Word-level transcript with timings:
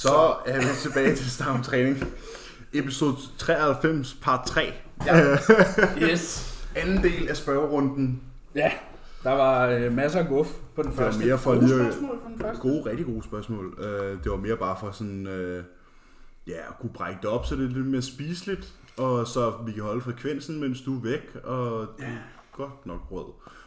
Så 0.00 0.34
er 0.46 0.60
vi 0.60 0.66
tilbage 0.82 1.16
til 1.16 1.30
Stam 1.30 1.62
Træning. 1.62 2.04
Episode 2.72 3.16
93, 3.38 4.14
part 4.22 4.46
3. 4.46 4.72
Ja. 5.06 5.36
Yes. 6.10 6.56
Anden 6.76 7.02
del 7.02 7.28
af 7.28 7.36
spørgerunden. 7.36 8.22
Ja, 8.54 8.72
der 9.22 9.30
var 9.30 9.66
øh, 9.66 9.92
masser 9.92 10.18
af 10.18 10.28
guf 10.28 10.46
på 10.76 10.82
den 10.82 10.90
Det 10.90 10.98
var 10.98 11.04
første. 11.04 11.24
mere 11.26 11.38
for 11.38 11.54
Gode 11.54 11.66
lige 11.66 11.70
spørgsmål 11.92 12.18
på 12.18 12.28
den 12.28 12.40
første. 12.40 12.60
Gode, 12.62 12.82
rigtig 12.90 13.06
gode 13.06 13.22
spørgsmål. 13.24 13.78
Øh, 13.84 14.18
det 14.24 14.30
var 14.30 14.36
mere 14.36 14.56
bare 14.56 14.76
for 14.80 14.90
sådan, 14.90 15.26
øh, 15.26 15.64
ja, 16.46 16.52
at 16.52 16.78
kunne 16.80 16.92
brække 16.94 17.18
det 17.22 17.30
op, 17.30 17.46
så 17.46 17.56
det 17.56 17.64
er 17.64 17.68
lidt 17.68 17.86
mere 17.86 18.02
spiseligt. 18.02 18.72
Og 18.96 19.26
så 19.26 19.52
vi 19.66 19.72
kan 19.72 19.82
holde 19.82 20.00
frekvensen, 20.00 20.60
mens 20.60 20.80
du 20.80 20.96
er 20.96 21.02
væk. 21.02 21.34
Og 21.44 21.86
du 21.98 22.04
er 22.04 22.06
godt 22.60 22.86
nok 22.86 23.00
rød. 23.10 23.24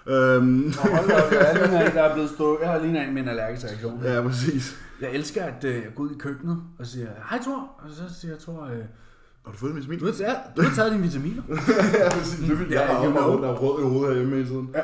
Øhm, 0.07 0.45
Nå, 0.45 0.71
hold 0.91 1.11
op, 1.11 1.31
jeg 1.31 1.55
er 1.55 1.85
en, 1.89 1.95
der 1.95 2.01
er 2.03 2.13
blevet 2.13 2.29
stået. 2.29 2.57
Jeg 2.61 2.69
har 2.69 2.79
lige 2.79 3.07
en 3.07 3.13
med 3.13 3.21
en 3.21 3.27
allergisk 3.29 3.65
reaktion. 3.65 4.01
ja, 4.03 4.21
præcis. 4.21 4.77
Jeg 5.01 5.11
elsker, 5.11 5.43
at 5.43 5.63
øh, 5.63 5.75
jeg 5.75 5.83
går 5.95 6.03
ud 6.03 6.11
i 6.11 6.17
køkkenet 6.19 6.63
og 6.79 6.85
siger, 6.87 7.07
hej 7.29 7.39
Thor. 7.41 7.69
Og 7.79 7.89
så 7.89 8.19
siger 8.21 8.31
jeg, 8.31 8.39
Thor, 8.39 8.63
øh, 8.65 8.77
Har 9.45 9.51
du 9.51 9.57
fået 9.57 9.75
det 9.75 9.89
med 9.89 9.97
du, 9.97 10.05
har 10.05 10.11
taget, 10.11 10.37
du 10.57 10.61
har 10.61 10.75
taget 10.75 10.91
dine 10.91 11.03
vitaminer. 11.03 11.41
ja, 11.99 12.09
præcis. 12.09 12.49
Det 12.49 12.59
vil 12.59 12.67
Ja, 12.71 13.01
jeg 13.01 13.11
know. 13.11 13.23
rundt, 13.29 13.43
der 13.43 13.49
er 13.49 13.55
rød 13.55 13.83
i 13.83 13.87
hovedet 13.89 14.15
herhjemme 14.15 14.41
i 14.41 14.45
tiden. 14.45 14.75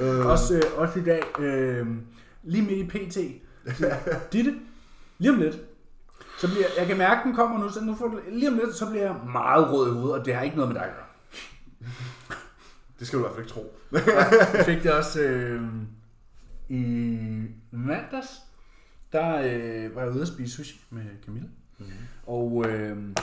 Ja. 0.00 0.04
Øh, 0.20 0.26
Også, 0.26 0.54
øh, 0.56 0.62
også 0.76 0.98
i 0.98 1.02
dag, 1.02 1.22
øh, 1.38 1.86
lige 2.42 2.62
midt 2.64 2.94
i 2.94 3.06
PT, 3.06 3.16
Ditte, 4.32 4.54
lige 5.18 5.32
om 5.32 5.38
lidt, 5.38 5.58
så 6.40 6.46
bliver, 6.48 6.66
jeg 6.78 6.86
kan 6.86 6.98
mærke, 6.98 7.20
den 7.24 7.34
kommer 7.34 7.58
nu, 7.58 7.68
så 7.68 7.80
nu 7.84 7.94
får 7.94 8.14
lige 8.32 8.48
om 8.48 8.54
lidt, 8.64 8.74
så 8.74 8.86
bliver 8.90 9.04
jeg 9.04 9.14
meget 9.32 9.72
rød 9.72 9.88
i 9.88 9.92
hovedet, 9.92 10.18
og 10.20 10.24
det 10.26 10.34
har 10.34 10.42
ikke 10.42 10.56
noget 10.56 10.72
med 10.72 10.80
dig 10.80 10.88
at 10.88 10.94
gøre. 10.94 11.04
Det 12.98 13.06
skal 13.06 13.18
du 13.18 13.24
i 13.24 13.26
hvert 13.26 13.34
fald 13.34 13.46
ikke 13.46 13.54
tro. 13.54 13.76
Jeg 14.56 14.64
fik 14.74 14.82
det 14.82 14.92
også 14.92 15.20
øh, 15.20 15.62
i 16.68 16.76
mandags. 17.70 18.28
Der 19.12 19.36
øh, 19.36 19.94
var 19.94 20.02
jeg 20.02 20.12
ude 20.12 20.22
at 20.22 20.28
spise 20.28 20.56
sushi 20.56 20.80
med 20.90 21.04
Camilla. 21.24 21.48
Mm-hmm. 21.78 21.92
Og 22.26 22.64
øh, 22.68 23.14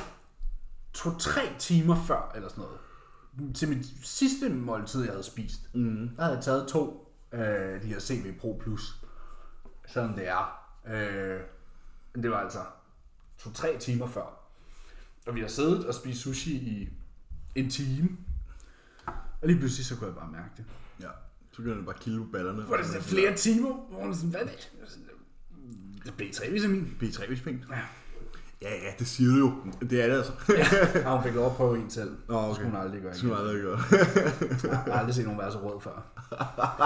to-tre 0.94 1.42
timer 1.60 2.04
før, 2.08 2.32
eller 2.36 2.50
sådan 2.50 2.64
noget, 2.64 3.56
til 3.56 3.70
mit 3.70 3.86
sidste 4.04 4.50
måltid, 4.50 5.04
jeg 5.04 5.12
havde 5.12 5.24
spist, 5.24 5.76
mm. 5.76 6.10
der 6.16 6.24
havde 6.24 6.36
jeg 6.36 6.44
taget 6.44 6.68
to 6.68 7.12
af 7.32 7.82
de 7.82 7.88
her 7.88 8.00
CV 8.00 8.38
Pro 8.40 8.60
Plus. 8.64 8.96
Sådan 9.88 10.18
det 10.18 10.28
er. 10.28 10.72
Øh, 10.88 11.40
men 12.14 12.24
det 12.24 12.32
var 12.32 12.38
altså 12.38 12.60
to-tre 13.38 13.78
timer 13.80 14.08
før. 14.08 14.40
Og 15.28 15.36
vi 15.36 15.42
har 15.42 15.48
siddet 15.48 15.86
og 15.86 15.94
spist 15.94 16.22
sushi 16.22 16.56
i 16.56 16.90
en 17.56 17.70
time. 17.70 18.10
Og 19.46 19.50
lige 19.50 19.60
pludselig 19.60 19.86
så 19.86 19.96
kunne 19.96 20.08
jeg 20.08 20.16
bare 20.16 20.32
mærke 20.32 20.50
det. 20.58 20.66
Ja, 21.02 21.08
så 21.52 21.58
begynder 21.58 21.76
det 21.78 21.86
bare 21.86 22.18
på 22.18 22.32
ballerne. 22.32 22.62
Hvor 22.62 22.78
det 22.78 22.86
sådan 22.86 23.02
flere 23.02 23.36
timer, 23.36 23.74
hvor 23.90 24.06
man 24.06 24.16
sådan, 24.16 24.30
hvad 24.30 24.42
er 24.42 24.46
det? 24.46 24.72
Det 26.04 26.08
er 26.08 26.24
B3-vitamin. 26.24 27.04
B3 27.04 27.30
visping. 27.30 27.66
Ja. 27.72 27.76
Ja, 28.62 28.70
ja, 28.70 28.92
det 29.00 29.08
siger 29.08 29.30
du 29.30 29.38
jo. 29.38 29.54
Det 29.90 30.04
er 30.04 30.08
det 30.08 30.16
altså. 30.16 30.32
Ja, 30.96 31.16
hun 31.16 31.24
fik 31.24 31.34
lov 31.34 31.46
at 31.46 31.52
prøve 31.52 31.78
en 31.78 31.90
selv. 31.90 32.18
Nå, 32.28 32.36
okay. 32.36 32.48
Det 32.48 32.56
skulle 32.56 32.72
hun 32.72 32.82
aldrig 32.82 33.02
gøre 33.02 33.12
Det 33.12 33.18
skulle 33.20 33.34
man 33.34 33.42
aldrig 33.42 33.62
gøre. 33.62 33.80
Jeg 34.64 34.78
har 34.78 35.00
aldrig 35.00 35.16
set 35.16 35.24
nogen 35.26 35.40
være 35.40 35.52
så 35.52 35.58
rød 35.58 35.82
før. 35.82 36.06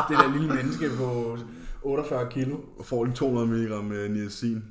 Det 0.10 0.18
der 0.18 0.32
lille 0.32 0.56
menneske 0.56 0.90
på 0.98 1.38
48 1.82 2.32
kilo. 2.32 2.58
Og 2.80 2.86
får 2.86 3.06
lige 3.06 3.16
200 3.16 3.48
mg 3.48 3.86
med 3.86 4.10
niacin. 4.10 4.56
Det 4.56 4.64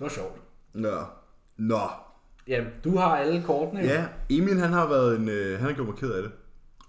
var 0.00 0.08
sjovt. 0.08 0.40
Ja. 0.74 1.02
Nå. 1.56 1.80
Ja, 2.48 2.64
du 2.84 2.96
har 2.96 3.16
alle 3.16 3.42
kortene. 3.42 3.80
Ja, 3.80 4.06
Emil 4.30 4.58
han 4.58 4.72
har 4.72 4.88
været 4.88 5.16
en, 5.18 5.28
øh, 5.28 5.58
han 5.58 5.68
har 5.68 5.74
gjort 5.74 5.86
mig 5.86 5.96
ked 5.96 6.10
af 6.10 6.22
det. 6.22 6.32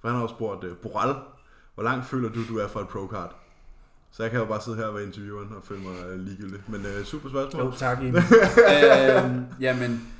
For 0.04 0.10
han 0.10 0.16
har 0.16 0.24
også 0.24 0.36
spurgt, 0.36 0.64
øh, 0.64 0.78
Boral, 0.78 1.16
hvor 1.76 1.84
langt 1.84 2.06
føler 2.06 2.30
du, 2.30 2.48
du 2.48 2.58
er 2.58 2.68
for 2.68 2.80
et 2.80 2.88
pro-card? 2.88 3.36
Så 4.12 4.24
jeg 4.24 4.32
kan 4.32 4.40
jo 4.40 4.46
bare 4.46 4.62
sidde 4.62 4.78
her 4.78 4.86
og 4.86 4.96
være 4.96 5.04
intervieweren 5.04 5.56
og 5.56 5.64
føle 5.64 5.82
mig 5.82 6.06
øh, 6.08 6.20
ligegyldig. 6.20 6.62
Men 6.68 6.86
øh, 6.86 7.06
super 7.06 7.30
spørgsmål. 7.30 7.66
Jo, 7.66 7.72
tak 7.72 7.98
Emil. 8.00 8.16
øhm, 8.74 9.46
jamen, 9.60 10.14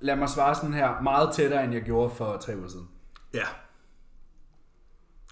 lad 0.00 0.16
mig 0.16 0.28
svare 0.28 0.54
sådan 0.54 0.72
her. 0.72 1.00
Meget 1.00 1.34
tættere, 1.34 1.64
end 1.64 1.72
jeg 1.72 1.82
gjorde 1.82 2.14
for 2.14 2.36
tre 2.36 2.56
uger 2.56 2.68
siden. 2.68 2.88
Ja. 3.34 3.44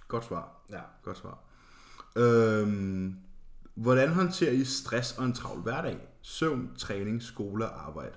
Godt 0.09 0.25
svar. 0.25 0.53
Ja. 0.71 0.81
Godt 1.03 1.19
svar. 1.19 1.39
Øhm, 2.17 3.17
hvordan 3.75 4.09
håndterer 4.09 4.53
I 4.53 4.65
stress 4.65 5.19
og 5.19 5.25
en 5.25 5.33
travl 5.33 5.61
hverdag? 5.61 5.99
Søvn, 6.23 6.71
træning, 6.79 7.23
skole 7.23 7.69
og 7.69 7.87
arbejde. 7.87 8.15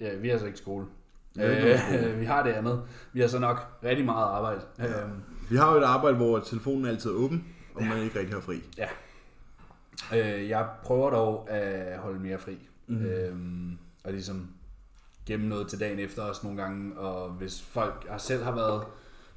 Ja, 0.00 0.16
vi 0.16 0.28
har 0.28 0.32
altså 0.32 0.46
ikke 0.46 0.58
skole. 0.58 0.86
Øh, 1.40 2.18
vi 2.20 2.24
har 2.24 2.42
det 2.42 2.50
andet. 2.52 2.82
Vi 3.12 3.20
har 3.20 3.28
så 3.28 3.38
nok 3.38 3.66
rigtig 3.84 4.04
meget 4.04 4.24
arbejde. 4.24 4.60
Ja. 4.78 5.02
Øhm, 5.02 5.12
Vi 5.50 5.56
har 5.56 5.72
jo 5.72 5.80
et 5.80 5.84
arbejde, 5.84 6.16
hvor 6.16 6.38
telefonen 6.38 6.86
altid 6.86 7.10
er 7.10 7.14
åben, 7.14 7.44
og 7.74 7.82
man 7.84 8.02
ikke 8.02 8.18
rigtig 8.18 8.34
har 8.34 8.40
fri. 8.40 8.62
ja. 8.78 8.88
Øh, 10.14 10.48
jeg 10.48 10.68
prøver 10.84 11.10
dog 11.10 11.50
at 11.50 11.98
holde 11.98 12.20
mere 12.20 12.38
fri. 12.38 12.58
Mm. 12.86 13.04
Øhm, 13.06 13.78
og 14.04 14.12
ligesom 14.12 14.48
gemme 15.26 15.48
noget 15.48 15.68
til 15.68 15.80
dagen 15.80 15.98
efter 15.98 16.22
os 16.22 16.42
nogle 16.44 16.62
gange. 16.62 16.98
Og 16.98 17.30
hvis 17.30 17.62
folk 17.62 18.06
har 18.10 18.18
selv 18.18 18.44
har 18.44 18.54
været... 18.54 18.82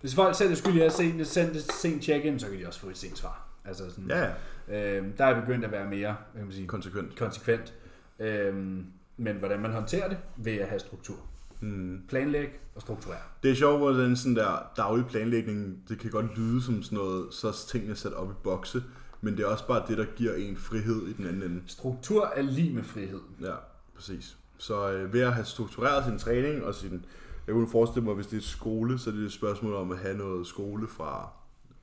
Hvis 0.01 0.15
folk 0.15 0.35
selv 0.35 0.51
er 0.51 0.55
skyldige 0.55 0.85
at 0.85 0.91
se, 0.93 1.25
sendt 1.25 1.55
et 1.57 1.71
sent 1.71 2.03
check-in, 2.03 2.39
så 2.39 2.47
kan 2.47 2.59
de 2.59 2.67
også 2.67 2.79
få 2.79 2.89
et 2.89 2.97
sent 2.97 3.17
svar. 3.17 3.47
Altså 3.65 3.89
sådan, 3.89 4.05
Ja, 4.09 4.31
ja. 4.67 4.97
øhm, 4.97 5.11
der 5.17 5.25
er 5.25 5.41
begyndt 5.41 5.65
at 5.65 5.71
være 5.71 5.85
mere 5.89 6.15
kan 6.35 6.43
man 6.45 6.53
sige, 6.53 6.67
Konsekvent. 6.67 7.15
konsekvent. 7.19 7.73
Øhm, 8.19 8.85
men 9.17 9.35
hvordan 9.35 9.59
man 9.59 9.71
håndterer 9.71 10.09
det, 10.09 10.17
ved 10.37 10.53
at 10.57 10.67
have 10.67 10.79
struktur. 10.79 11.15
Mm. 11.61 12.01
Planlæg 12.09 12.59
og 12.75 12.81
strukturere. 12.81 13.21
Det 13.43 13.51
er 13.51 13.55
sjovt, 13.55 13.79
hvordan 13.79 14.15
sådan 14.15 14.35
der 14.35 14.71
daglig 14.77 15.05
planlægning, 15.05 15.83
det 15.89 15.99
kan 15.99 16.11
godt 16.11 16.37
lyde 16.37 16.61
som 16.61 16.83
sådan 16.83 16.97
noget, 16.97 17.33
så 17.33 17.67
tingene 17.67 17.95
sat 17.95 18.13
op 18.13 18.31
i 18.31 18.33
bokse, 18.43 18.83
men 19.21 19.37
det 19.37 19.43
er 19.43 19.47
også 19.47 19.67
bare 19.67 19.83
det, 19.87 19.97
der 19.97 20.05
giver 20.15 20.33
en 20.33 20.57
frihed 20.57 21.07
i 21.07 21.13
den 21.13 21.27
anden 21.27 21.43
ende. 21.43 21.61
Struktur 21.67 22.25
er 22.35 22.41
lige 22.41 22.73
med 22.73 22.83
frihed. 22.83 23.21
Ja, 23.41 23.55
præcis. 23.95 24.37
Så 24.57 24.91
øh, 24.91 25.13
ved 25.13 25.21
at 25.21 25.33
have 25.33 25.45
struktureret 25.45 26.05
sin 26.05 26.19
træning 26.19 26.63
og 26.63 26.75
sin... 26.75 27.05
Jeg 27.47 27.53
kunne 27.53 27.69
forestille 27.69 28.05
mig, 28.05 28.15
hvis 28.15 28.27
det 28.27 28.37
er 28.37 28.41
skole, 28.41 28.99
så 28.99 29.09
er 29.09 29.13
det 29.13 29.25
et 29.25 29.31
spørgsmål 29.31 29.73
om 29.73 29.91
at 29.91 29.97
have 29.97 30.17
noget 30.17 30.47
skole 30.47 30.87
fra 30.87 31.29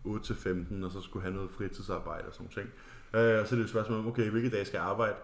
8 0.04 0.26
til 0.26 0.36
15, 0.36 0.84
og 0.84 0.90
så 0.90 1.00
skulle 1.00 1.22
have 1.22 1.34
noget 1.34 1.50
fritidsarbejde 1.50 2.28
og 2.28 2.32
sådan 2.34 2.48
noget 2.56 2.70
ting. 3.12 3.22
Øh, 3.22 3.40
og 3.40 3.46
så 3.46 3.54
er 3.54 3.56
det 3.56 3.64
et 3.64 3.70
spørgsmål 3.70 3.98
om, 3.98 4.06
okay, 4.06 4.30
hvilke 4.30 4.50
dage 4.50 4.64
skal 4.64 4.78
jeg 4.78 4.86
arbejde? 4.86 5.14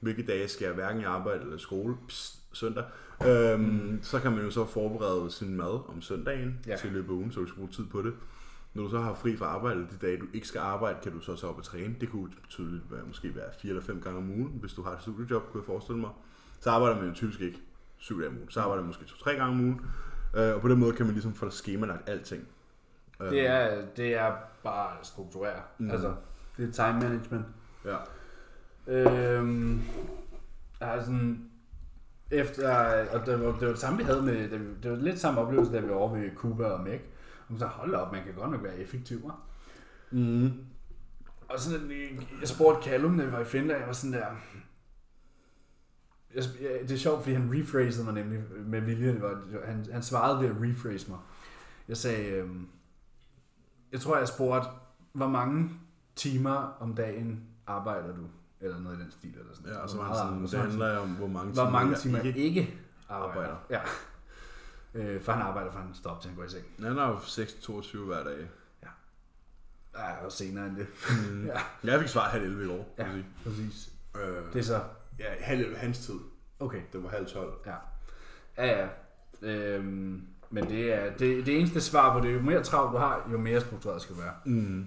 Hvilke 0.00 0.22
dage 0.22 0.48
skal 0.48 0.64
jeg 0.64 0.74
hverken 0.74 1.04
arbejde 1.04 1.40
eller 1.40 1.58
skole? 1.58 1.96
Psst, 2.08 2.43
søndag. 2.54 2.84
Øhm, 3.26 3.60
mm. 3.60 3.98
Så 4.02 4.20
kan 4.20 4.32
man 4.32 4.44
jo 4.44 4.50
så 4.50 4.66
forberede 4.66 5.30
sin 5.30 5.56
mad 5.56 5.88
om 5.88 6.00
søndagen 6.02 6.58
Ja. 6.66 6.76
til 6.76 6.92
løbet 6.92 7.08
af 7.08 7.12
ugen, 7.12 7.32
så 7.32 7.40
du 7.40 7.46
skal 7.46 7.56
bruge 7.56 7.70
tid 7.70 7.86
på 7.86 8.02
det. 8.02 8.14
Når 8.74 8.82
du 8.82 8.90
så 8.90 9.00
har 9.00 9.14
fri 9.14 9.36
fra 9.36 9.46
arbejde, 9.46 9.80
de 9.80 9.96
dage, 10.06 10.16
du 10.18 10.26
ikke 10.34 10.48
skal 10.48 10.58
arbejde, 10.58 10.98
kan 11.02 11.12
du 11.12 11.20
så 11.20 11.36
så 11.36 11.46
op 11.48 11.58
og 11.58 11.64
træne. 11.64 11.94
Det 12.00 12.10
kunne 12.10 12.30
tydeligt 12.48 12.84
være, 12.90 13.00
måske 13.06 13.36
være 13.36 13.44
fire 13.58 13.70
eller 13.70 13.82
fem 13.82 14.00
gange 14.00 14.18
om 14.18 14.30
ugen, 14.30 14.52
hvis 14.60 14.72
du 14.72 14.82
har 14.82 14.90
et 14.92 15.02
studiejob, 15.02 15.50
kunne 15.50 15.60
jeg 15.60 15.66
forestille 15.66 16.00
mig. 16.00 16.10
Så 16.60 16.70
arbejder 16.70 16.96
man 16.96 17.08
jo 17.08 17.14
typisk 17.14 17.40
ikke 17.40 17.58
syv 17.98 18.18
dage 18.20 18.28
om 18.28 18.36
ugen. 18.36 18.50
Så 18.50 18.60
arbejder 18.60 18.82
man 18.82 18.86
måske 18.86 19.04
to-tre 19.04 19.30
gange 19.34 19.52
om 19.54 19.60
ugen. 19.60 19.80
Øh, 20.36 20.54
og 20.54 20.60
på 20.60 20.68
den 20.68 20.78
måde 20.78 20.92
kan 20.92 21.06
man 21.06 21.12
ligesom 21.14 21.34
få 21.34 21.50
skemalagt 21.50 22.08
alting. 22.08 22.44
Det 23.20 23.46
er, 23.46 23.84
det 23.96 24.14
er 24.14 24.32
bare 24.62 25.00
at 25.00 25.06
strukturere. 25.06 25.60
Mm. 25.78 25.90
Altså, 25.90 26.14
det 26.56 26.68
er 26.68 26.72
time 26.72 27.00
management. 27.00 27.44
Ja. 27.84 27.96
Øhm, 28.86 29.80
sådan, 30.80 31.50
efter, 32.30 32.74
og 33.18 33.26
det 33.26 33.40
var, 33.40 33.46
det 33.52 33.60
var 33.60 33.68
det 33.68 33.78
samme, 33.78 33.98
vi 33.98 34.04
havde 34.04 34.22
med, 34.22 34.48
vi, 34.58 34.64
det 34.82 34.90
var 34.90 34.96
lidt 34.96 35.18
samme 35.20 35.40
oplevelse, 35.40 35.72
da 35.72 35.80
vi 35.80 35.88
var 35.88 35.94
over 35.94 36.16
ved 36.18 36.30
Cuba 36.36 36.64
og 36.64 36.80
Mac. 36.84 37.00
Og 37.48 37.58
så 37.58 37.66
hold 37.66 37.94
op, 37.94 38.12
man 38.12 38.24
kan 38.24 38.34
godt 38.34 38.50
nok 38.50 38.62
være 38.62 38.76
effektiv, 38.78 39.18
hva'? 39.18 39.32
Mm. 40.10 40.50
Og 41.48 41.58
sådan, 41.60 41.90
jeg- 41.90 42.28
jeg 42.40 42.48
spurgte 42.48 42.82
Callum, 42.90 43.18
da 43.18 43.24
vi 43.24 43.32
var 43.32 43.40
i 43.40 43.44
Finland, 43.44 43.78
jeg 43.78 43.86
var 43.86 43.92
sådan 43.92 44.12
der... 44.12 44.26
Jeg, 46.34 46.44
det 46.82 46.90
er 46.90 46.96
sjovt, 46.98 47.22
fordi 47.22 47.34
han 47.34 47.50
rephrasede 47.54 48.04
mig 48.04 48.14
nemlig 48.14 48.40
med 48.66 48.80
vilje. 48.80 49.12
Det 49.12 49.22
var, 49.22 49.42
han, 49.64 49.86
han 49.92 50.02
svarede 50.02 50.40
ved 50.40 50.48
at 50.48 50.56
rephrase 50.60 51.10
mig. 51.10 51.18
Jeg 51.88 51.96
sagde, 51.96 52.30
øhm, 52.30 52.68
jeg 53.92 54.00
tror, 54.00 54.18
jeg 54.18 54.28
spurgte, 54.28 54.68
hvor 55.12 55.26
mange 55.28 55.70
timer 56.16 56.76
om 56.80 56.94
dagen 56.94 57.44
arbejder 57.66 58.16
du? 58.16 58.22
Eller 58.64 58.78
noget 58.80 58.98
i 58.98 59.02
den 59.02 59.10
stil. 59.10 59.30
Eller 59.38 59.54
sådan. 59.54 59.70
Ja, 59.72 59.78
og 59.78 59.90
så 59.90 59.96
man 59.96 60.06
meget 60.06 60.18
sådan, 60.18 60.42
det 60.42 60.70
handler 60.70 60.96
om, 60.98 61.08
hvor 61.08 61.26
mange 61.26 61.52
hvor 61.52 61.70
mange 61.70 61.96
timer 61.96 62.20
ikke 62.20 62.38
ikke 62.40 62.78
arbejder. 63.08 63.30
arbejder. 63.30 63.56
Ja. 63.70 63.80
Øh, 64.94 65.22
for 65.22 65.32
han 65.32 65.42
arbejder, 65.42 65.70
for 65.72 65.78
han 65.78 65.94
stopper 65.94 66.20
til 66.22 66.28
han 66.30 66.36
går 66.38 66.44
i 66.44 66.48
seng. 66.48 66.64
Han 66.80 66.96
har 66.96 67.08
jo 67.08 67.16
6-22 67.16 67.98
hver 67.98 68.24
dag. 68.24 68.48
Ja, 69.96 70.24
og 70.24 70.32
senere 70.32 70.66
end 70.66 70.76
det. 70.76 70.86
Mm. 71.30 71.46
Ja. 71.46 71.60
Jeg 71.92 72.00
fik 72.00 72.08
svar 72.08 72.28
halv 72.28 72.44
11 72.44 72.64
i 72.64 72.66
går. 72.66 72.94
Ja, 72.98 73.04
jeg 73.06 73.24
præcis. 73.44 73.74
sige. 73.74 74.24
Øh, 74.26 74.52
Det 74.52 74.58
er 74.58 74.62
så, 74.64 74.80
ja, 75.18 75.24
halv 75.40 75.60
11 75.60 75.76
hans 75.76 75.98
tid. 75.98 76.14
okay. 76.60 76.80
Det 76.92 77.02
var 77.02 77.08
halv 77.08 77.26
12. 77.26 77.52
Ja. 77.66 77.74
Ja, 78.56 78.80
ja. 78.80 78.88
Øhm, 79.42 80.26
men 80.50 80.68
det 80.68 80.92
er 80.94 81.16
det, 81.16 81.46
det 81.46 81.58
eneste 81.58 81.80
svar 81.80 82.18
på 82.18 82.26
det, 82.26 82.34
jo 82.34 82.40
mere 82.40 82.62
travlt 82.62 82.92
du 82.92 82.98
har, 82.98 83.28
jo 83.32 83.38
mere 83.38 83.60
struktureret 83.60 84.02
skal 84.02 84.16
du 84.16 84.20
være. 84.20 84.32
Mm. 84.46 84.86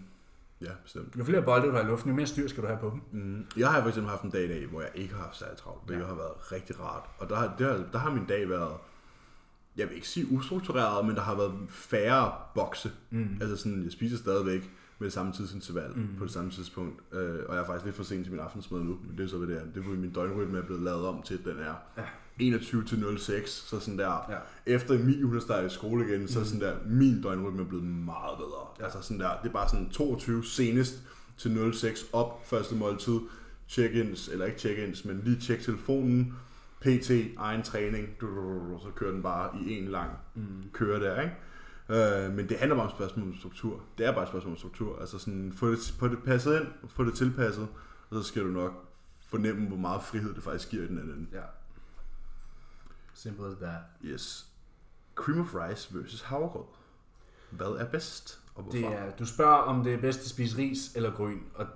Ja, 0.61 0.71
bestemt. 0.83 1.15
Jo 1.19 1.23
flere 1.23 1.41
bolde 1.41 1.67
du 1.67 1.71
har 1.71 1.81
i 1.81 1.85
luften, 1.85 2.09
jo 2.09 2.15
mere 2.15 2.27
styr 2.27 2.47
skal 2.47 2.63
du 2.63 2.67
have 2.67 2.79
på 2.79 2.89
dem. 2.89 3.21
Mm. 3.21 3.45
Jeg 3.57 3.71
har 3.71 3.81
for 3.81 3.87
eksempel 3.87 4.09
haft 4.09 4.23
en 4.23 4.29
dag 4.29 4.43
i 4.45 4.47
dag, 4.47 4.65
hvor 4.67 4.81
jeg 4.81 4.89
ikke 4.95 5.13
har 5.13 5.21
haft 5.23 5.37
særlig 5.37 5.57
travlt, 5.57 5.85
hvilket 5.85 6.03
Ja. 6.03 6.07
har 6.09 6.15
været 6.15 6.51
rigtig 6.51 6.79
rart. 6.79 7.03
Og 7.17 7.29
der, 7.29 7.35
har- 7.35 7.55
der, 7.59 7.83
der 7.91 7.97
har 7.97 8.11
min 8.11 8.25
dag 8.25 8.49
været, 8.49 8.73
jeg 9.77 9.87
vil 9.87 9.95
ikke 9.95 10.07
sige 10.07 10.31
ustruktureret, 10.31 11.05
men 11.05 11.15
der 11.15 11.21
har 11.21 11.35
været 11.35 11.53
færre 11.69 12.31
bokse. 12.55 12.91
Mm. 13.09 13.37
Altså 13.41 13.55
sådan, 13.57 13.83
jeg 13.83 13.91
spiser 13.91 14.17
stadigvæk, 14.17 14.71
med 14.99 15.05
det 15.05 15.13
samme 15.13 15.31
tidsinterval 15.33 15.91
mm. 15.95 16.07
på 16.17 16.23
det 16.23 16.33
samme 16.33 16.51
tidspunkt. 16.51 17.01
Øh, 17.13 17.39
og 17.49 17.55
jeg 17.55 17.61
er 17.61 17.65
faktisk 17.65 17.85
lidt 17.85 17.95
for 17.95 18.03
sent 18.03 18.23
til 18.25 18.31
min 18.33 18.41
aftensmad 18.41 18.79
nu, 18.81 18.97
men 19.07 19.17
det 19.17 19.23
er 19.23 19.27
så, 19.27 19.37
hvad 19.37 19.47
det 19.47 19.57
er. 19.61 19.65
Det 19.65 19.77
er 19.85 19.89
min 19.89 20.11
døgnrytme 20.13 20.57
er 20.57 20.61
blevet 20.61 20.83
lavet 20.83 21.05
om 21.07 21.21
til, 21.21 21.33
at 21.37 21.43
den 21.45 21.59
er 21.59 21.73
Ja. 21.97 22.03
21 22.39 22.83
til 22.83 23.17
06, 23.19 23.49
så 23.51 23.79
sådan 23.79 23.97
der, 23.99 24.25
Ja. 24.29 24.37
efter 24.73 24.93
Emil 24.93 25.23
hun 25.23 25.37
er 25.37 25.61
i 25.61 25.69
skole 25.69 26.07
igen, 26.09 26.27
så 26.27 26.39
er 26.39 26.43
sådan 26.43 26.61
der, 26.61 26.75
min 26.85 27.21
døgnrytme 27.21 27.61
er 27.61 27.65
blevet 27.65 27.85
meget 27.85 28.37
bedre. 28.37 28.67
Ja. 28.79 28.83
Altså 28.83 29.01
sådan 29.01 29.19
der, 29.19 29.29
det 29.43 29.49
er 29.49 29.53
bare 29.53 29.69
sådan 29.69 29.89
22 29.89 30.43
senest 30.45 31.01
til 31.37 31.73
06 31.73 32.05
op, 32.13 32.45
første 32.47 32.75
måltid, 32.75 33.19
check-ins, 33.69 34.31
eller 34.31 34.45
ikke 34.45 34.59
check-ins, 34.59 35.05
men 35.05 35.21
lige 35.23 35.39
tjek 35.41 35.59
telefonen, 35.61 36.33
PT, 36.81 37.11
egen 37.37 37.63
træning, 37.63 38.07
så 38.81 38.87
kører 38.95 39.11
den 39.11 39.23
bare 39.23 39.49
i 39.67 39.77
en 39.77 39.87
lang 39.87 40.09
Mm. 40.35 40.43
køre 40.73 40.99
der, 40.99 41.21
ikke? 41.21 41.35
Øh, 41.89 42.33
men 42.33 42.49
det 42.49 42.57
handler 42.57 42.75
bare 42.75 42.85
om 42.85 42.91
spørgsmål 42.91 43.27
om 43.27 43.35
struktur. 43.39 43.81
Det 43.97 44.05
er 44.05 44.11
bare 44.11 44.23
et 44.23 44.29
spørgsmål 44.29 44.51
om 44.51 44.57
struktur. 44.57 44.99
Altså 44.99 45.19
sådan, 45.19 45.53
få 45.55 45.71
det, 45.71 45.93
få 45.99 46.07
det 46.07 46.23
passet 46.25 46.59
ind, 46.59 46.67
få 46.89 47.03
det 47.03 47.13
tilpasset, 47.13 47.67
og 48.09 48.23
så 48.23 48.23
skal 48.23 48.41
du 48.41 48.47
nok 48.47 48.71
fornemme, 49.29 49.67
hvor 49.67 49.77
meget 49.77 50.01
frihed 50.03 50.33
det 50.33 50.43
faktisk 50.43 50.69
giver 50.69 50.83
i 50.83 50.87
den 50.87 50.97
anden. 50.99 51.29
Ja. 51.33 51.39
Simple 53.17 53.47
as 53.47 53.57
that. 53.57 53.81
Yes. 54.03 54.45
Cream 55.15 55.41
of 55.41 55.55
rice 55.55 55.97
versus 55.97 56.21
havregrød. 56.21 56.63
Hvad 57.49 57.67
er 57.67 57.85
bedst, 57.85 58.39
og 58.55 58.63
hvorfor? 58.63 58.77
Det 58.77 58.87
er, 58.87 59.11
du 59.11 59.25
spørger, 59.25 59.55
om 59.55 59.83
det 59.83 59.93
er 59.93 60.01
bedst 60.01 60.19
at 60.19 60.25
spise 60.25 60.57
ris 60.57 60.95
eller 60.95 61.11
gryn, 61.11 61.39
og 61.55 61.67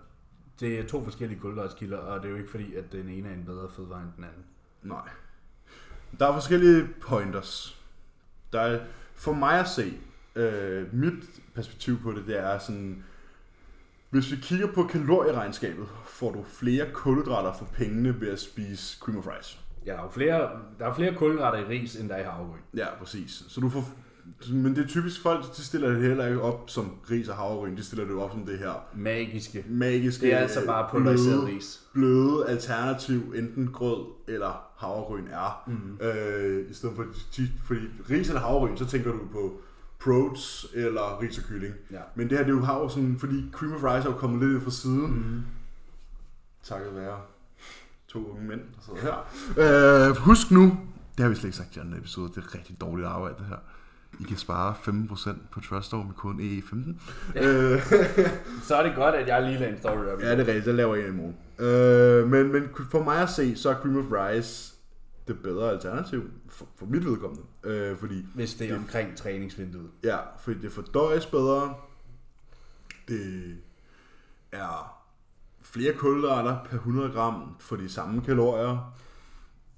det 0.59 0.79
er 0.79 0.87
to 0.87 1.03
forskellige 1.03 1.39
kulhydratskilder, 1.39 1.97
og 1.97 2.19
det 2.19 2.25
er 2.25 2.31
jo 2.31 2.37
ikke 2.37 2.51
fordi, 2.51 2.75
at 2.75 2.91
den 2.91 3.09
ene 3.09 3.29
er 3.29 3.33
en 3.33 3.45
bedre 3.45 3.69
fødevare 3.69 4.01
end 4.01 4.09
den 4.15 4.23
anden. 4.23 4.45
Nej. 4.83 5.09
Der 6.19 6.27
er 6.27 6.33
forskellige 6.33 6.87
pointers. 7.01 7.81
Der 8.53 8.61
er, 8.61 8.85
for 9.15 9.33
mig 9.33 9.59
at 9.59 9.69
se, 9.69 9.99
øh, 10.35 10.93
mit 10.93 11.41
perspektiv 11.53 12.01
på 12.01 12.11
det, 12.11 12.27
det 12.27 12.39
er 12.39 12.59
sådan, 12.59 13.03
hvis 14.09 14.31
vi 14.31 14.35
kigger 14.35 14.73
på 14.73 14.83
kalorieregnskabet, 14.83 15.87
får 16.05 16.31
du 16.31 16.43
flere 16.43 16.91
kulhydrater 16.93 17.53
for 17.53 17.65
pengene 17.65 18.21
ved 18.21 18.29
at 18.29 18.39
spise 18.39 18.97
cream 18.99 19.17
of 19.17 19.27
rice. 19.27 19.57
Ja, 19.85 19.91
der 19.91 19.97
er 19.97 20.03
jo 20.03 20.09
flere, 20.09 20.49
der 20.79 20.85
er 20.85 20.93
flere 20.93 21.15
kulhydrater 21.15 21.57
i 21.59 21.63
ris, 21.79 21.95
end 21.95 22.09
der 22.09 22.15
er 22.15 22.19
i 22.21 22.23
havregryn. 22.23 22.59
Ja, 22.77 22.85
præcis. 22.99 23.43
Så 23.47 23.61
du 23.61 23.69
får, 23.69 23.83
men 24.51 24.75
det 24.75 24.83
er 24.83 24.87
typisk 24.87 25.21
folk, 25.21 25.55
de 25.57 25.61
stiller 25.63 25.89
det 25.89 26.01
heller 26.01 26.27
ikke 26.27 26.41
op 26.41 26.69
som 26.69 26.91
ris 27.11 27.27
og 27.29 27.35
havregryn, 27.35 27.77
de 27.77 27.83
stiller 27.83 28.05
det 28.05 28.15
op 28.15 28.31
som 28.31 28.45
det 28.45 28.59
her 28.59 28.85
Magiske. 28.95 29.65
magiske, 29.69 30.25
Det 30.25 30.33
er 30.33 30.37
altså 30.37 30.65
bare 30.65 30.89
pulveriseret 30.91 31.41
bløde, 31.43 31.55
ris. 31.57 31.81
bløde 31.93 32.45
alternativ, 32.47 33.33
enten 33.35 33.67
grød 33.67 34.05
eller 34.27 34.63
havregryn 34.77 35.27
er. 35.27 35.63
Mm. 35.67 36.05
Øh, 36.05 36.69
I 36.71 36.73
stedet 36.73 36.95
for, 36.95 37.03
de, 37.37 37.49
fordi 37.63 37.79
ris 38.09 38.27
eller 38.27 38.41
havregryn, 38.41 38.77
så 38.77 38.85
tænker 38.85 39.11
du 39.11 39.17
på 39.31 39.61
proteins 39.99 40.67
eller 40.73 41.21
ris 41.21 41.37
og 41.37 41.43
kylling. 41.43 41.73
Ja. 41.91 41.99
Men 42.15 42.29
det 42.29 42.37
her, 42.37 42.45
det 42.45 42.51
er 42.53 42.57
jo 42.57 42.63
havre 42.63 42.89
sådan, 42.89 43.15
fordi 43.19 43.45
cream 43.53 43.73
of 43.73 43.83
rice 43.83 44.07
er 44.07 44.11
jo 44.11 44.17
kommet 44.17 44.49
lidt 44.49 44.63
fra 44.63 44.71
siden, 44.71 45.01
mm. 45.01 45.13
Mm. 45.17 45.41
takket 46.63 46.95
være 46.95 47.17
to 48.13 48.31
unge 48.31 48.43
mænd, 48.47 48.59
der 48.61 48.81
sidder 48.85 49.01
her. 49.01 50.09
Øh, 50.09 50.15
husk 50.17 50.51
nu, 50.51 50.61
det 51.17 51.23
har 51.23 51.29
vi 51.29 51.35
slet 51.35 51.45
ikke 51.45 51.57
sagt 51.57 51.75
i 51.75 51.79
andre 51.79 51.97
episode, 51.97 52.29
det 52.35 52.37
er 52.37 52.55
rigtig 52.55 52.81
dårligt 52.81 53.07
arbejde 53.07 53.35
det 53.39 53.45
her. 53.45 53.57
I 54.19 54.23
kan 54.23 54.37
spare 54.37 54.75
15% 54.87 55.29
på 55.51 55.59
Trustore 55.59 56.03
med 56.05 56.13
koden 56.13 56.39
EE15. 56.39 56.93
Ja. 57.35 57.47
Øh, 57.73 57.81
Så 58.67 58.75
er 58.75 58.83
det 58.83 58.95
godt, 58.95 59.15
at 59.15 59.27
jeg 59.27 59.43
lige 59.43 59.59
lader 59.59 59.71
en 59.73 59.79
story 59.79 60.05
op. 60.05 60.19
Ja, 60.21 60.31
det 60.31 60.39
er 60.39 60.47
rigtigt. 60.47 60.65
Der 60.65 60.73
laver 60.73 60.95
jeg 60.95 61.07
i 61.07 61.11
morgen. 61.11 61.35
Øh, 61.59 62.27
men, 62.27 62.51
men 62.51 62.69
for 62.91 63.03
mig 63.03 63.17
at 63.21 63.29
se, 63.29 63.55
så 63.55 63.69
er 63.69 63.73
cream 63.75 63.97
of 63.97 64.05
rice 64.11 64.73
det 65.27 65.39
bedre 65.39 65.69
alternativ 65.71 66.29
for, 66.49 66.65
for 66.75 66.85
mit 66.85 67.05
vedkommende. 67.05 67.43
Øh, 67.63 67.97
fordi, 67.97 68.25
Hvis 68.35 68.53
det 68.53 68.69
er 68.71 68.75
omkring 68.77 69.17
træningsvinduet. 69.17 69.89
ja, 70.03 70.17
fordi 70.39 70.59
det 70.61 70.71
fordøjes 70.71 71.25
bedre. 71.25 71.73
Det 73.07 73.55
er 74.51 75.00
flere 75.73 75.93
kulhydrater 75.93 76.57
per 76.69 76.77
100 76.77 77.11
gram 77.13 77.55
for 77.59 77.75
de 77.75 77.89
samme 77.89 78.21
kalorier. 78.21 78.93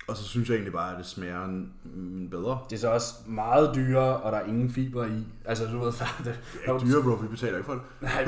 Og 0.08 0.18
så 0.18 0.24
synes 0.24 0.50
jeg 0.50 0.56
egentlig 0.56 0.74
bare, 0.74 0.92
at 0.92 0.98
det 0.98 1.06
smager 1.06 1.48
mm, 1.84 2.30
bedre. 2.30 2.60
Det 2.70 2.76
er 2.76 2.80
så 2.80 2.92
også 2.92 3.14
meget 3.28 3.76
dyrere, 3.76 4.18
og 4.18 4.32
der 4.32 4.38
er 4.38 4.46
ingen 4.46 4.70
fiber 4.70 5.06
i. 5.06 5.28
Altså, 5.46 5.66
du 5.66 5.80
ved, 5.80 5.92
der, 6.00 6.06
det, 6.18 6.26
Det 6.26 6.36
er 6.66 6.74
ikke 6.74 6.88
dyre, 6.88 7.04
bro. 7.04 7.12
Vi 7.12 7.28
betaler 7.28 7.58
ikke 7.58 7.66
for 7.66 7.74
det. 7.74 7.82
Nej, 8.02 8.26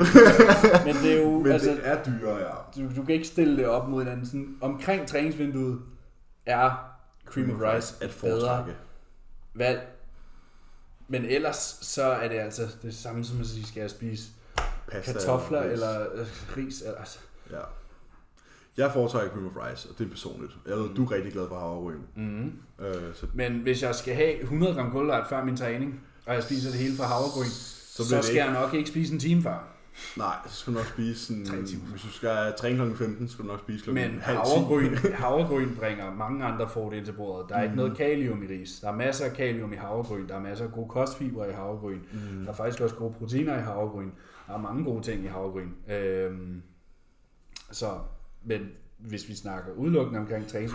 men 0.84 0.94
det 0.94 1.12
er 1.12 1.22
jo, 1.22 1.38
Men 1.42 1.52
altså, 1.52 1.70
det 1.70 1.80
er 1.82 2.04
dyrere, 2.04 2.38
ja. 2.38 2.82
du, 2.82 2.96
du 2.96 3.04
kan 3.04 3.14
ikke 3.14 3.26
stille 3.26 3.56
det 3.56 3.66
op 3.66 3.88
mod 3.88 4.02
hinanden. 4.02 4.26
Sådan, 4.26 4.58
omkring 4.60 5.08
træningsvinduet 5.08 5.80
er 6.46 6.70
cream 7.24 7.50
of 7.50 7.60
rice 7.60 8.04
at 8.04 8.10
foretrække. 8.10 8.76
valg. 9.54 9.80
Men 11.08 11.24
ellers 11.24 11.78
så 11.82 12.02
er 12.02 12.28
det 12.28 12.36
altså 12.36 12.62
det 12.82 12.94
samme 12.94 13.24
som 13.24 13.40
at 13.40 13.46
sige, 13.46 13.66
skal 13.66 13.80
jeg 13.80 13.90
spise 13.90 14.28
Pasta 14.90 15.12
kartofler 15.12 15.62
eller 15.62 16.00
øh, 16.14 16.26
ris? 16.56 16.80
Eller, 16.80 16.98
altså. 16.98 17.18
Ja. 17.50 17.60
Jeg 18.76 18.92
foretrækker 18.92 19.30
cream 19.32 19.46
of 19.46 19.52
rice, 19.70 19.88
og 19.90 19.98
det 19.98 20.04
er 20.06 20.08
personligt. 20.10 20.52
Jeg 20.66 20.76
ved, 20.76 20.88
du 20.94 21.04
er 21.04 21.10
rigtig 21.12 21.32
glad 21.32 21.48
for 21.48 21.58
havregryn. 21.58 21.98
mm-hmm. 22.16 22.52
Øh, 22.80 23.14
så 23.14 23.26
Men 23.34 23.52
hvis 23.58 23.82
jeg 23.82 23.94
skal 23.94 24.14
have 24.14 24.40
100 24.42 24.74
gram 24.74 24.90
kulhydrat 24.90 25.26
før 25.28 25.44
min 25.44 25.56
træning, 25.56 26.00
og 26.26 26.34
jeg 26.34 26.42
spiser 26.42 26.70
det 26.70 26.78
hele 26.78 26.96
fra 26.96 27.04
havregryn, 27.04 27.50
så, 27.50 28.04
så 28.04 28.22
skal 28.22 28.34
ikke- 28.34 28.44
jeg 28.44 28.52
nok 28.62 28.74
ikke 28.74 28.88
spise 28.88 29.14
en 29.14 29.20
time 29.20 29.42
før. 29.42 29.68
Nej, 30.16 30.36
så 30.46 30.54
skal 30.56 30.72
du 30.72 30.78
nok 30.78 30.86
spise 30.86 31.26
sådan... 31.26 31.44
Timer. 31.44 31.84
Hvis 31.90 32.02
du 32.02 32.08
skal 32.08 32.52
træne 32.58 32.90
kl. 32.90 32.96
15, 32.96 33.28
skal 33.28 33.42
du 33.44 33.48
nok 33.48 33.60
spise 33.60 33.84
kl. 33.84 33.90
Men 33.92 34.18
halv 34.20 34.36
10. 34.38 34.50
havregryn, 34.52 34.96
havregryn 35.22 35.76
bringer 35.76 36.14
mange 36.14 36.44
andre 36.44 36.68
fordele 36.68 37.04
til 37.06 37.12
bordet. 37.12 37.48
Der 37.48 37.54
er 37.54 37.58
Mhm. 37.58 37.64
ikke 37.64 37.76
noget 37.76 37.96
kalium 37.96 38.42
i 38.42 38.46
ris. 38.46 38.78
Der 38.80 38.88
er 38.88 38.94
masser 38.96 39.24
af 39.24 39.32
kalium 39.32 39.72
i 39.72 39.76
havregryn. 39.76 40.28
Der 40.28 40.34
er 40.34 40.40
masser 40.40 40.64
af 40.64 40.72
gode 40.72 40.88
kostfibre 40.88 41.50
i 41.50 41.52
havregryn. 41.52 41.98
Mm. 42.12 42.44
Der 42.44 42.50
er 42.52 42.56
faktisk 42.56 42.80
også 42.80 42.94
gode 42.94 43.14
proteiner 43.18 43.58
i 43.58 43.60
havregryn. 43.62 44.10
Der 44.46 44.54
er 44.54 44.58
mange 44.58 44.84
gode 44.84 45.02
ting 45.02 45.24
i 45.24 45.26
havregryn. 45.26 45.68
Øhm, 45.90 46.62
så, 47.70 47.98
men 48.44 48.68
hvis 48.98 49.28
vi 49.28 49.34
snakker 49.34 49.72
udelukkende 49.72 50.20
omkring 50.20 50.48
træning, 50.48 50.70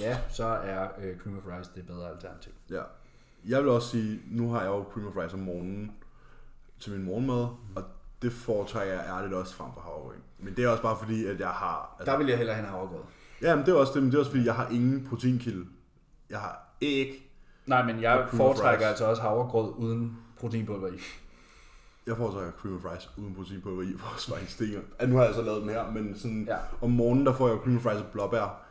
ja, 0.00 0.18
så 0.28 0.44
er 0.44 0.88
øh, 1.02 1.18
cream 1.18 1.36
of 1.38 1.58
rice 1.58 1.70
det 1.74 1.86
bedre 1.86 2.10
alternativ. 2.10 2.52
Ja. 2.70 2.82
Jeg 3.44 3.62
vil 3.62 3.68
også 3.68 3.88
sige, 3.88 4.20
nu 4.30 4.50
har 4.50 4.60
jeg 4.60 4.68
jo 4.68 4.84
cream 4.92 5.06
of 5.06 5.16
rice 5.16 5.34
om 5.34 5.40
morgenen 5.40 5.92
til 6.80 6.92
min 6.92 7.04
morgenmad, 7.04 7.48
og 7.76 7.84
det 8.22 8.32
foretrækker 8.32 8.94
jeg 8.94 9.04
ærligt 9.08 9.34
også 9.34 9.54
frem 9.54 9.70
for 9.74 9.80
havregryn. 9.80 10.20
Men 10.38 10.56
det 10.56 10.64
er 10.64 10.68
også 10.68 10.82
bare 10.82 10.96
fordi, 10.98 11.26
at 11.26 11.40
jeg 11.40 11.48
har... 11.48 12.02
Der 12.06 12.18
vil 12.18 12.26
jeg 12.26 12.36
hellere 12.36 12.56
have 12.56 12.66
en 12.66 12.72
havregrød. 12.72 13.02
Ja, 13.42 13.56
men 13.56 13.66
det 13.66 13.72
er 13.72 13.76
også 13.76 13.92
det, 13.94 14.02
men 14.02 14.10
det 14.10 14.16
er 14.16 14.20
også 14.20 14.30
fordi, 14.30 14.44
jeg 14.44 14.54
har 14.54 14.68
ingen 14.68 15.06
proteinkilde. 15.08 15.66
Jeg 16.30 16.40
har 16.40 16.76
æg. 16.82 17.30
Nej, 17.66 17.82
men 17.84 18.02
jeg 18.02 18.28
foretrækker 18.32 18.86
altså 18.86 19.04
også 19.04 19.22
havregrød 19.22 19.74
uden 19.76 20.18
proteinpulver 20.40 20.88
i. 20.88 20.98
Jeg 22.06 22.16
foretrækker 22.16 22.52
cream 22.60 22.76
of 22.76 22.84
rice 22.92 23.08
uden 23.16 23.34
proteinpulver 23.34 23.82
i, 23.82 23.94
for 23.98 24.34
at 24.34 24.50
stinger. 24.50 24.80
Ja, 25.00 25.06
nu 25.06 25.16
har 25.16 25.24
jeg 25.24 25.34
så 25.34 25.42
lavet 25.42 25.62
den 25.62 25.70
her, 25.70 25.90
men 25.90 26.18
sådan, 26.18 26.44
Ja. 26.48 26.56
om 26.80 26.90
morgenen, 26.90 27.26
der 27.26 27.32
får 27.32 27.48
jeg 27.48 27.58
cream 27.62 27.76
of 27.76 27.86
rice 27.86 27.98
og 28.04 28.06
blåbær. 28.12 28.62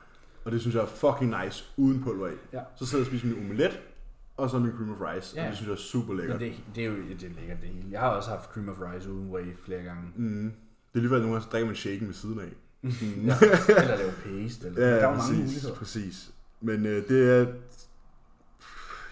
Og 0.46 0.52
det 0.52 0.62
synes 0.62 0.76
jeg 0.76 0.82
er 0.82 0.88
fucking 0.88 1.36
nice, 1.44 1.64
uden 1.78 2.04
pulver 2.04 2.28
i. 2.28 2.32
Ja. 2.54 2.60
Så 2.76 2.86
sidder 2.86 3.04
jeg 3.04 3.14
og 3.14 3.20
spiser 3.20 3.36
min 3.36 3.46
omelet, 3.46 3.80
og 4.38 4.50
så 4.50 4.60
min 4.60 4.72
cream 4.72 4.92
of 4.92 4.98
rice. 5.02 5.36
Ja. 5.36 5.44
Og 5.44 5.50
det 5.50 5.58
synes 5.58 5.68
jeg 5.68 5.74
er 5.74 5.80
super 5.80 6.14
lækkert. 6.14 6.42
Men 6.42 6.50
det, 6.52 6.58
det 6.76 6.84
er 6.84 6.88
jo 6.88 6.94
det 6.96 7.24
er 7.24 7.30
lækkert 7.40 7.62
det 7.62 7.70
hele. 7.70 7.88
Jeg 7.92 8.00
har 8.00 8.10
også 8.10 8.30
haft 8.30 8.50
cream 8.50 8.70
of 8.70 8.76
rice 8.82 9.12
uden 9.12 9.32
whey 9.32 9.46
flere 9.66 9.84
gange. 9.84 10.04
Mm. 10.16 10.52
Det 10.94 11.00
er 11.02 11.06
at 11.06 11.12
nogle 11.12 11.28
gange 11.28 11.42
så 11.42 11.48
drikker 11.52 11.66
man 11.66 11.76
shaken 11.76 12.08
ved 12.08 12.14
siden 12.14 12.40
af. 12.40 12.52
Mm. 12.82 12.90
Ja. 13.28 13.36
eller 13.68 13.98
lave 13.98 14.12
paste. 14.26 14.68
Eller, 14.68 14.82
Ja, 14.88 14.92
der 14.92 14.96
er 14.98 15.04
jo 15.04 15.10
mange 15.10 15.22
præcis, 15.22 15.38
muligheder. 15.40 15.76
præcis. 15.76 16.32
Men 16.62 16.86
øh, 16.86 17.08
det 17.10 17.30
er... 17.32 17.46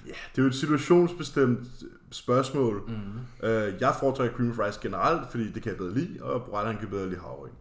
Ja, 0.08 0.12
det 0.32 0.38
er 0.38 0.42
jo 0.42 0.48
et 0.48 0.56
situationsbestemt 0.56 1.68
spørgsmål. 2.12 2.84
Mm. 2.88 3.48
Øh, 3.48 3.74
jeg 3.82 3.96
foretrækker 4.00 4.36
cream 4.36 4.52
of 4.52 4.60
rice 4.60 4.80
generelt, 4.82 5.32
fordi 5.32 5.52
det 5.52 5.64
kan 5.64 5.70
jeg 5.70 5.78
bedre 5.78 5.94
lide, 5.94 6.24
og 6.24 6.44
Brejland 6.44 6.78
kan 6.78 6.90
bedre 6.90 7.10
lide 7.10 7.20
havregryn. 7.20 7.52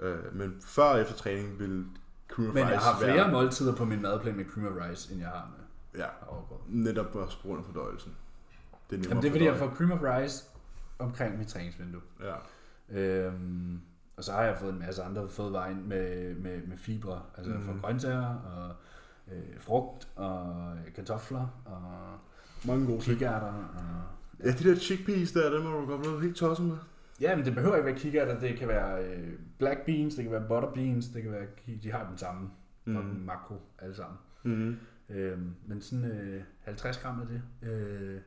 Øh, 0.00 0.34
men 0.36 0.56
før 0.66 0.82
og 0.84 1.00
efter 1.00 1.14
træning 1.14 1.58
vil 1.58 1.84
cream 2.28 2.48
of 2.48 2.54
Men 2.54 2.62
rice 2.64 2.72
jeg 2.72 2.80
har 2.80 2.98
flere 2.98 3.14
være... 3.16 3.30
måltider 3.30 3.74
på 3.74 3.84
min 3.84 4.02
madplan 4.02 4.36
med 4.36 4.44
cream 4.44 4.66
of 4.66 4.88
rice, 4.90 5.12
end 5.12 5.20
jeg 5.20 5.28
har 5.30 5.50
med 5.58 5.64
Ja, 6.00 6.08
havregrød. 6.20 6.58
netop 6.68 7.14
også 7.14 7.40
på 7.42 7.48
grund 7.48 7.58
af 7.58 7.64
fordøjelsen. 7.64 8.12
Det 8.90 8.98
er 8.98 9.08
Jamen, 9.08 9.22
det 9.22 9.28
er 9.28 9.32
fordi, 9.32 9.44
jeg 9.44 9.56
får 9.56 9.74
cream 9.76 9.90
of 9.92 9.98
rice 10.02 10.44
omkring 10.98 11.38
mit 11.38 11.48
træningsvindue. 11.48 12.00
Ja. 12.20 12.34
Øhm, 13.00 13.80
og 14.16 14.24
så 14.24 14.32
har 14.32 14.42
jeg 14.42 14.56
fået 14.60 14.72
en 14.72 14.78
masse 14.78 15.02
andre 15.02 15.28
fødevarer 15.28 15.70
ind 15.70 15.84
med, 15.84 16.34
med, 16.34 16.66
med 16.66 16.76
fibre, 16.76 17.22
altså 17.36 17.52
mm. 17.52 17.64
fra 17.64 17.72
grøntsager 17.82 18.34
og 18.34 18.74
øh, 19.32 19.60
frugt 19.60 20.08
og 20.16 20.74
kartofler 20.94 21.62
og 21.64 21.82
Mange 22.66 22.86
gode 22.86 23.00
kikærter. 23.00 23.46
Og, 23.46 24.02
Ja, 24.44 24.50
de 24.50 24.68
der 24.70 24.76
chickpeas 24.76 25.32
der, 25.32 25.52
dem 25.52 25.62
må 25.62 25.80
du 25.80 25.86
godt 25.86 26.00
blive 26.00 26.22
helt 26.22 26.36
tosset 26.36 26.66
med. 26.66 26.76
Ja, 27.20 27.36
men 27.36 27.44
det 27.44 27.54
behøver 27.54 27.76
ikke 27.76 27.86
være 27.86 27.98
kikærter. 27.98 28.40
Det 28.40 28.58
kan 28.58 28.68
være 28.68 29.04
øh, 29.04 29.32
black 29.58 29.84
beans, 29.86 30.14
det 30.14 30.24
kan 30.24 30.32
være 30.32 30.44
butter 30.48 30.70
beans, 30.74 31.08
det 31.08 31.22
kan 31.22 31.32
være, 31.32 31.46
de 31.82 31.92
har 31.92 32.08
den 32.08 32.18
samme 32.18 32.50
mm. 32.84 32.94
den 32.94 33.26
makro 33.26 33.54
alle 33.78 33.94
sammen. 33.94 34.18
Mm. 34.42 34.76
Øhm, 35.08 35.54
men 35.66 35.80
sådan 35.80 36.04
øh, 36.04 36.42
50 36.60 36.98
gram 36.98 37.20
af 37.20 37.26
det. 37.26 37.42
Øh, 37.70 38.20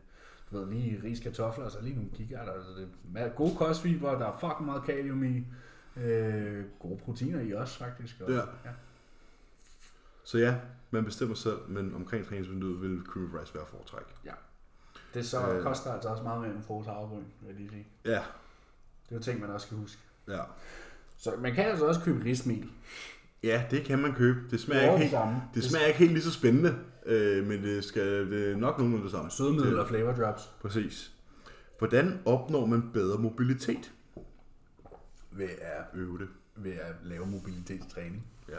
du 0.51 0.57
ved, 0.59 0.71
lige 0.73 1.01
ris 1.03 1.19
kartofler, 1.19 1.65
og 1.65 1.71
så 1.71 1.77
lige 1.81 1.95
nogle 1.95 2.09
kikærter. 2.13 2.51
Altså 2.51 2.71
det 2.77 2.89
er 3.15 3.29
gode 3.29 3.55
kostfibre, 3.55 4.09
der 4.09 4.25
er 4.25 4.37
fucking 4.39 4.65
meget 4.65 4.83
kalium 4.83 5.23
i. 5.23 5.47
Øh, 5.97 6.63
gode 6.79 6.97
proteiner 6.97 7.39
i 7.41 7.51
også, 7.51 7.77
faktisk. 7.79 8.21
Og, 8.21 8.31
Ja. 8.31 8.37
ja. 8.37 8.71
Så 10.23 10.37
ja, 10.37 10.55
man 10.91 11.05
bestemmer 11.05 11.35
selv, 11.35 11.57
men 11.67 11.95
omkring 11.95 12.27
træningsvinduet 12.27 12.81
vil 12.81 13.01
cream 13.07 13.25
of 13.35 13.41
rice 13.41 13.55
være 13.55 13.65
foretræk. 13.67 14.03
Det 15.13 15.25
så 15.25 15.51
Øh. 15.53 15.63
koster 15.63 15.93
altså 15.93 16.09
også 16.09 16.23
meget 16.23 16.41
mere 16.41 16.49
end 16.49 16.57
en 16.57 16.63
pose 16.67 16.89
havregryn, 16.89 17.17
vil 17.17 17.47
jeg 17.47 17.55
lige 17.55 17.69
sige. 17.69 17.87
Ja, 18.05 18.11
Det 18.11 19.11
er 19.11 19.15
jo 19.15 19.19
ting, 19.19 19.39
man 19.41 19.49
også 19.49 19.67
skal 19.67 19.77
huske. 19.77 20.01
Ja. 20.27 20.39
Så 21.17 21.33
man 21.39 21.53
kan 21.53 21.65
altså 21.65 21.85
også 21.85 22.01
købe 22.01 22.25
rismel. 22.25 22.69
Ja, 23.43 23.63
det 23.71 23.83
kan 23.85 23.99
man 23.99 24.13
købe. 24.13 24.39
Det 24.51 24.59
smager, 24.59 24.81
Det 24.81 24.89
er 24.89 24.93
ikke, 24.93 25.03
det 25.03 25.09
helt, 25.09 25.11
samme. 25.11 25.41
det 25.53 25.63
smager 25.63 25.85
ikke 25.85 25.99
helt 25.99 26.11
lige 26.11 26.23
så 26.23 26.31
spændende, 26.31 26.75
øh, 27.05 27.47
men 27.47 27.63
det, 27.63 27.83
skal, 27.83 28.31
det 28.31 28.51
er 28.51 28.55
nok 28.57 28.77
nogenlunde 28.77 29.03
det 29.03 29.11
samme. 29.11 29.31
Sødemiddel 29.31 29.71
Det- 29.71 29.79
og 29.79 29.87
flavor 29.87 30.11
drops. 30.13 30.51
Præcis. 30.61 31.11
Hvordan 31.77 32.21
opnår 32.25 32.65
man 32.65 32.89
bedre 32.93 33.17
mobilitet? 33.21 33.91
Ved 35.31 35.49
at, 35.61 35.83
Øve 35.93 36.17
det. 36.19 36.27
ved 36.55 36.71
at 36.73 36.95
lave 37.03 37.25
mobilitetstræning. 37.25 38.25
Ja. 38.49 38.55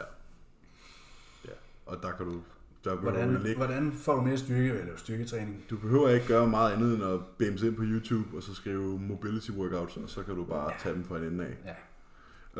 Ja. 1.87 1.91
Og 1.91 2.03
der 2.03 2.11
kan 2.11 2.25
du... 2.25 2.41
Der 2.83 2.95
Hvordan, 2.95 3.33
du, 3.33 3.39
ligge. 3.41 3.55
hvordan 3.57 3.93
får 3.93 4.15
du 4.15 4.21
mere 4.21 4.37
styrke 4.37 4.71
ved 4.73 4.79
at 4.79 4.85
lave 4.85 4.97
styrketræning? 4.97 5.63
du 5.69 5.77
behøver 5.77 6.09
ikke 6.09 6.27
gøre 6.27 6.47
meget 6.47 6.73
andet 6.73 6.93
end 6.95 7.03
at 7.03 7.19
bamse 7.39 7.67
ind 7.67 7.75
på 7.75 7.83
YouTube 7.85 8.37
og 8.37 8.43
så 8.43 8.55
skrive 8.55 8.99
mobility 8.99 9.49
workouts, 9.51 9.97
og 9.97 10.09
så 10.09 10.23
kan 10.23 10.35
du 10.35 10.43
bare 10.43 10.71
tage 10.79 10.95
dem 10.95 11.03
fra 11.03 11.17
en 11.17 11.23
ende 11.23 11.45
af. 11.45 11.55
Ja. 11.65 11.73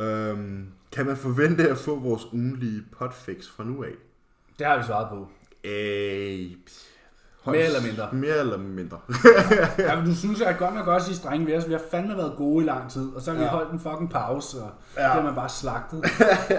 Øhm, 0.03 0.67
kan 0.91 1.05
man 1.05 1.17
forvente 1.17 1.69
at 1.69 1.77
få 1.77 1.99
vores 1.99 2.25
ugenlige 2.33 2.83
potfix 2.91 3.47
fra 3.49 3.63
nu 3.63 3.83
af? 3.83 3.91
Det 4.59 4.67
har 4.67 4.77
vi 4.77 4.83
svaret 4.83 5.09
på. 5.09 5.27
Øh, 5.63 6.51
Mere 7.45 7.65
eller 7.65 7.81
mindre. 7.81 8.07
Mere 8.11 8.37
eller 8.39 8.57
mindre. 8.57 8.97
Ja, 9.79 9.95
men 9.95 10.05
du 10.05 10.15
synes, 10.15 10.39
jeg 10.39 10.55
godt 10.59 10.75
nok 10.75 10.87
også 10.87 11.11
i 11.11 11.13
strenge 11.13 11.45
ved 11.45 11.57
os. 11.57 11.67
Vi 11.67 11.73
har 11.73 11.81
fandme 11.91 12.17
været 12.17 12.33
gode 12.37 12.63
i 12.65 12.67
lang 12.67 12.91
tid, 12.91 13.09
og 13.15 13.21
så 13.21 13.31
har 13.31 13.37
vi 13.37 13.43
Ja. 13.43 13.49
holdt 13.49 13.71
en 13.71 13.79
fucking 13.79 14.09
pause, 14.09 14.57
og 14.61 14.69
ja. 14.97 15.01
Ja. 15.01 15.07
det 15.07 15.13
har 15.15 15.23
man 15.23 15.35
bare 15.35 15.49
slagtet. 15.49 16.03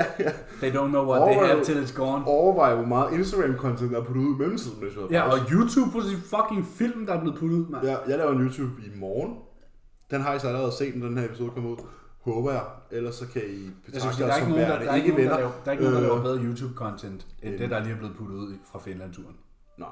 They 0.63 0.71
don't 0.77 0.89
know 0.89 1.07
what 1.11 1.23
Overvej- 1.23 1.33
they 1.39 1.47
have 1.53 1.65
till 1.65 1.85
it's 1.85 1.95
gone. 1.97 2.27
Overvej, 2.27 2.75
hvor 2.75 2.85
meget 2.87 3.11
Instagram-content 3.13 3.93
der 3.93 4.01
er 4.01 4.05
puttet 4.05 4.23
ud 4.23 4.35
i 4.35 4.39
mellemtiden, 4.39 4.79
hvis 4.83 4.93
vi 4.97 5.01
har 5.17 5.25
Ja, 5.25 5.31
og. 5.33 5.39
YouTube 5.53 5.91
på 5.93 6.01
sin 6.01 6.19
fucking 6.19 6.67
film, 6.67 7.07
der 7.07 7.13
er 7.15 7.21
blevet 7.21 7.39
puttet 7.39 7.57
ud, 7.57 7.67
mand. 7.69 7.85
Ja, 7.87 7.97
jeg 8.09 8.19
laver 8.19 8.33
en 8.33 8.41
YouTube 8.41 8.73
i 8.87 8.99
morgen. 8.99 9.35
Den 10.11 10.21
har 10.21 10.35
I 10.35 10.39
så 10.39 10.47
allerede 10.49 10.73
set, 10.73 10.97
når 10.97 11.07
den 11.07 11.19
her 11.19 11.25
episode 11.25 11.51
kommer 11.51 11.71
ud. 11.71 11.77
Håber 12.25 12.53
jeg. 12.53 12.63
Ellers 12.91 13.15
så 13.15 13.27
kan 13.33 13.43
I 13.49 13.65
Jeg 13.65 13.73
betragte 13.95 14.23
der 14.23 14.29
er 14.33 14.35
ikke 14.37 14.41
som 14.45 14.49
nogen, 14.51 14.63
der, 14.63 14.69
værende 14.69 14.87
der, 14.87 14.93
er 14.93 14.97
ikke 14.97 15.09
nogen, 15.09 15.25
der, 15.25 15.31
venner. 15.31 15.39
laver, 15.39 15.53
der 15.65 15.69
er 15.69 15.73
ikke 15.73 15.85
nogen, 15.85 15.97
der 15.97 16.03
laver 16.03 16.17
Øh, 16.17 16.23
bedre 16.23 16.39
YouTube-content, 16.39 17.05
end 17.43 17.53
end- 17.53 17.59
det, 17.59 17.71
der 17.71 17.79
lige 17.81 17.93
er 17.93 17.97
blevet 17.99 18.17
puttet 18.17 18.35
ud 18.37 18.55
fra 18.73 18.79
Finland-turen. 18.79 19.37
Nej. 19.79 19.89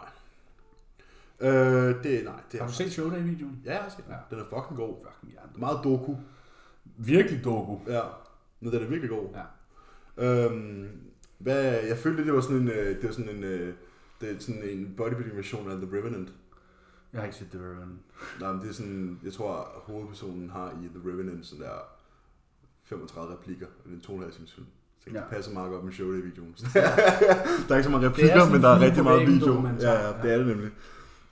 Øh, 1.43 2.03
det, 2.05 2.25
nej, 2.25 2.35
det 2.53 2.61
Har 2.61 2.67
du 2.67 2.73
set 2.73 2.93
Showday-videoen? 2.93 3.61
Ja, 3.65 3.73
jeg 3.75 3.83
har 3.83 3.91
set 3.91 4.05
den. 4.07 4.15
Ja. 4.15 4.37
Den 4.37 4.39
er 4.45 4.45
fucking 4.49 4.77
god. 4.77 4.95
Fucking 5.05 5.33
hjerne. 5.33 5.51
Meget 5.57 5.79
doku. 5.85 6.15
Virkelig 6.97 7.45
doku. 7.45 7.79
Ja. 7.87 8.01
Men 8.61 8.73
den 8.73 8.83
er 8.83 8.87
virkelig 8.87 9.11
god. 9.11 9.29
Ja. 9.35 10.45
Øhm, 10.47 10.89
hvad, 11.39 11.63
jeg 11.89 11.99
følte, 11.99 12.25
det 12.25 12.33
var 12.35 12.41
sådan 12.41 12.57
en, 12.57 12.69
øh, 12.69 12.87
det 12.97 13.05
var 13.05 13.13
sådan 13.13 13.37
en, 13.37 13.45
øh, 13.45 13.75
det 14.21 14.31
er 14.31 14.35
sådan 14.39 14.63
en 14.63 14.95
bodybuilding 14.97 15.37
version 15.37 15.71
af 15.71 15.77
The 15.77 15.89
Revenant. 15.97 16.33
Jeg 17.13 17.21
har 17.21 17.27
ikke 17.27 17.37
set 17.37 17.51
The 17.51 17.61
Revenant. 17.61 18.01
Nej, 18.41 18.53
men 18.53 18.63
det 18.63 18.69
er 18.71 18.75
sådan, 18.75 19.21
jeg 19.25 19.33
tror, 19.33 19.83
hovedpersonen 19.87 20.51
har 20.51 20.71
i 20.71 20.89
The 20.99 21.11
Revenant 21.11 21.47
sådan 21.47 21.65
der 21.65 21.79
35 22.85 23.33
replikker, 23.33 23.67
og 23.67 23.91
det 23.91 24.07
er 24.09 24.13
en 24.15 24.21
2,5 24.23 24.37
times 24.37 24.53
film. 24.55 24.67
Så 25.01 25.11
det 25.11 25.17
Ja. 25.17 25.23
passer 25.31 25.53
meget 25.53 25.71
godt 25.71 25.85
med 25.85 25.93
showday-videoen. 25.93 26.55
der 27.69 27.75
er 27.75 27.77
ikke 27.77 27.85
så 27.85 27.91
mange 27.91 28.07
er 28.07 28.11
replikker, 28.11 28.51
men 28.51 28.63
der 28.63 28.69
er 28.69 28.81
rigtig 28.81 29.05
meget 29.05 29.27
video. 29.29 29.67
Ja, 29.81 29.93
ja, 30.07 30.13
det 30.23 30.33
er 30.33 30.39
det 30.39 30.47
nemlig. 30.47 30.71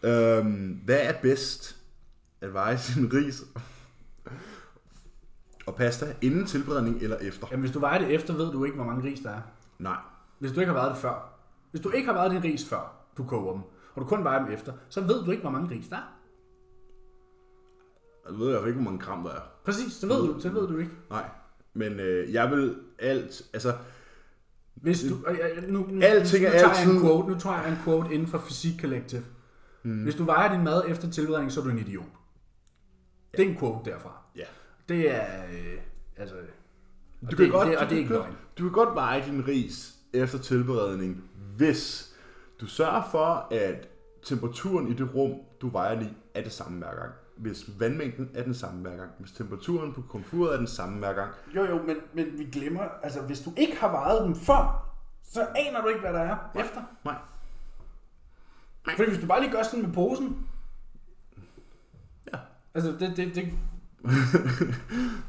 Øhm, 0.03 0.81
hvad 0.85 0.99
er 1.01 1.13
bedst? 1.23 1.77
At 2.41 2.55
veje 2.55 2.79
sin 2.79 3.11
ris 3.13 3.43
og 5.67 5.75
pasta 5.75 6.15
inden 6.21 6.47
tilberedning 6.47 7.03
eller 7.03 7.17
efter? 7.17 7.47
Jamen, 7.51 7.61
hvis 7.61 7.73
du 7.73 7.79
vejer 7.81 7.99
det 7.99 8.15
efter, 8.15 8.35
ved 8.35 8.53
du 8.53 8.65
ikke, 8.65 8.77
hvor 8.77 8.85
mange 8.85 9.05
ris 9.11 9.21
der 9.21 9.31
er. 9.31 9.41
Nej. 9.79 9.97
Hvis 10.39 10.53
du 10.53 10.61
ikke 10.61 10.73
har 10.73 10.81
været 10.81 10.91
det 10.91 10.99
før. 10.99 11.33
Hvis 11.71 11.81
du 11.83 11.91
ikke 11.91 12.07
har 12.07 12.15
været 12.15 12.31
din 12.31 12.45
ris 12.45 12.69
før, 12.69 12.93
du 13.17 13.25
koger 13.25 13.53
dem, 13.53 13.63
og 13.95 14.03
du 14.03 14.05
kun 14.07 14.25
vejer 14.25 14.45
dem 14.45 14.53
efter, 14.55 14.73
så 14.89 15.01
ved 15.01 15.25
du 15.25 15.31
ikke, 15.31 15.41
hvor 15.41 15.51
mange 15.51 15.71
ris 15.75 15.89
der 15.89 15.97
er. 15.97 16.17
Jeg 18.31 18.39
ved 18.39 18.47
i 18.47 18.51
hvert 18.51 18.61
fald 18.61 18.69
ikke, 18.69 18.81
hvor 18.83 18.91
mange 18.91 19.05
gram 19.05 19.23
der 19.25 19.31
er. 19.31 19.41
Præcis, 19.65 19.93
så 19.93 20.07
ved 20.07 20.17
du, 20.17 20.41
så 20.41 20.49
ved 20.49 20.69
du 20.69 20.79
ikke. 20.79 20.93
Nej. 21.11 21.25
Men 21.75 21.93
øh, 22.01 22.33
jeg 22.33 22.51
vil 22.51 22.77
alt, 22.99 23.43
altså, 23.53 23.75
Hvis 24.75 25.01
du, 25.03 25.17
jeg, 25.27 25.65
nu, 25.69 25.87
nu, 25.91 26.03
Alting 26.03 26.43
nu, 26.43 26.49
er 26.49 26.53
tager 26.53 26.73
jeg 26.75 26.83
en 26.83 26.89
altid- 26.89 27.01
quote, 27.01 27.29
nu 27.33 27.39
tager 27.39 27.63
jeg 27.63 27.71
en 27.71 27.79
quote 27.85 28.15
inden 28.15 28.29
for 28.29 28.39
Fysik 28.39 28.81
Collective. 28.81 29.23
Mm. 29.83 30.03
Hvis 30.03 30.15
du 30.15 30.25
vejer 30.25 30.53
din 30.53 30.65
mad 30.65 30.83
efter 30.89 31.11
tilberedning, 31.11 31.53
så 31.53 31.61
er 31.61 31.65
du 31.65 31.71
en 31.71 31.79
idiot. 31.79 32.05
Det 33.37 33.47
er 33.47 33.51
en 33.51 33.57
quote 33.59 33.91
derfra. 33.91 34.23
ja. 34.37 34.45
Det 34.89 35.11
er, 35.17 35.45
øh, 35.45 35.79
altså, 36.17 36.35
Du 36.37 37.27
det, 37.27 37.37
kan 37.37 37.45
det, 37.45 37.53
godt, 37.53 37.69
det, 37.69 37.79
og 37.79 37.85
du 37.85 37.89
det 37.91 37.95
er 37.95 37.99
ikke 37.99 38.09
kan, 38.09 38.17
løgn. 38.17 38.37
Du 38.59 38.63
kan 38.63 38.73
godt 38.73 38.95
veje 38.95 39.25
din 39.27 39.47
ris 39.49 39.95
efter 40.13 40.39
tilberedning, 40.39 41.25
hvis 41.57 42.15
du 42.61 42.67
sørger 42.67 43.03
for, 43.11 43.47
at 43.51 43.89
temperaturen 44.23 44.89
i 44.89 44.95
det 44.95 45.15
rum, 45.15 45.33
du 45.61 45.69
vejer 45.69 45.95
den 45.95 46.05
i, 46.05 46.09
er 46.35 46.43
det 46.43 46.53
samme 46.53 46.79
hver 46.79 46.95
gang. 46.95 47.13
Hvis 47.37 47.71
vandmængden 47.81 48.31
er 48.35 48.43
den 48.43 48.55
samme 48.55 48.81
hver 48.81 48.97
gang. 48.97 49.11
Hvis 49.19 49.33
temperaturen 49.33 49.93
på 49.93 50.03
komfuret 50.09 50.53
er 50.53 50.57
den 50.59 50.67
samme 50.67 50.99
hver 50.99 51.13
gang. 51.13 51.31
Jo, 51.57 51.65
jo, 51.65 51.83
men, 51.83 51.97
men 52.15 52.39
vi 52.39 52.45
glemmer, 52.45 52.83
altså 53.03 53.21
hvis 53.23 53.41
du 53.41 53.51
ikke 53.57 53.77
har 53.77 53.91
vejet 53.91 54.25
dem 54.25 54.35
før, 54.35 54.91
så 55.23 55.47
aner 55.57 55.83
du 55.83 55.89
ikke, 55.89 56.01
hvad 56.01 56.13
der 56.13 56.21
er 56.21 56.37
efter. 56.55 56.81
Nej. 57.05 57.17
Fordi 58.97 59.11
hvis 59.11 59.21
du 59.21 59.27
bare 59.27 59.41
lige 59.41 59.53
gør 59.53 59.63
sådan 59.63 59.83
med 59.87 59.93
posen, 59.95 60.47
Ja. 62.33 62.39
altså 62.75 62.91
det, 63.01 63.17
det, 63.17 63.35
det, 63.35 63.49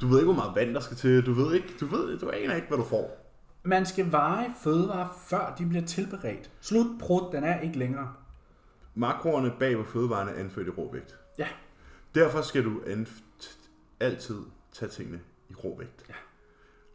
Du 0.02 0.08
ved 0.08 0.20
ikke, 0.20 0.34
hvor 0.34 0.44
meget 0.44 0.56
vand 0.56 0.74
der 0.74 0.80
skal 0.80 0.98
til. 0.98 1.26
Du 1.26 1.34
ved 1.34 1.56
ikke, 1.56 1.68
du 1.80 1.86
ved, 1.86 2.20
du 2.20 2.30
aner 2.30 2.56
ikke, 2.56 2.68
hvad 2.68 2.78
du 2.78 2.84
får. 2.84 3.34
man 3.64 3.86
skal 3.86 4.12
veje 4.12 4.54
fødevarer, 4.64 5.08
før 5.28 5.56
de 5.58 5.66
bliver 5.66 5.86
tilberedt. 5.86 6.52
Slut 6.62 7.00
prut, 7.00 7.34
den 7.34 7.44
er 7.44 7.60
ikke 7.60 7.78
længere. 7.80 8.14
Makroerne 8.96 9.54
bag 9.60 9.76
på 9.76 9.84
fødevarene 9.84 10.32
er 10.32 10.36
anført 10.40 10.68
i 10.68 10.70
råvægt. 10.70 11.18
Ja. 11.38 11.48
Derfor 12.16 12.42
skal 12.42 12.64
du 12.66 12.80
anf- 12.86 13.22
t- 13.44 13.68
altid 14.00 14.38
tage 14.72 14.90
tingene 14.90 15.20
i 15.50 15.54
råvægt. 15.54 16.06
Ja. 16.10 16.14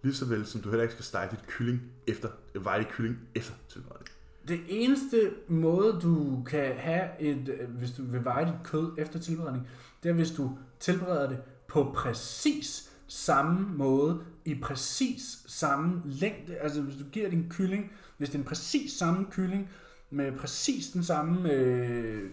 Lige 0.03 0.15
så 0.15 0.25
vel 0.27 0.47
som 0.47 0.61
du 0.61 0.69
heller 0.69 0.83
ikke 0.83 0.93
skal 0.93 1.05
stege 1.05 1.31
dit 1.31 1.47
kylling 1.47 1.81
efter, 2.07 2.29
veje 2.55 2.79
dit 2.79 2.89
kylling 2.89 3.19
efter 3.35 3.55
tilberedning. 3.69 4.09
Det 4.49 4.61
eneste 4.69 5.31
måde, 5.49 5.99
du 6.03 6.43
kan 6.45 6.73
have 6.77 7.09
et, 7.21 7.49
øh, 7.61 7.69
hvis 7.79 7.91
du 7.93 8.03
vil 8.05 8.25
veje 8.25 8.45
dit 8.45 8.55
kød 8.65 8.93
efter 8.99 9.19
tilberedning, 9.19 9.69
det 10.03 10.09
er, 10.09 10.13
hvis 10.13 10.31
du 10.31 10.51
tilbereder 10.81 11.29
det 11.29 11.39
på 11.69 11.93
præcis 11.95 12.91
samme 13.09 13.69
måde, 13.77 14.21
i 14.45 14.55
præcis 14.61 15.23
samme 15.47 16.03
længde. 16.05 16.57
Altså, 16.57 16.83
hvis 16.83 16.97
du 16.97 17.05
giver 17.13 17.31
din 17.31 17.47
kylling, 17.51 17.93
hvis 18.19 18.29
det 18.29 18.35
er 18.35 18.39
en 18.39 18.45
præcis 18.49 18.93
samme 18.93 19.27
kylling, 19.31 19.71
med 20.11 20.33
præcis 20.39 20.87
den 20.91 21.05
samme, 21.05 21.53
øh, 21.53 22.31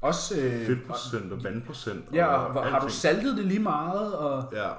også... 0.00 0.40
Øh, 0.40 0.66
Fedtprocent 0.66 1.32
og 1.32 1.44
vandprocent. 1.44 2.04
Ja, 2.12 2.26
og 2.26 2.52
hvor- 2.52 2.62
har 2.62 2.80
du 2.80 2.88
saltet 2.88 3.36
det 3.36 3.44
lige 3.44 3.60
meget, 3.60 4.14
og 4.16 4.48
Ja, 4.52 4.68
ja, 4.68 4.72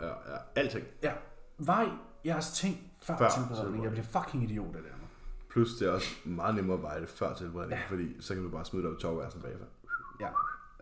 ja, 0.00 0.06
ja. 0.06 0.36
Alting. 0.56 0.84
ja, 1.02 1.12
vej 1.58 1.88
jeres 2.24 2.50
ting 2.50 2.80
før, 3.02 3.16
Før 3.18 3.28
tilberedning. 3.28 3.84
Jeg 3.84 3.90
bliver 3.92 4.06
fucking 4.06 4.44
idiot 4.44 4.76
af 4.76 4.82
det. 4.82 4.90
Plus 5.56 5.74
det 5.74 5.88
er 5.88 5.92
også 5.92 6.08
meget 6.24 6.54
nemmere 6.54 6.76
at 6.76 6.82
veje 6.82 7.00
det 7.00 7.08
før 7.08 7.34
tilberedning, 7.34 7.80
ja. 7.80 7.86
fordi 7.88 8.20
så 8.20 8.34
kan 8.34 8.42
du 8.42 8.48
bare 8.48 8.64
smide 8.64 8.82
det 8.82 8.90
op 8.92 8.98
i 8.98 9.00
tovværelsen 9.00 9.40
bagefter. 9.40 9.66
Ja, 10.20 10.28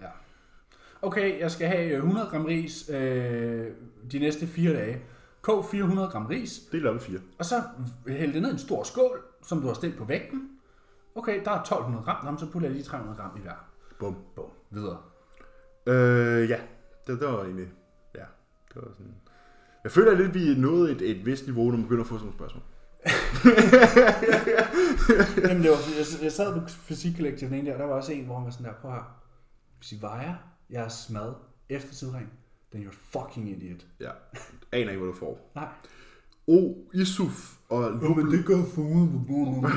ja. 0.00 0.08
Okay, 1.02 1.40
jeg 1.40 1.50
skal 1.50 1.68
have 1.68 1.90
øh, 1.90 1.96
100 1.96 2.26
gram 2.26 2.44
ris 2.44 2.90
øh, 2.90 3.66
de 4.12 4.18
næste 4.18 4.46
fire 4.46 4.72
dage. 4.72 5.02
Kog 5.42 5.64
400 5.64 6.08
gram 6.08 6.26
ris, 6.26 6.58
Del 6.72 6.86
op 6.86 6.96
i 6.96 6.98
fire. 6.98 7.20
og 7.38 7.44
så 7.44 7.62
hæld 8.06 8.32
det 8.32 8.42
ned 8.42 8.50
i 8.50 8.52
en 8.52 8.58
stor 8.58 8.82
skål, 8.82 9.22
som 9.42 9.60
du 9.60 9.66
har 9.66 9.74
stillet 9.74 9.98
på 9.98 10.04
vægten. 10.04 10.50
Okay, 11.14 11.44
der 11.44 11.50
er 11.50 11.60
1200 11.60 12.04
gram, 12.04 12.24
Nå, 12.24 12.38
så 12.38 12.50
putter 12.50 12.68
jeg 12.68 12.74
lige 12.74 12.84
300 12.84 13.16
gram 13.16 13.36
i 13.36 13.40
hver. 13.40 13.68
Bum. 13.98 14.16
Bum, 14.34 14.50
videre. 14.70 14.98
Øh, 15.86 16.50
ja. 16.50 16.60
Det, 17.06 17.20
det 17.20 17.28
var 17.28 17.42
egentlig... 17.42 17.68
Ja, 18.14 18.24
det 18.68 18.76
var 18.76 18.88
sådan... 18.92 19.14
Jeg 19.84 19.92
føler 19.92 20.14
lidt, 20.14 20.28
at 20.28 20.34
vi 20.34 20.54
nået 20.60 20.90
et, 20.90 21.10
et 21.10 21.26
vist 21.26 21.46
niveau, 21.46 21.64
når 21.64 21.76
man 21.76 21.82
begynder 21.82 22.02
at 22.02 22.08
få 22.08 22.14
sådan 22.14 22.24
nogle 22.24 22.38
spørgsmål. 22.38 22.62
Jamen, 25.48 25.62
det 25.62 25.70
var, 25.70 25.76
jeg, 25.98 26.06
jeg 26.22 26.32
sad 26.32 26.60
på 26.60 26.68
fysikkollektivet 26.68 27.52
den 27.52 27.60
ene 27.60 27.68
der, 27.68 27.74
og 27.74 27.80
der 27.80 27.86
var 27.86 27.94
også 27.94 28.12
en, 28.12 28.24
hvor 28.24 28.34
han 28.36 28.44
var 28.44 28.50
sådan 28.50 28.66
der, 28.66 28.72
prøv 28.72 28.90
her. 28.90 29.16
Hvis 29.78 29.92
I 29.92 29.98
vejer 30.00 30.34
jeres 30.70 31.10
mad 31.10 31.32
efter 31.68 31.94
tidring, 31.94 32.28
then 32.72 32.86
you're 32.86 32.96
fucking 33.12 33.50
idiot. 33.50 33.86
Ja. 34.00 34.10
Aner 34.72 34.90
ikke, 34.90 35.02
hvad 35.02 35.12
du 35.12 35.18
får. 35.18 35.50
Nej. 35.54 35.68
O, 36.46 36.74
Isuf 36.94 37.52
og 37.68 37.92
Lupul. 37.92 38.42
gør 38.42 38.62
foden 38.74 39.24
på 39.28 39.34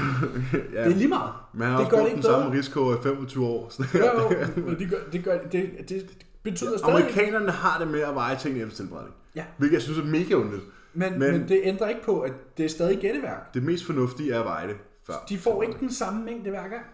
ja. 0.74 0.84
Det 0.84 0.94
er 0.94 0.98
lige 0.98 1.08
meget. 1.08 1.34
Man 1.54 1.68
har 1.68 1.78
det 1.78 1.86
også 1.86 1.98
brugt 1.98 2.06
det 2.08 2.16
den 2.16 2.24
samme 2.24 2.58
risiko 2.58 2.94
i 2.94 2.98
25 3.04 3.46
år. 3.46 3.72
Jo, 3.98 4.06
jo, 4.06 4.30
men 4.66 4.80
det, 4.80 4.90
gør, 4.90 4.98
det, 5.12 5.24
gør, 5.24 5.40
det, 5.52 5.90
det 5.90 6.18
betyder 6.44 6.78
stadig... 6.78 6.94
Amerikanerne 6.94 7.52
har 7.52 7.80
det 7.80 7.88
med 7.88 8.00
at 8.00 8.16
veje 8.16 8.38
tingene 8.38 8.64
efter 8.64 8.76
tilberedning. 8.78 9.16
Ja. 9.36 9.46
Hvilket 9.58 9.74
jeg 9.74 9.82
synes 9.82 10.00
er 10.00 10.04
mega 10.04 10.36
ondt. 10.36 10.64
Men, 10.94 11.20
Men- 11.20 11.32
men, 11.32 11.48
det 11.48 11.62
ændrer 11.64 11.88
ikke 11.90 12.04
på, 12.04 12.22
at 12.22 12.34
det 12.58 12.66
er 12.66 12.70
stadig 12.70 12.98
gætteværk. 12.98 13.54
Det 13.54 13.64
mest 13.64 13.86
fornuftige 13.86 14.34
er 14.34 14.40
at 14.40 14.46
veje 14.46 14.68
det 14.68 14.76
før. 15.08 15.14
De 15.30 15.38
får 15.38 15.64
ikke 15.64 15.80
den 15.80 15.92
samme 15.92 16.26
mængde 16.26 16.50
hver 16.50 16.68
gang. 16.68 16.86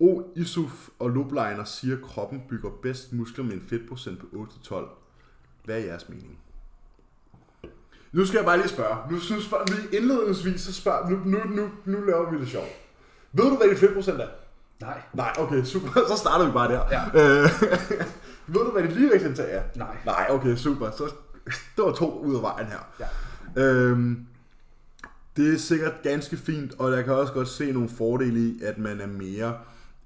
O, 0.00 0.22
Isuf 0.36 0.88
og 0.98 1.10
Lubliner 1.10 1.64
siger, 1.64 1.96
at 1.96 2.02
kroppen 2.02 2.42
bygger 2.48 2.70
bedst 2.82 3.12
muskler 3.12 3.44
med 3.44 3.52
en 3.52 3.62
fedtprocent 3.68 4.18
på 4.20 4.26
8-12. 4.64 4.74
Hvad 5.64 5.74
er 5.80 5.84
jeres 5.84 6.08
mening? 6.08 6.38
Nu 8.12 8.26
skal 8.26 8.36
jeg 8.38 8.44
bare 8.44 8.56
lige 8.56 8.68
spørge. 8.68 8.96
Nu 9.12 9.18
synes 9.18 9.50
jeg, 9.50 9.58
vi 9.66 9.96
indledningsvis, 9.96 10.60
så 10.60 10.72
spørger, 10.72 11.10
nu, 11.10 11.16
nu, 11.24 11.38
nu, 11.44 11.68
nu 11.84 12.00
laver 12.04 12.30
vi 12.30 12.38
det 12.40 12.48
sjovt. 12.48 12.68
Ved 13.32 13.44
du, 13.50 13.56
hvad 13.56 13.68
din 13.68 13.76
fedtprocent 13.76 14.20
er? 14.20 14.28
Nej. 14.80 15.02
Nej, 15.14 15.32
okay, 15.38 15.64
super. 15.64 15.88
Så 16.08 16.16
starter 16.16 16.46
vi 16.46 16.52
bare 16.52 16.72
der. 16.72 16.80
Ja. 16.90 17.04
Øh, 17.06 17.48
Ved 18.54 18.64
du, 18.64 18.70
hvad 18.70 18.82
dit 18.82 18.92
ligevægtsindtag 18.92 19.54
er? 19.56 19.62
Nej. 19.76 19.96
Nej, 20.06 20.26
okay, 20.30 20.56
super. 20.56 20.90
Så 20.90 21.12
det 21.76 21.84
var 21.84 21.92
to 21.92 22.18
ud 22.24 22.36
af 22.36 22.42
vejen 22.42 22.66
her. 22.66 23.06
Ja. 23.56 23.62
Øhm, 23.62 24.26
det 25.36 25.54
er 25.54 25.58
sikkert 25.58 25.92
ganske 26.02 26.36
fint, 26.36 26.72
og 26.78 26.92
jeg 26.92 27.04
kan 27.04 27.12
også 27.14 27.32
godt 27.32 27.48
se 27.48 27.72
nogle 27.72 27.88
fordele 27.88 28.40
i, 28.40 28.60
at 28.62 28.78
man 28.78 29.00
er 29.00 29.06
mere 29.06 29.54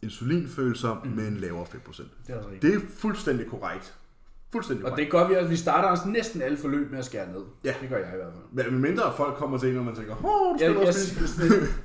insulinfølsom 0.02 0.98
mm. 1.04 1.10
med 1.10 1.28
en 1.28 1.36
lavere 1.36 1.66
fedtprocent. 1.66 2.08
Det 2.26 2.32
er 2.32 2.36
altså. 2.36 2.50
Det 2.62 2.74
er 2.74 2.80
fuldstændig 2.98 3.46
korrekt. 3.46 3.94
Fuldstændig 4.52 4.84
Og 4.84 4.90
korrekt. 4.90 5.06
det 5.06 5.12
gør 5.12 5.28
vi 5.28 5.34
også. 5.34 5.48
Vi 5.48 5.56
starter 5.56 5.88
også 5.88 6.08
næsten 6.08 6.42
alle 6.42 6.56
forløb 6.58 6.90
med 6.90 6.98
at 6.98 7.04
skære 7.04 7.32
ned. 7.32 7.42
Ja. 7.64 7.74
Det 7.80 7.88
gør 7.88 7.96
jeg 7.96 8.06
i 8.14 8.16
hvert 8.16 8.32
fald. 8.56 8.70
Men 8.72 8.80
mindre 8.82 9.12
folk 9.16 9.34
kommer 9.36 9.58
til 9.58 9.68
en, 9.70 9.78
og 9.78 9.84
man 9.84 9.94
tænker, 9.96 10.12
åh, 10.24 10.52
du 10.54 10.58
skal 10.58 10.70
jeg, 10.76 10.86
også 10.88 11.06
spise. 11.06 11.42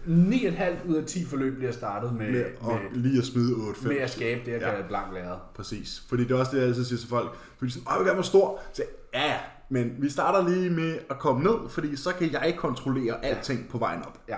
jeg, 0.07 0.75
9,5 0.85 0.89
ud 0.89 0.95
af 0.95 1.05
10 1.05 1.25
forløb 1.25 1.55
bliver 1.57 1.71
startet 1.71 2.13
med, 2.13 2.31
Med, 2.31 2.39
med, 2.39 2.45
og 2.61 2.79
lige 2.93 3.17
at 3.17 3.23
smide 3.25 3.53
8-5. 3.53 3.87
med 3.87 3.97
at 3.97 4.09
skabe 4.09 4.41
det, 4.45 4.51
jeg 4.51 4.59
Ja. 4.61 4.65
kalder 4.65 4.79
et 4.79 4.87
blankt 4.87 5.13
læret. 5.13 5.39
Præcis. 5.55 6.03
Fordi 6.09 6.23
det 6.23 6.31
er 6.31 6.35
også 6.35 6.51
det, 6.51 6.57
jeg 6.57 6.67
altid 6.67 6.85
siger 6.85 6.99
til 6.99 7.09
folk. 7.09 7.29
Fordi 7.57 7.67
de 7.69 7.73
siger, 7.73 7.83
åh, 7.87 7.91
jeg 7.93 7.99
vil 7.99 8.07
gerne 8.07 8.17
være 8.17 8.23
stor. 8.25 8.59
Så 8.73 8.83
ja, 9.13 9.37
men 9.69 9.95
vi 9.99 10.09
starter 10.09 10.49
lige 10.49 10.69
med 10.69 10.99
at 11.09 11.19
komme 11.19 11.43
ned, 11.43 11.69
fordi 11.69 11.95
så 11.95 12.13
kan 12.13 12.31
jeg 12.31 12.55
kontrollere 12.57 13.25
alting 13.25 13.69
på 13.69 13.77
vejen 13.77 14.01
op. 14.05 14.17
Ja. 14.27 14.37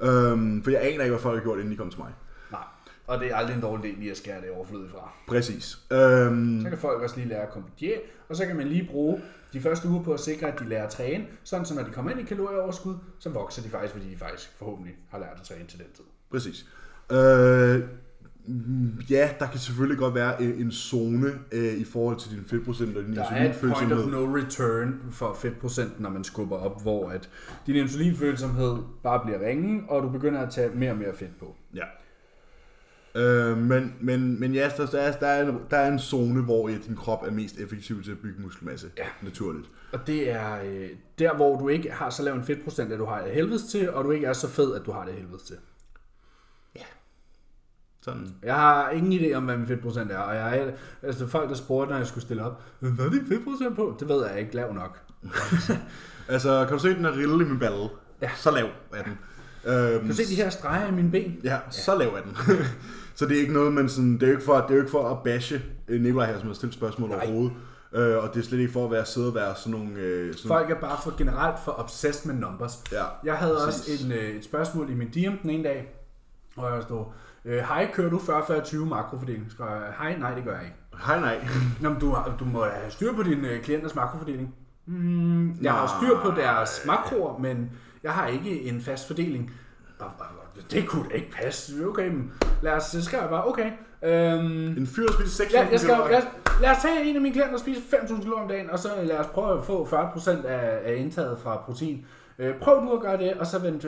Øhm, 0.00 0.62
for 0.64 0.70
jeg 0.70 0.80
aner 0.80 0.90
ikke, 0.90 1.08
hvad 1.10 1.18
folk 1.18 1.36
har 1.38 1.42
gjort, 1.42 1.58
inden 1.58 1.72
de 1.72 1.76
kom 1.76 1.90
til 1.90 2.00
mig. 2.00 2.12
Nej. 2.50 2.60
Og 3.06 3.20
det 3.20 3.30
er 3.30 3.36
aldrig 3.36 3.54
en 3.54 3.60
dårlig 3.62 3.92
idé 3.92 3.98
lige 3.98 4.10
at 4.10 4.16
skære 4.16 4.40
det 4.40 4.50
overflødigt 4.50 4.90
fra. 4.92 5.12
Præcis. 5.28 5.78
Øhm, 5.92 6.60
Så 6.62 6.68
kan 6.68 6.78
folk 6.78 7.02
også 7.02 7.16
lige 7.16 7.28
lære 7.28 7.42
at 7.42 7.48
diæt, 7.80 8.00
og 8.28 8.36
så 8.36 8.46
kan 8.46 8.56
man 8.56 8.66
lige 8.68 8.88
bruge 8.90 9.20
de 9.52 9.60
første 9.60 9.88
uger 9.88 10.02
på 10.02 10.12
at 10.14 10.20
sikre, 10.20 10.46
at 10.52 10.58
de 10.58 10.68
lærer 10.68 10.84
at 10.84 10.90
træne, 10.90 11.26
sådan 11.44 11.66
så 11.66 11.74
når 11.74 11.82
de 11.82 11.90
kommer 11.90 12.10
ind 12.10 12.20
i 12.20 12.24
kalorieoverskud, 12.24 12.94
så 13.18 13.30
vokser 13.30 13.62
de 13.62 13.68
faktisk, 13.68 13.92
fordi 13.92 14.10
de 14.10 14.16
faktisk 14.18 14.52
forhåbentlig 14.58 14.94
har 15.10 15.18
lært 15.18 15.36
at 15.40 15.42
træne 15.46 15.66
til 15.66 15.78
den 15.78 15.86
tid. 15.94 16.04
præcis. 16.30 16.66
Øh, 17.12 17.82
ja, 19.10 19.30
der 19.38 19.46
kan 19.46 19.60
selvfølgelig 19.60 19.98
godt 19.98 20.14
være 20.14 20.42
en, 20.42 20.52
en 20.54 20.72
zone 20.72 21.26
øh, 21.52 21.74
i 21.74 21.84
forhold 21.84 22.16
til 22.18 22.30
din 22.30 22.44
fedtprocent 22.46 22.96
og 22.96 23.04
din 23.04 23.14
Der 23.16 23.24
er 23.30 23.50
et 23.50 23.56
point 23.60 23.74
of 23.74 23.82
insulinfølsomhed. 23.82 24.28
no 24.28 24.36
return 24.36 25.00
for 25.10 25.34
fedtprocenten, 25.34 26.02
når 26.02 26.10
man 26.10 26.24
skubber 26.24 26.56
op, 26.56 26.82
hvor 26.82 27.08
at 27.08 27.28
din 27.66 27.74
insulinfølsomhed 27.76 28.76
bare 29.02 29.20
bliver 29.24 29.48
ringe, 29.48 29.82
og 29.88 30.02
du 30.02 30.08
begynder 30.08 30.40
at 30.40 30.50
tage 30.50 30.70
mere 30.74 30.90
og 30.90 30.96
mere 30.96 31.14
fedt 31.14 31.38
på. 31.38 31.54
Ja. 31.74 31.84
Øh, 33.14 33.58
men, 33.58 33.94
men, 34.00 34.40
men 34.40 34.54
ja, 34.54 34.70
der, 34.76 34.86
der, 34.86 34.98
er, 35.00 35.18
der, 35.18 35.26
er 35.26 35.48
en, 35.48 35.58
der 35.70 35.76
er 35.76 35.92
en 35.92 35.98
zone, 35.98 36.42
hvor 36.42 36.68
ja, 36.68 36.74
din 36.86 36.96
krop 36.96 37.22
er 37.26 37.30
mest 37.30 37.58
effektiv 37.58 38.02
til 38.02 38.10
at 38.10 38.18
bygge 38.18 38.42
muskelmasse. 38.42 38.90
Ja. 38.98 39.04
Naturligt. 39.22 39.66
Og 39.92 40.06
det 40.06 40.30
er 40.30 40.56
øh, 40.64 40.88
der, 41.18 41.34
hvor 41.36 41.58
du 41.58 41.68
ikke 41.68 41.90
har 41.90 42.10
så 42.10 42.22
lav 42.22 42.34
en 42.34 42.44
fedtprocent, 42.44 42.92
at 42.92 42.98
du 42.98 43.04
har 43.04 43.22
det 43.22 43.32
helvedes 43.32 43.62
til, 43.64 43.90
og 43.90 44.04
du 44.04 44.10
ikke 44.10 44.26
er 44.26 44.32
så 44.32 44.48
fed, 44.48 44.74
at 44.74 44.82
du 44.86 44.92
har 44.92 45.04
det 45.04 45.14
helvedes 45.14 45.42
til. 45.42 45.56
Sådan. 48.04 48.34
Jeg 48.42 48.54
har 48.54 48.90
ingen 48.90 49.12
idé 49.20 49.34
om, 49.34 49.44
hvad 49.44 49.56
min 49.56 49.66
fedtprocent 49.66 50.12
er, 50.12 50.18
og 50.18 50.34
jeg 50.36 50.58
er, 50.58 50.70
altså 51.02 51.26
folk, 51.26 51.48
der 51.48 51.54
spurgte, 51.54 51.90
når 51.90 51.98
jeg 51.98 52.06
skulle 52.06 52.22
stille 52.24 52.44
op, 52.44 52.62
"Men 52.80 52.92
hvad 52.92 53.06
er 53.06 53.10
din 53.10 53.26
fedtprocent 53.28 53.76
på? 53.76 53.96
Det 54.00 54.08
ved 54.08 54.26
jeg 54.26 54.40
ikke, 54.40 54.54
lav 54.54 54.72
nok. 54.74 54.98
Altså, 56.28 56.64
kan 56.68 56.76
du 56.76 56.82
se 56.82 56.88
den 56.94 57.04
her 57.04 57.12
rille 57.12 57.44
i 57.44 57.48
min 57.48 57.58
balle? 57.58 57.88
Ja. 58.22 58.30
Så 58.36 58.50
lav 58.50 58.66
er 58.94 59.02
den. 59.02 59.18
Øhm, 59.64 59.98
Kan 60.00 60.08
du 60.08 60.14
se 60.14 60.26
de 60.30 60.34
her 60.34 60.50
streger 60.50 60.88
i 60.88 60.92
mine 60.92 61.10
ben? 61.10 61.36
Ja, 61.44 61.58
så 61.70 61.98
lav 61.98 62.08
er 62.08 62.20
den. 62.22 62.36
så 63.14 63.26
det 63.26 63.36
er 63.36 63.40
ikke 63.40 63.52
noget, 63.52 63.72
man 63.72 63.88
sådan, 63.88 64.14
det 64.14 64.22
er 64.22 64.26
jo 64.26 64.32
ikke 64.32 64.44
for, 64.44 64.54
det 64.56 64.70
er 64.70 64.74
jo 64.74 64.80
ikke 64.80 64.90
for 64.90 65.08
at 65.08 65.18
bashe 65.24 65.62
øh, 65.88 66.00
Nikolaj 66.02 66.26
her, 66.32 66.38
som 66.38 66.46
har 66.46 66.54
stillet 66.54 66.74
spørgsmål 66.74 67.08
Nej. 67.08 67.18
overhovedet. 67.18 67.52
Øh, 67.94 68.16
og 68.24 68.34
det 68.34 68.40
er 68.40 68.44
slet 68.44 68.58
ikke 68.58 68.72
for 68.72 68.84
at 68.84 68.90
være 68.90 69.04
sidde 69.06 69.28
og 69.28 69.34
være 69.34 69.54
sådan 69.56 69.80
nogle... 69.80 69.94
Øh, 69.96 70.34
sådan, 70.34 70.48
Folk 70.48 70.70
er 70.70 70.80
bare 70.80 70.98
for 71.04 71.14
generelt 71.18 71.56
for 71.64 71.74
obsessed 71.80 72.32
med 72.32 72.40
numbers. 72.40 72.78
Ja, 72.92 73.04
Jeg 73.24 73.34
havde 73.36 73.58
præcis. 73.64 73.90
også 73.94 74.06
en, 74.06 74.12
øh, 74.12 74.28
et 74.36 74.44
spørgsmål 74.44 74.90
i 74.90 74.94
min 74.94 75.08
DM 75.08 75.36
den 75.42 75.50
ene 75.50 75.64
dag, 75.64 75.94
hvor 76.54 76.68
jeg 76.74 76.82
stod, 76.82 77.04
øh, 77.44 77.58
hej, 77.58 77.90
kører 77.92 78.10
du 78.10 78.18
40-40-20 78.18 78.76
makrofordeling? 78.76 79.46
Så 79.56 79.64
jeg, 79.64 79.82
hej, 79.98 80.16
nej, 80.18 80.34
det 80.34 80.44
gør 80.44 80.52
jeg 80.54 80.62
ikke. 80.64 80.76
Hej 81.06 81.20
nej. 81.20 81.44
Nå, 81.80 81.88
men 81.88 81.98
du, 82.00 82.10
har- 82.10 82.34
du 82.38 82.44
må 82.44 82.64
have 82.64 82.90
styr 82.90 83.12
på 83.12 83.22
dine 83.22 83.48
øh, 83.48 83.62
klienters 83.62 83.94
makrofordeling. 83.94 84.54
Mm, 84.86 85.50
jeg 85.62 85.72
har 85.72 85.98
styr 86.00 86.20
på 86.20 86.40
deres 86.40 86.82
makroer, 86.86 87.38
men 87.38 87.70
jeg 88.02 88.12
har 88.12 88.26
ikke 88.26 88.62
en 88.62 88.80
fast 88.80 89.06
fordeling. 89.06 89.50
Det 90.70 90.88
kunne 90.88 91.08
da 91.08 91.14
ikke 91.14 91.30
passe. 91.30 91.72
Okay, 91.88 92.08
men 92.08 92.32
lad 92.62 92.72
os, 92.72 92.82
så 92.82 93.04
skrev 93.04 93.20
jeg 93.20 93.28
bare, 93.30 93.46
okay. 93.48 93.70
Øhm, 94.02 94.66
En 94.78 94.86
fyr, 94.86 95.06
spiser 95.12 95.30
6 95.44 95.52
Ja, 95.52 95.68
jeg 95.70 95.80
skal, 95.80 95.94
jeg, 96.10 96.22
lad 96.60 96.70
os 96.70 96.76
tage 96.82 97.10
en 97.10 97.16
af 97.16 97.22
mine 97.22 97.34
klienter 97.34 97.54
og 97.54 97.60
spise 97.60 97.80
5.000 97.80 98.22
kalorier 98.22 98.42
om 98.42 98.48
dagen, 98.48 98.70
og 98.70 98.78
så 98.78 98.88
lad 99.02 99.18
os 99.18 99.26
prøve 99.26 99.58
at 99.58 99.64
få 99.64 99.84
40% 99.86 100.46
af, 100.46 100.78
af 100.84 100.94
indtaget 100.96 101.38
fra 101.42 101.56
protein. 101.56 102.06
Øh, 102.38 102.54
prøv 102.60 102.82
du 102.82 102.92
at 102.92 103.00
gøre 103.00 103.16
det, 103.18 103.32
og 103.32 103.46
så, 103.46 103.58
vend, 103.58 103.80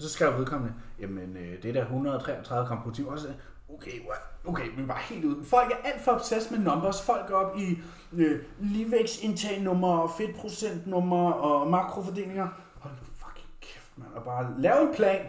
og 0.00 0.04
så 0.04 0.10
skrev 0.10 0.38
vedkommende, 0.38 0.74
jamen 1.00 1.36
øh, 1.36 1.62
det 1.62 1.64
er 1.64 1.72
da 1.72 1.80
133 1.80 2.66
gram 2.68 2.82
protein. 2.82 3.08
Og 3.08 3.18
så, 3.18 3.28
okay, 3.74 4.00
what? 4.08 4.20
okay, 4.44 4.64
vi 4.76 4.82
er 4.82 4.86
bare 4.86 4.98
helt 4.98 5.24
ude. 5.24 5.44
Folk 5.44 5.70
er 5.72 5.76
alt 5.88 6.00
for 6.04 6.12
obsessed 6.12 6.56
med 6.58 6.72
numbers. 6.72 7.02
Folk 7.02 7.28
går 7.28 7.36
op 7.36 7.56
i 7.58 7.78
øh, 8.12 8.42
ligevægtsindtag 8.60 9.60
nummer, 9.62 10.14
fedtprocent 10.18 10.86
nummer 10.86 11.32
og 11.32 11.70
makrofordelinger. 11.70 12.48
Hold 12.78 12.94
nu 12.94 13.00
fucking 13.26 13.48
kæft, 13.60 13.90
mand. 13.98 14.12
Og 14.14 14.24
bare 14.24 14.54
lav 14.58 14.82
en 14.88 14.94
plan. 14.94 15.26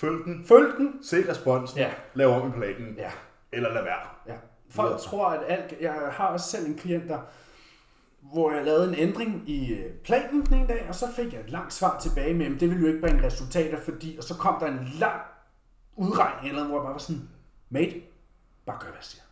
Følg 0.00 0.24
den. 0.24 0.44
Følg 0.44 0.74
den. 0.78 0.98
Se 1.02 1.30
responsen. 1.30 1.78
Ja. 1.78 1.90
Lav 2.14 2.28
om 2.42 2.48
i 2.48 2.52
planen. 2.52 2.94
Ja. 2.98 3.10
Eller 3.52 3.72
lad 3.72 3.82
være. 3.82 3.98
Ja. 4.26 4.34
Folk 4.70 4.92
Ja. 4.92 4.96
tror, 4.96 5.26
at 5.28 5.40
alt... 5.48 5.74
Jeg 5.80 5.92
har 6.12 6.26
også 6.26 6.48
selv 6.50 6.66
en 6.66 6.74
klient, 6.74 7.08
der, 7.08 7.18
hvor 8.22 8.52
jeg 8.52 8.64
lavede 8.64 8.88
en 8.88 8.94
ændring 8.94 9.48
i 9.50 9.72
øh, 9.74 9.92
planen 10.04 10.46
den 10.46 10.54
ene 10.54 10.66
dag, 10.68 10.86
og 10.88 10.94
så 10.94 11.04
fik 11.16 11.32
jeg 11.32 11.40
et 11.40 11.50
langt 11.50 11.72
svar 11.72 12.00
tilbage 12.00 12.34
med, 12.34 12.46
at 12.46 12.60
det 12.60 12.68
ville 12.70 12.80
jo 12.82 12.86
ikke 12.88 13.00
bringe 13.00 13.26
resultater, 13.26 13.80
fordi... 13.80 14.14
Og 14.18 14.24
så 14.24 14.34
kom 14.34 14.56
der 14.60 14.66
en 14.66 14.88
lang 15.00 15.20
udregning, 15.96 16.48
eller 16.54 16.66
hvor 16.66 16.76
jeg 16.76 16.82
bare 16.84 16.92
var 16.92 16.98
sådan, 16.98 17.28
mate, 17.70 18.00
bare 18.66 18.78
gør, 18.80 18.86
hvad 18.88 18.96
jeg 18.96 19.04
siger. 19.04 19.22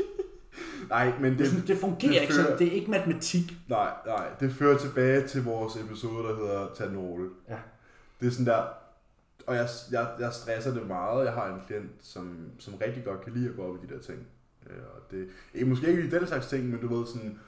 Nej, 0.90 1.12
men 1.20 1.38
Det, 1.38 1.50
det, 1.50 1.68
det 1.68 1.78
fungerer 1.78 2.12
det 2.12 2.20
ikke 2.20 2.32
fører- 2.34 2.44
sådan. 2.44 2.58
Det 2.58 2.66
er 2.68 2.72
ikke 2.72 2.90
matematik. 2.90 3.52
nej, 3.68 3.90
nej, 4.06 4.28
det 4.40 4.52
fører 4.52 4.78
tilbage 4.78 5.26
til 5.26 5.44
vores 5.44 5.76
episode, 5.76 6.28
der 6.28 6.36
hedder 6.36 6.68
Tanole. 6.74 7.28
Ja. 7.48 7.56
Det 8.20 8.26
er 8.26 8.30
sådan 8.30 8.46
der, 8.46 8.62
og 9.46 9.54
jeg, 9.56 9.68
jeg, 9.92 10.08
jeg 10.20 10.32
stresser 10.32 10.74
det 10.74 10.86
meget. 10.86 11.24
Jeg 11.24 11.32
har 11.32 11.54
en 11.54 11.60
klient, 11.66 11.90
som, 12.00 12.50
som 12.58 12.74
rigtig 12.74 13.04
godt 13.04 13.20
kan 13.24 13.32
lide 13.32 13.48
at 13.48 13.56
gå 13.56 13.62
op 13.62 13.84
i 13.84 13.86
de 13.86 13.94
der 13.94 14.00
ting. 14.00 14.18
Øh, 14.70 14.76
Og 14.94 15.00
det 15.10 15.28
er 15.62 15.64
måske 15.66 15.86
ikke 15.90 16.02
i 16.02 16.10
den 16.10 16.26
slags 16.26 16.46
ting, 16.46 16.64
men 16.68 16.80
du 16.80 16.96
ved 16.98 17.06
sådan, 17.06 17.38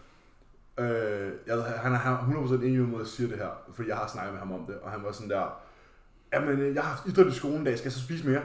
øh, 0.79 1.33
jeg, 1.47 1.63
han 1.63 1.93
er 1.95 1.99
100% 2.49 2.55
enig 2.55 2.79
med 2.79 2.87
mig, 2.87 2.95
at 2.95 2.99
jeg 3.01 3.07
siger 3.07 3.29
det 3.29 3.39
her, 3.39 3.49
fordi 3.75 3.89
jeg 3.89 3.97
har 3.97 4.07
snakket 4.07 4.33
med 4.33 4.39
ham 4.41 4.53
om 4.53 4.67
det, 4.67 4.75
og 4.83 4.91
han 4.91 5.03
var 5.05 5.13
sådan 5.13 5.31
der, 5.31 5.61
jamen 6.33 6.59
øh, 6.61 6.75
jeg 6.75 6.83
har 6.83 6.91
haft 6.91 7.07
idræt 7.07 7.27
i 7.27 7.33
skolen 7.35 7.61
i 7.63 7.65
dag, 7.65 7.79
skal 7.79 7.87
jeg 7.87 7.93
så 7.93 8.01
spise 8.05 8.27
mere? 8.29 8.43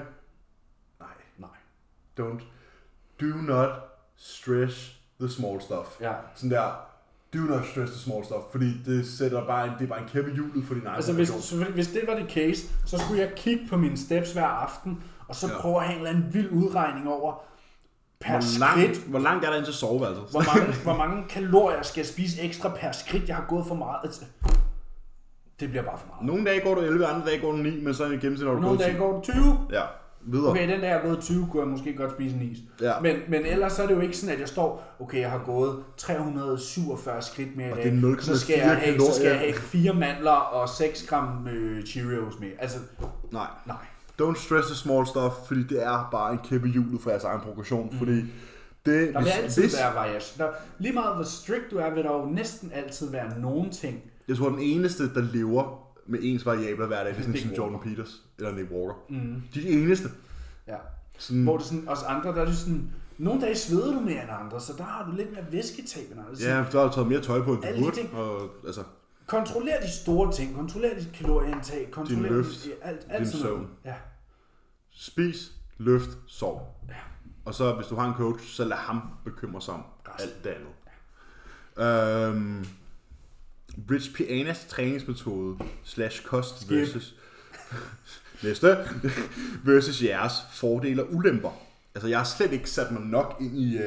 Nej, 0.99 1.09
Nej. 1.37 1.49
don't. 2.19 2.43
Do 3.21 3.25
not 3.41 3.69
stress 4.15 4.95
the 5.19 5.29
small 5.29 5.61
stuff. 5.61 6.01
Ja. 6.01 6.13
Sådan 6.35 6.49
der, 6.51 6.89
do 7.33 7.39
not 7.39 7.65
stress 7.65 7.91
the 7.91 8.01
small 8.01 8.25
stuff, 8.25 8.43
fordi 8.51 8.83
det 8.85 9.07
sætter 9.07 9.45
bare 9.47 9.67
en, 9.67 9.73
det 9.79 9.83
er 9.83 9.89
bare 9.89 10.01
en 10.01 10.07
kæppe 10.07 10.31
i 10.31 10.33
hjulet 10.33 10.65
for 10.65 10.73
din 10.73 10.85
egen 10.85 10.95
Altså, 10.95 11.13
hvis, 11.13 11.51
hvis 11.73 11.87
det 11.87 12.01
var 12.07 12.15
det 12.15 12.31
case, 12.31 12.67
så 12.85 12.97
skulle 12.97 13.21
jeg 13.21 13.33
kigge 13.35 13.67
på 13.69 13.77
mine 13.77 13.97
steps 13.97 14.33
hver 14.33 14.45
aften, 14.45 15.03
og 15.27 15.35
så 15.35 15.47
Ja. 15.47 15.61
prøve 15.61 15.75
at 15.77 15.83
have 15.83 15.99
en 15.99 16.05
eller 16.05 16.19
anden 16.19 16.33
vild 16.33 16.51
udregning 16.51 17.07
over 17.09 17.43
per 18.23 18.31
hvor, 18.31 18.41
skridt, 18.41 18.87
langt, 18.87 19.07
hvor 19.07 19.19
langt 19.19 19.45
er 19.45 19.49
der 19.49 19.57
ind 19.57 19.65
til 19.65 19.73
soveværelset? 19.73 20.25
hvor 20.31 20.43
mange, 20.55 20.73
hvor 20.83 20.97
mange 20.97 21.23
kalorier 21.29 21.81
skal 21.81 22.01
jeg 22.01 22.07
spise 22.07 22.41
ekstra 22.41 22.69
per 22.69 22.91
skridt, 22.91 23.27
jeg 23.27 23.35
har 23.35 23.45
gået 23.49 23.65
for 23.67 23.75
meget. 23.75 23.97
Altså, 24.03 24.21
det 25.59 25.69
bliver 25.69 25.83
bare 25.83 25.97
for 25.97 26.07
meget. 26.07 26.25
Nogle 26.25 26.45
dage 26.45 26.61
går 26.61 26.75
du 26.75 26.81
11, 26.81 27.05
andre 27.05 27.27
dage 27.27 27.41
går 27.41 27.51
du 27.51 27.57
9, 27.57 27.83
men 27.83 27.93
så 27.93 28.05
i 28.05 28.07
gennemsnit 28.07 28.47
har 28.47 28.55
du 28.55 28.61
Nogle 28.61 28.67
gået 28.67 28.79
dage 28.79 28.93
10. 28.93 28.97
går 28.97 29.13
det 29.13 29.23
20. 29.23 29.59
Ja, 29.71 29.81
videre. 30.21 30.49
Okay, 30.49 30.69
den 30.69 30.79
dag 30.79 30.89
jeg 30.89 30.99
har 30.99 31.07
gået 31.07 31.19
20, 31.19 31.47
kunne 31.51 31.61
jeg 31.61 31.69
måske 31.69 31.95
godt 31.95 32.11
spise 32.11 32.35
en 32.35 32.41
is. 32.41 32.57
Ja. 32.81 32.99
Men, 32.99 33.15
men 33.27 33.45
ellers 33.45 33.73
så 33.73 33.83
er 33.83 33.87
det 33.87 33.95
jo 33.95 33.99
ikke 33.99 34.17
sådan, 34.17 34.33
at 34.33 34.39
jeg 34.39 34.47
står, 34.47 34.95
okay, 34.99 35.19
jeg 35.19 35.31
har 35.31 35.41
gået 35.45 35.75
347 35.97 37.21
skridt 37.21 37.57
mere 37.57 37.67
i 37.67 37.73
dag. 37.73 37.83
det 37.83 38.03
er 38.03 38.15
0,4 38.15 38.21
så 38.21 38.39
skal 38.39 38.55
jeg 38.57 38.75
have, 38.77 38.99
så 38.99 39.15
skal 39.15 39.27
jeg 39.27 39.39
have 39.39 39.53
4 39.53 39.93
mandler 39.93 40.31
og 40.31 40.69
6 40.69 41.07
gram 41.07 41.47
øh, 41.47 41.85
Cheerios 41.85 42.39
med. 42.39 42.47
Altså, 42.59 42.77
Nej. 43.31 43.47
nej. 43.65 43.75
Don't 44.21 44.35
stress 44.45 44.67
the 44.67 44.75
small 44.75 45.07
stuff, 45.07 45.33
fordi 45.47 45.63
det 45.63 45.83
er 45.83 46.07
bare 46.11 46.33
en 46.33 46.39
kæppe 46.43 46.67
i 46.67 46.71
hjulet 46.71 47.01
for 47.01 47.09
jeres 47.09 47.23
egen 47.23 47.41
progression, 47.41 47.89
mm. 47.91 47.97
fordi 47.97 48.15
det, 48.85 49.13
Der 49.13 49.21
vil 49.21 49.29
altid 49.29 49.69
være 49.77 49.95
variation. 49.95 50.47
Der, 50.47 50.53
lige 50.79 50.93
meget 50.93 51.15
hvor 51.15 51.23
strict 51.23 51.71
du 51.71 51.77
er, 51.77 51.93
vil 51.93 52.03
der 52.03 52.11
jo 52.11 52.25
næsten 52.25 52.71
altid 52.73 53.11
være 53.11 53.39
nogen 53.39 53.71
ting. 53.71 54.01
Jeg 54.27 54.37
tror, 54.37 54.49
den 54.49 54.59
eneste, 54.59 55.13
der 55.13 55.21
lever 55.21 55.93
med 56.05 56.19
ens 56.21 56.45
variabler 56.45 56.87
hver 56.87 57.03
dag, 57.03 57.13
det 57.13 57.19
er 57.19 57.21
sådan 57.21 57.37
som 57.37 57.51
Jordan. 57.51 57.79
Peters 57.79 58.21
eller 58.37 58.51
Nick 58.51 58.71
Walker. 58.71 58.93
Mm. 59.09 59.43
De 59.53 59.69
eneste. 59.69 60.09
Ja. 60.67 60.75
Sådan, 61.17 61.43
Hvor 61.43 61.57
det 61.57 61.65
sådan, 61.65 61.89
os 61.89 62.03
andre, 62.03 62.29
der 62.29 62.41
er 62.41 62.45
det 62.45 62.57
sådan, 62.57 62.91
nogle 63.17 63.41
dage 63.41 63.55
sveder 63.55 63.93
du 63.93 63.99
mere 63.99 64.21
end 64.21 64.31
andre, 64.43 64.61
så 64.61 64.73
der 64.77 64.83
har 64.83 65.05
du 65.05 65.15
lidt 65.15 65.31
mere 65.31 65.45
væsketab 65.51 66.11
end 66.11 66.19
andre. 66.19 66.35
Så 66.35 66.47
ja, 66.47 66.65
så 66.71 66.79
har 66.79 66.87
du 66.87 66.93
taget 66.93 67.07
mere 67.07 67.21
tøj 67.21 67.41
på, 67.41 67.53
end 67.53 67.61
du 67.61 67.67
de 67.67 67.81
burde. 67.81 68.01
Og, 68.13 68.49
altså, 68.65 68.81
Kontroller 69.27 69.81
de 69.81 69.91
store 69.91 70.31
ting, 70.33 70.55
kontroller 70.55 70.95
dit 70.99 71.09
kalorieindtag, 71.13 71.87
kontroller 71.91 72.29
løft, 72.29 72.67
alt, 72.81 73.05
alt 73.09 73.19
din 73.19 73.31
sådan 73.31 73.45
noget. 73.47 73.59
søvn. 73.59 73.69
Ja. 73.85 73.95
spis, 74.91 75.51
løft, 75.77 76.09
sov. 76.27 76.81
Ja. 76.89 76.93
Og 77.45 77.53
så 77.53 77.73
hvis 77.73 77.87
du 77.87 77.95
har 77.95 78.07
en 78.07 78.13
coach, 78.13 78.45
så 78.47 78.65
lad 78.65 78.77
ham 78.77 79.01
bekymre 79.25 79.61
sig 79.61 79.73
om 79.73 79.83
Resten. 80.07 80.29
alt 80.29 80.43
det 80.43 80.49
andet. 80.49 80.73
Øhm, 81.77 82.65
Rich 83.91 84.13
Pianas 84.15 84.65
træningsmetode 84.65 85.57
slash 85.83 86.23
kost 86.25 86.61
Skip. 86.61 86.71
versus 86.77 87.15
næste 88.43 88.77
versus 89.65 90.03
jeres 90.03 90.33
fordele 90.51 91.03
og 91.03 91.13
ulemper. 91.13 91.51
Altså 91.95 92.07
jeg 92.07 92.17
har 92.17 92.25
slet 92.25 92.51
ikke 92.51 92.69
sat 92.69 92.91
mig 92.91 93.01
nok 93.01 93.37
ind 93.41 93.57
i 93.57 93.77
uh, 93.77 93.83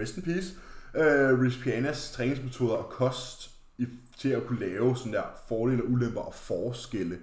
rest 0.00 0.16
in 0.16 0.22
peace, 0.22 0.54
øh, 0.94 1.40
Rich 1.40 1.62
Pianas 1.62 2.10
træningsmetoder 2.10 2.74
og 2.74 2.90
kost 2.90 3.49
i, 3.80 3.86
til 4.18 4.28
at 4.28 4.46
kunne 4.46 4.60
lave 4.60 4.96
sådan 4.96 5.12
der 5.12 5.22
fordele, 5.48 5.88
ulemper 5.88 6.20
og 6.20 6.34
forskelle 6.34 7.18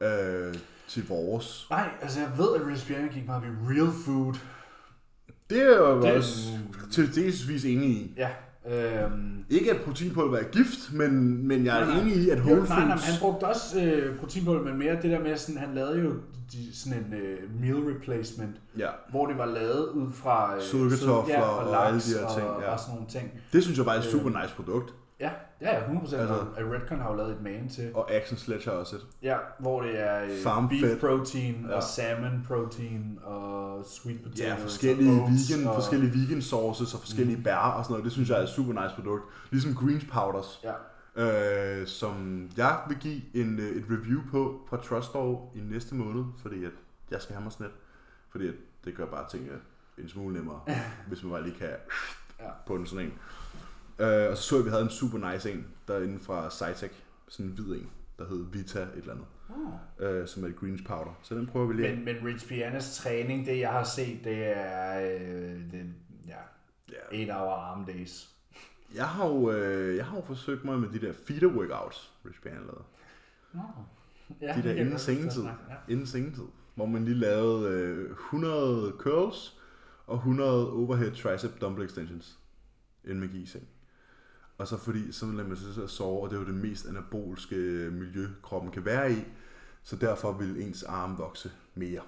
øh, 0.00 0.54
til 0.88 1.08
vores. 1.08 1.66
Nej, 1.70 1.88
altså 2.02 2.20
jeg 2.20 2.30
ved, 2.38 2.48
at 2.60 2.66
Rispiana 2.66 3.06
gik 3.06 3.26
meget 3.26 3.42
op 3.42 3.48
real 3.70 3.92
food. 4.04 4.34
Det 5.50 5.58
er 5.62 5.64
jeg 5.94 6.02
Det- 6.02 6.12
også 6.16 6.48
til 6.92 7.14
delsvis 7.14 7.64
enig 7.64 7.88
i. 7.90 8.14
Ja. 8.16 8.28
Øhm, 9.04 9.44
Ikke 9.50 9.70
at 9.70 9.80
proteinpulver 9.80 10.38
er 10.38 10.44
gift, 10.44 10.92
men, 10.92 11.42
men 11.48 11.64
jeg 11.64 11.80
er 11.80 11.84
Nej, 11.84 11.94
nej. 11.94 12.02
enig 12.02 12.16
i, 12.16 12.30
at 12.30 12.38
jo, 12.38 12.42
whole 12.42 12.62
nej, 12.68 12.78
nej, 12.84 12.88
foods... 12.96 13.04
han 13.10 13.14
brugte 13.20 13.44
også 13.44 13.82
øh, 13.84 14.18
proteinpulver, 14.18 14.62
men 14.62 14.78
mere 14.78 14.94
det 15.02 15.10
der 15.10 15.20
med, 15.20 15.36
sådan, 15.36 15.60
han 15.60 15.74
lavede 15.74 16.00
jo 16.02 16.12
de, 16.52 16.76
sådan 16.76 16.98
en 17.04 17.14
øh, 17.14 17.60
meal 17.60 17.76
replacement, 17.76 18.56
Ja, 18.78 18.88
hvor 19.10 19.26
det 19.26 19.38
var 19.38 19.46
lavet 19.46 19.86
ud 19.88 20.12
fra 20.12 20.56
øh, 20.56 20.62
Sødkartofler 20.62 21.34
sød- 21.34 21.42
og 21.42 21.86
alle 21.86 22.00
de 22.00 22.08
her 22.20 22.34
ting, 22.36 22.48
Og, 22.48 22.62
ja. 22.62 22.70
og 22.72 22.78
sådan 22.80 22.94
nogle 22.94 23.10
ting. 23.10 23.30
det 23.52 23.62
synes 23.62 23.76
jeg 23.78 23.84
bare 23.86 23.96
er 23.96 24.00
et 24.00 24.06
super 24.06 24.42
nice 24.42 24.54
produkt. 24.54 24.94
Ja, 25.20 25.30
ja, 25.60 25.74
ja 25.76 25.80
100%. 25.80 26.16
Altså- 26.16 26.46
Redcon 26.58 27.00
har 27.00 27.10
jo 27.10 27.16
lavet 27.16 27.32
et 27.32 27.40
man 27.42 27.68
til. 27.68 27.90
Og 27.94 28.10
Action 28.12 28.38
Sledge 28.38 28.70
har 28.70 28.76
også 28.76 28.96
et. 28.96 29.06
Ja, 29.22 29.36
hvor 29.58 29.82
det 29.82 30.00
er 30.00 30.24
øh, 30.24 30.30
Farm 30.42 30.68
beef 30.68 30.80
fed. 30.80 31.00
protein 31.00 31.66
Ja. 31.68 31.74
og 31.76 31.82
salmon 31.82 32.44
protein 32.48 33.18
og 33.22 33.84
sweet 33.86 34.22
potatoes 34.22 34.40
Ja, 34.40 34.54
forskellige 34.64 35.10
og 35.22 35.28
vegan, 35.28 35.66
og, 35.66 35.74
forskellige 35.74 36.12
vegan 36.14 36.42
sauces 36.42 36.94
og 36.94 37.00
forskellige 37.00 37.36
mm. 37.36 37.42
bær 37.42 37.56
og 37.56 37.84
sådan 37.84 37.92
noget. 37.92 38.04
Det 38.04 38.12
synes 38.12 38.28
jeg 38.28 38.38
er 38.38 38.42
et 38.42 38.48
super 38.48 38.82
nice 38.82 38.94
produkt. 38.94 39.22
Ligesom 39.50 39.74
greens 39.74 40.04
powders, 40.12 40.60
Ja, 40.64 40.72
øh, 41.80 41.86
som 41.86 42.48
jeg 42.56 42.78
vil 42.88 42.96
give 42.98 43.20
en, 43.34 43.58
øh, 43.58 43.68
et 43.76 43.84
review 43.90 44.20
på 44.30 44.60
fra 44.70 44.76
Trustore 44.76 45.48
i 45.54 45.60
næste 45.60 45.94
måned, 45.94 46.24
fordi 46.42 46.64
at 46.64 46.72
jeg 47.10 47.22
skal 47.22 47.34
have 47.34 47.42
mig 47.42 47.52
sådan 47.52 47.66
et. 47.66 47.72
Fordi 48.30 48.48
at 48.48 48.54
det 48.84 48.94
gør 48.96 49.06
bare 49.06 49.28
tingene 49.30 49.52
en 49.98 50.08
smule 50.08 50.34
nemmere, 50.34 50.60
hvis 51.08 51.22
man 51.22 51.32
bare 51.32 51.42
lige 51.42 51.54
kan 51.58 51.68
Ja. 52.40 52.50
på 52.66 52.74
en 52.74 52.86
sådan 52.86 53.04
en. 53.06 53.12
Øh, 53.98 54.30
og 54.30 54.36
så 54.36 54.42
så 54.42 54.54
jeg, 54.56 54.60
at 54.60 54.64
vi 54.64 54.70
havde 54.70 54.82
en 54.82 54.90
super 54.90 55.32
nice 55.32 55.52
en 55.52 55.66
derinde 55.88 56.18
fra 56.18 56.50
Cytec, 56.50 56.90
sådan 57.28 57.46
en 57.46 57.52
hvid 57.52 57.74
en, 57.74 57.90
der 58.18 58.28
hed 58.28 58.44
Vita 58.52 58.82
et 58.82 58.88
eller 58.96 59.12
andet, 59.12 59.26
oh. 59.48 60.06
øh, 60.06 60.28
som 60.28 60.44
er 60.44 60.48
et 60.48 60.56
greens 60.56 60.82
powder. 60.82 61.18
Så 61.22 61.34
den 61.34 61.46
prøver 61.46 61.66
vi 61.66 61.74
lige. 61.74 61.96
Men, 61.96 62.04
men 62.04 62.16
Rich 62.24 62.48
Pianas 62.48 62.96
træning, 62.96 63.46
det 63.46 63.58
jeg 63.58 63.72
har 63.72 63.84
set, 63.84 64.24
det 64.24 64.58
er 64.58 65.00
øh, 65.00 65.72
det, 65.72 65.94
ja, 66.26 66.36
Ja. 67.12 67.20
8 67.22 67.32
hour 67.32 67.52
arm 67.54 67.86
days. 67.86 68.28
Jeg 68.94 69.08
har 69.08 69.26
jo, 69.26 69.50
øh, 69.52 69.96
jeg 69.96 70.06
har 70.06 70.16
jo 70.16 70.22
forsøgt 70.22 70.64
mig 70.64 70.78
med 70.78 70.88
de 70.88 71.06
der 71.06 71.12
feeder 71.12 71.46
workouts, 71.46 72.12
Rich 72.26 72.42
Banner 72.42 72.60
lavede. 72.60 72.84
Oh. 73.54 73.60
Ja, 74.40 74.54
De 74.56 74.68
der 74.68 74.74
inden 74.74 74.98
sengetid. 74.98 75.42
Ja. 75.42 75.52
Inden 75.88 76.06
sengetid. 76.06 76.44
Hvor 76.74 76.86
man 76.86 77.04
lige 77.04 77.16
lavede 77.16 77.70
øh, 77.70 78.10
100 78.10 78.92
curls 78.98 79.60
og 80.06 80.16
100 80.16 80.72
overhead 80.72 81.10
tricep 81.10 81.60
dumbbell 81.60 81.86
extensions. 81.86 82.38
Inden 83.04 83.20
man 83.20 83.28
gik 83.28 83.42
i 83.42 83.46
seng. 83.46 83.68
Og 84.58 84.68
så 84.68 84.76
fordi, 84.76 85.12
så 85.12 85.26
lader 85.26 85.48
man 85.48 85.56
sig 85.56 85.84
at 85.84 85.90
sove, 85.90 86.22
og 86.22 86.30
det 86.30 86.36
er 86.36 86.40
jo 86.40 86.46
det 86.46 86.54
mest 86.54 86.86
anabolske 86.88 87.56
miljø, 87.92 88.26
kroppen 88.42 88.70
kan 88.70 88.84
være 88.84 89.12
i. 89.12 89.24
Så 89.82 89.96
derfor 89.96 90.32
vil 90.32 90.62
ens 90.66 90.82
arme 90.82 91.16
vokse 91.16 91.50
mere. 91.74 92.00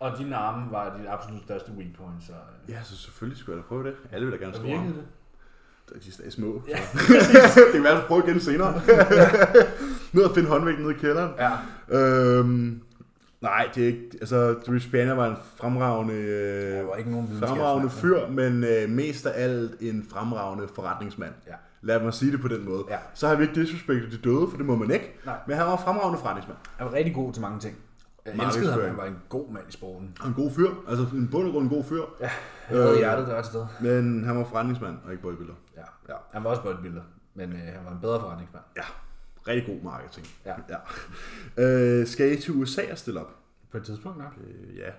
Og 0.00 0.18
dine 0.18 0.36
arme 0.36 0.70
var 0.70 0.96
dit 0.98 1.06
absolut 1.08 1.42
største 1.42 1.72
weak 1.72 1.94
point, 1.96 2.24
så... 2.26 2.32
øh, 2.32 2.70
Ja, 2.74 2.82
så 2.82 2.96
selvfølgelig 2.96 3.38
skulle 3.38 3.56
jeg 3.56 3.64
da 3.64 3.68
prøve 3.68 3.84
det. 3.84 3.94
Alle 4.12 4.26
vil 4.26 4.38
da 4.38 4.44
gerne 4.44 4.54
store 4.54 4.78
arme. 4.78 4.88
det? 4.88 6.02
De 6.04 6.08
er 6.08 6.12
stadig 6.12 6.32
små. 6.32 6.62
Ja. 6.68 6.78
det 7.54 7.72
kan 7.72 7.82
være, 7.82 8.00
at 8.02 8.06
prøve 8.06 8.22
igen 8.28 8.40
senere. 8.40 8.74
ned 10.12 10.22
og 10.22 10.34
finde 10.34 10.48
håndvægten 10.48 10.82
nede 10.84 10.94
i 10.94 10.98
kælderen. 10.98 11.32
Ja. 11.38 11.52
Øhm, 11.98 12.82
nej, 13.40 13.68
det 13.74 13.82
er 13.82 13.86
ikke... 13.86 14.08
Altså, 14.20 14.54
Rich 14.68 14.90
Banner 14.90 15.14
var 15.14 15.26
en 15.26 15.36
fremragende, 15.56 16.14
øh, 16.14 16.88
var 16.88 16.94
ikke 16.96 17.10
nogen 17.10 17.28
fremragende 17.38 17.90
fyr, 17.90 18.28
men 18.28 18.64
øh, 18.64 18.88
mest 18.88 19.26
af 19.26 19.44
alt 19.44 19.76
en 19.80 20.06
fremragende 20.10 20.68
forretningsmand. 20.74 21.32
Ja. 21.46 21.52
Lad 21.82 22.00
mig 22.02 22.14
sige 22.14 22.32
det 22.32 22.40
på 22.40 22.48
den 22.48 22.64
måde. 22.64 22.84
Ja. 22.88 22.96
Så 23.14 23.28
har 23.28 23.34
vi 23.34 23.42
ikke 23.42 23.54
disrespektet 23.54 24.12
de 24.12 24.16
døde, 24.30 24.46
for 24.50 24.56
det 24.56 24.66
må 24.66 24.76
man 24.76 24.90
ikke. 24.90 25.14
Nej. 25.26 25.36
Men 25.46 25.56
han 25.56 25.66
var 25.66 25.72
en 25.76 25.82
fremragende 25.84 26.18
forretningsmand. 26.18 26.58
Han 26.76 26.86
var 26.86 26.92
rigtig 26.92 27.14
god 27.14 27.32
til 27.32 27.42
mange 27.42 27.60
ting. 27.60 27.76
Jeg 28.26 28.34
elskede 28.46 28.72
ham, 28.72 28.80
han 28.80 28.96
var 28.96 29.04
en 29.04 29.18
god 29.28 29.52
mand 29.52 29.64
i 29.68 29.72
sporten. 29.72 30.14
En 30.26 30.34
god 30.34 30.50
fyr. 30.50 30.68
Altså 30.88 31.06
en 31.14 31.28
bund 31.28 31.46
og 31.46 31.52
grund 31.52 31.64
en 31.64 31.70
god 31.70 31.84
fyr. 31.84 32.02
Ja, 32.20 32.30
han 32.66 32.76
havde 32.76 32.90
Øh. 32.92 32.98
hjertet 32.98 33.26
der 33.26 33.38
et 33.38 33.46
sted. 33.46 33.66
Men 33.80 34.24
han 34.24 34.36
var 34.38 34.44
forretningsmand 34.44 34.96
og 35.04 35.10
ikke 35.10 35.22
bodybuilder. 35.22 35.54
Ja. 35.76 35.82
Ja. 36.08 36.14
Han 36.32 36.44
var 36.44 36.50
også 36.50 36.62
bodybuilder, 36.62 37.02
men 37.34 37.52
øh, 37.52 37.58
han 37.58 37.84
var 37.84 37.92
en 37.92 38.00
bedre 38.00 38.20
forretningsmand. 38.20 38.64
Ja. 38.76 38.82
Rigtig 39.48 39.74
god 39.74 39.82
marketing. 39.82 40.26
Ja. 40.46 40.54
ja. 40.68 40.76
Øh, 41.64 42.06
skal 42.06 42.32
I 42.32 42.40
til 42.40 42.54
USA 42.54 42.82
og 42.92 42.98
stille 42.98 43.20
op? 43.20 43.36
På 43.70 43.76
et 43.76 43.84
tidspunkt 43.84 44.18
nok. 44.18 44.32
Øh, 44.46 44.76
ja. 44.76 44.90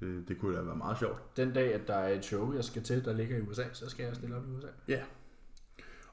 Det, 0.00 0.24
det 0.28 0.40
kunne 0.40 0.56
da 0.56 0.62
være 0.62 0.76
meget 0.76 0.98
sjovt. 0.98 1.36
Den 1.36 1.52
dag, 1.52 1.74
at 1.74 1.88
der 1.88 1.94
er 1.94 2.08
et 2.14 2.24
show, 2.24 2.54
jeg 2.54 2.64
skal 2.64 2.82
til, 2.82 3.04
der 3.04 3.12
ligger 3.12 3.36
i 3.36 3.40
USA, 3.40 3.62
så 3.72 3.90
skal 3.90 4.04
jeg 4.06 4.14
stille 4.16 4.36
op 4.36 4.42
i 4.48 4.50
USA. 4.56 4.66
Ja. 4.88 5.00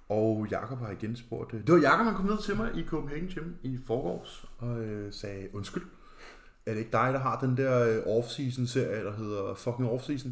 Og 0.09 0.47
Jakob 0.51 0.79
har 0.79 0.91
igen 0.91 1.15
spurgt... 1.15 1.53
øh, 1.53 1.59
Det 1.67 1.73
var 1.73 1.79
Jakob, 1.81 2.05
han 2.05 2.15
kom 2.15 2.25
ned 2.25 2.37
til 2.43 2.55
mig 2.57 2.71
i 2.75 2.85
Copenhagen 2.87 3.27
Gym 3.27 3.51
i 3.63 3.79
forgårs 3.87 4.45
og 4.59 4.79
øh, 4.81 5.13
sagde, 5.13 5.47
undskyld, 5.53 5.83
er 6.65 6.71
det 6.71 6.79
ikke 6.79 6.91
dig, 6.91 7.09
der 7.13 7.19
har 7.19 7.39
den 7.39 7.57
der 7.57 7.79
øh, 7.89 8.17
off-season 8.17 8.65
serie, 8.67 9.03
der 9.05 9.11
hedder 9.15 9.53
fucking 9.53 9.89
off-season? 9.89 10.29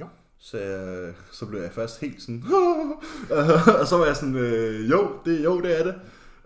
Jo. 0.00 0.06
Så, 0.38 0.58
øh, 0.60 1.14
så 1.32 1.46
blev 1.46 1.60
jeg 1.60 1.72
først 1.72 2.00
helt 2.00 2.22
sådan, 2.22 2.44
og 3.80 3.86
så 3.86 3.96
var 3.98 4.06
jeg 4.06 4.16
sådan, 4.16 4.36
øh, 4.36 4.90
jo, 4.90 5.12
det, 5.24 5.44
jo, 5.44 5.60
det 5.60 5.80
er 5.80 5.84
det. 5.84 5.94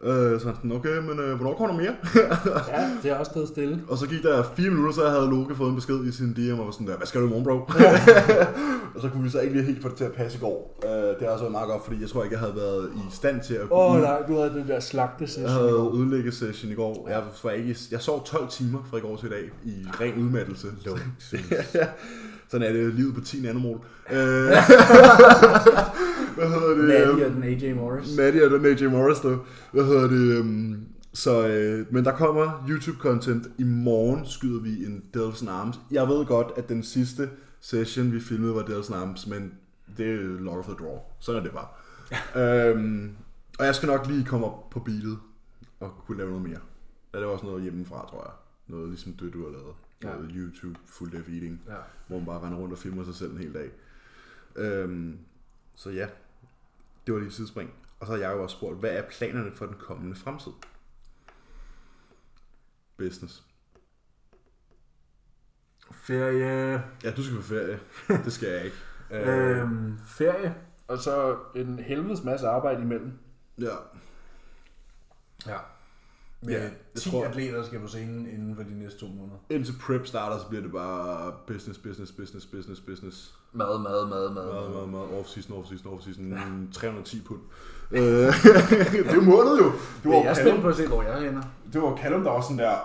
Øh, 0.04 0.40
så 0.40 0.46
han 0.46 0.56
sådan, 0.56 0.72
okay, 0.72 0.98
men 0.98 1.18
øh, 1.18 1.34
hvornår 1.36 1.54
kommer 1.54 1.74
der 1.74 1.82
mere? 1.82 1.94
Ja, 2.78 2.90
det 3.02 3.10
er 3.10 3.16
også 3.16 3.30
stået 3.30 3.48
stille. 3.48 3.82
Og 3.88 3.98
så 3.98 4.06
gik 4.06 4.22
der 4.22 4.42
fire 4.56 4.70
minutter, 4.70 4.92
så 4.92 5.08
havde 5.08 5.30
Loke 5.30 5.54
fået 5.54 5.68
en 5.68 5.74
besked 5.74 6.04
i 6.04 6.12
sin 6.12 6.32
DM, 6.32 6.58
og 6.60 6.66
var 6.66 6.72
sådan 6.72 6.86
der, 6.86 6.96
hvad 6.96 7.06
skal 7.06 7.20
du 7.20 7.26
i 7.26 7.30
morgen, 7.30 7.44
bro? 7.44 7.58
og 8.94 9.00
så 9.02 9.08
kunne 9.08 9.22
vi 9.22 9.30
så 9.30 9.40
ikke 9.40 9.54
lige 9.54 9.64
helt 9.64 9.82
få 9.82 9.88
det 9.88 9.96
til 9.96 10.04
at 10.04 10.12
passe 10.12 10.38
i 10.38 10.40
går. 10.40 10.80
Øh, 10.84 10.90
det 10.90 11.16
har 11.20 11.28
også 11.28 11.44
været 11.44 11.52
meget 11.52 11.68
godt, 11.68 11.84
fordi 11.84 12.00
jeg 12.00 12.08
tror 12.08 12.22
ikke, 12.24 12.34
jeg 12.34 12.40
havde 12.40 12.56
været 12.56 12.90
i 12.96 13.14
stand 13.14 13.40
til 13.40 13.54
at 13.54 13.60
Åh 13.70 13.94
oh, 13.94 14.00
nej, 14.00 14.22
du 14.28 14.36
havde 14.36 14.50
den 14.50 14.68
der 14.68 14.80
slagte 14.80 15.16
jeg 15.20 15.28
session. 15.28 15.50
havde 15.50 15.90
ødelægge 15.96 16.32
session 16.32 16.72
i 16.72 16.74
går. 16.74 17.08
Jeg, 17.10 17.22
var 17.44 17.50
ikke, 17.50 17.76
jeg 17.90 18.00
sov 18.00 18.24
12 18.24 18.48
timer 18.48 18.78
fra 18.90 18.96
i 18.96 19.00
går 19.00 19.16
til 19.16 19.26
i 19.26 19.30
dag 19.30 19.50
i 19.64 19.86
ren 20.00 20.24
udmattelse. 20.24 20.66
Ja, 21.74 21.86
Sådan 22.52 22.68
er 22.68 22.72
det 22.72 22.94
livet 22.94 23.14
på 23.14 23.20
10 23.20 23.40
nanomol. 23.42 23.80
Øh, 24.12 24.16
Hvad 26.34 26.48
hedder 26.48 26.74
det? 26.74 26.88
Natty 26.88 27.22
og 27.24 27.30
den 27.30 27.42
AJ 27.42 27.72
Morris. 27.74 28.16
Natty 28.16 28.38
og 28.38 28.50
den 28.50 28.66
AJ 28.66 28.84
Morris, 28.90 29.18
der. 29.18 29.36
Hvad 29.72 29.84
hedder 29.84 30.08
det? 30.08 30.36
øhm, 30.38 30.84
Så, 31.12 31.48
øh, 31.48 31.86
men 31.94 32.04
der 32.04 32.12
kommer 32.12 32.64
YouTube-content. 32.68 33.50
I 33.58 33.64
morgen 33.64 34.26
skyder 34.26 34.60
vi 34.60 34.84
en 34.86 35.04
Delson 35.14 35.48
Arms. 35.48 35.76
Jeg 35.90 36.08
ved 36.08 36.26
godt, 36.26 36.46
at 36.56 36.68
den 36.68 36.82
sidste 36.82 37.30
session, 37.60 38.12
vi 38.12 38.20
filmede, 38.20 38.54
var 38.54 38.62
Delson 38.62 38.96
Arms, 38.96 39.26
men 39.26 39.52
det 39.96 40.06
er 40.06 40.18
log 40.40 40.58
of 40.58 40.64
the 40.64 40.74
draw. 40.74 40.98
Sådan 41.20 41.38
er 41.40 41.42
det 41.44 41.52
bare. 41.52 41.66
øhm, 42.70 43.10
og 43.58 43.66
jeg 43.66 43.74
skal 43.74 43.86
nok 43.86 44.06
lige 44.08 44.24
komme 44.24 44.46
op 44.46 44.70
på 44.70 44.80
beatet 44.80 45.18
og 45.80 45.90
kunne 46.06 46.18
lave 46.18 46.30
noget 46.30 46.44
mere. 46.48 46.58
Det 47.14 47.20
var 47.20 47.26
også 47.26 47.46
noget 47.46 47.62
hjemmefra, 47.62 48.06
tror 48.10 48.22
jeg. 48.24 48.32
Noget 48.76 48.88
ligesom 48.88 49.12
det, 49.12 49.32
du 49.32 49.38
har 49.44 49.50
lavet. 49.50 49.74
Ja. 50.02 50.14
Noget 50.14 50.30
YouTube 50.34 50.78
full 50.86 51.12
def 51.12 51.28
eating, 51.28 51.60
Ja. 51.68 51.76
hvor 52.06 52.16
man 52.18 52.26
bare 52.26 52.40
render 52.40 52.58
rundt 52.58 52.72
og 52.72 52.78
filmer 52.78 53.04
sig 53.04 53.14
selv 53.14 53.30
en 53.32 53.38
hel 53.38 53.54
dag. 53.54 53.70
Øhm, 54.56 55.18
så 55.74 55.90
ja, 55.90 56.08
det 57.06 57.14
var 57.14 57.20
lige 57.20 57.28
et 57.28 57.34
sidespring. 57.34 57.70
Og 58.00 58.06
så 58.06 58.12
har 58.12 58.18
jeg 58.20 58.32
jo 58.32 58.42
også 58.42 58.56
spurgt, 58.56 58.78
hvad 58.78 58.90
er 58.90 59.02
planerne 59.10 59.52
for 59.56 59.66
den 59.66 59.76
kommende 59.78 60.16
fremtid? 60.16 60.52
Business. 62.96 63.42
Ferie. 65.92 66.82
Ja, 67.04 67.10
du 67.16 67.22
skal 67.24 67.36
på 67.36 67.42
ferie. 67.42 67.80
Det 68.24 68.32
skal 68.32 68.48
jeg 68.48 68.64
ikke. 68.64 68.76
Øh, 69.10 69.60
Øhm, 69.60 69.98
ferie. 70.06 70.54
Og 70.88 70.98
så 70.98 71.38
en 71.54 71.78
helvedes 71.78 72.24
masse 72.24 72.48
arbejde 72.48 72.82
imellem. 72.82 73.12
ja. 73.58 73.74
Ja. 75.46 75.58
Med 76.44 76.52
Ja, 76.54 76.58
ja, 76.58 76.64
jeg 76.64 76.72
10 77.02 77.10
tror- 77.10 77.24
atleter 77.24 77.64
skal 77.64 77.80
på 77.80 77.86
scenen 77.86 78.26
inden 78.26 78.56
for 78.56 78.62
de 78.62 78.78
næste 78.78 78.98
to 79.00 79.06
måneder. 79.06 79.36
Indtil 79.50 79.74
prep 79.80 80.06
starter, 80.06 80.38
så 80.38 80.48
bliver 80.48 80.62
det 80.62 80.72
bare 80.72 81.32
business, 81.46 81.78
business, 81.78 82.12
business, 82.12 82.46
business, 82.46 82.80
business. 82.80 83.34
Mad, 83.52 83.78
mad, 83.78 84.06
mad, 84.08 84.30
mad. 84.34 84.44
Meget, 84.44 84.70
mad. 84.70 84.86
meget, 84.86 84.88
meget. 84.88 85.08
Off-season, 85.20 85.52
off-season, 85.52 85.86
off-season. 85.88 86.22
Ja. 86.22 86.42
310 86.72 87.20
pund. 87.22 87.40
Øh, 87.90 88.00
det 88.92 89.06
er 89.06 89.14
jo 89.14 89.20
målet 89.20 89.58
jo. 89.58 89.64
Det 90.02 90.10
var 90.10 90.12
jeg 90.14 90.24
er 90.26 90.34
spændt 90.34 90.62
på 90.62 90.68
at 90.68 90.76
se, 90.76 90.86
hvor 90.86 91.02
jeg 91.02 91.28
ender. 91.28 91.42
det 91.72 91.82
var 91.82 91.96
Callum, 91.96 92.22
der 92.24 92.30
var 92.30 92.40
sådan 92.40 92.58
der... 92.58 92.76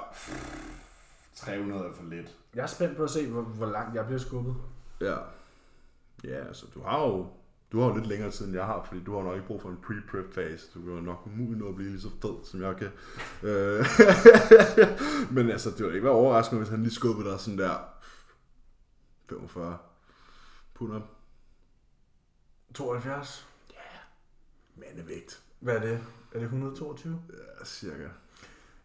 300 1.35 1.81
er 1.85 1.93
for 1.93 2.03
lidt. 2.09 2.35
Jeg 2.55 2.63
er 2.63 2.67
spændt 2.67 2.97
på 2.97 3.03
at 3.03 3.09
se, 3.09 3.27
hvor, 3.27 3.41
hvor 3.41 3.65
langt 3.65 3.95
jeg 3.95 4.05
bliver 4.05 4.19
skubbet. 4.19 4.55
Ja. 5.01 5.15
Ja, 6.23 6.35
altså 6.47 6.65
du 6.75 6.81
har 6.85 6.99
jo 7.07 7.25
du 7.71 7.79
har 7.79 7.87
jo 7.87 7.95
lidt 7.95 8.07
længere 8.07 8.31
tid, 8.31 8.45
end 8.45 8.55
jeg 8.55 8.65
har, 8.65 8.83
fordi 8.83 9.03
du 9.03 9.15
har 9.17 9.23
nok 9.23 9.35
ikke 9.35 9.47
brug 9.47 9.61
for 9.61 9.69
en 9.69 9.77
pre-prep 9.83 10.33
fase. 10.33 10.67
Du 10.73 10.81
kan 10.81 10.89
jo 10.93 11.01
nok 11.01 11.25
umuligt 11.25 11.59
nå 11.59 11.69
at 11.69 11.75
blive 11.75 11.89
lige 11.89 12.01
så 12.01 12.09
fed, 12.21 12.45
som 12.45 12.61
jeg 12.61 12.75
kan. 12.75 12.89
Øh, 13.49 13.85
Men 15.35 15.49
altså, 15.49 15.69
det 15.69 15.79
ville 15.79 15.93
ikke 15.95 16.05
være 16.05 16.13
overraskende, 16.13 16.59
hvis 16.61 16.69
han 16.69 16.83
lige 16.83 16.93
skubbede 16.93 17.29
dig 17.31 17.39
sådan 17.39 17.57
der 17.57 17.77
45 19.29 19.77
pund 20.73 20.93
op. 20.93 21.01
72. 22.73 23.47
Mandevægt. 24.75 25.43
Hvad 25.59 25.75
er 25.75 25.79
det? 25.81 25.99
Er 26.31 26.39
det 26.39 26.43
122? 26.43 27.21
Ja, 27.29 27.65
cirka. 27.65 28.07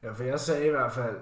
Ja, 0.02 0.12
for 0.12 0.22
jeg 0.24 0.40
sagde 0.40 0.66
i 0.66 0.70
hvert 0.70 0.92
fald, 0.92 1.16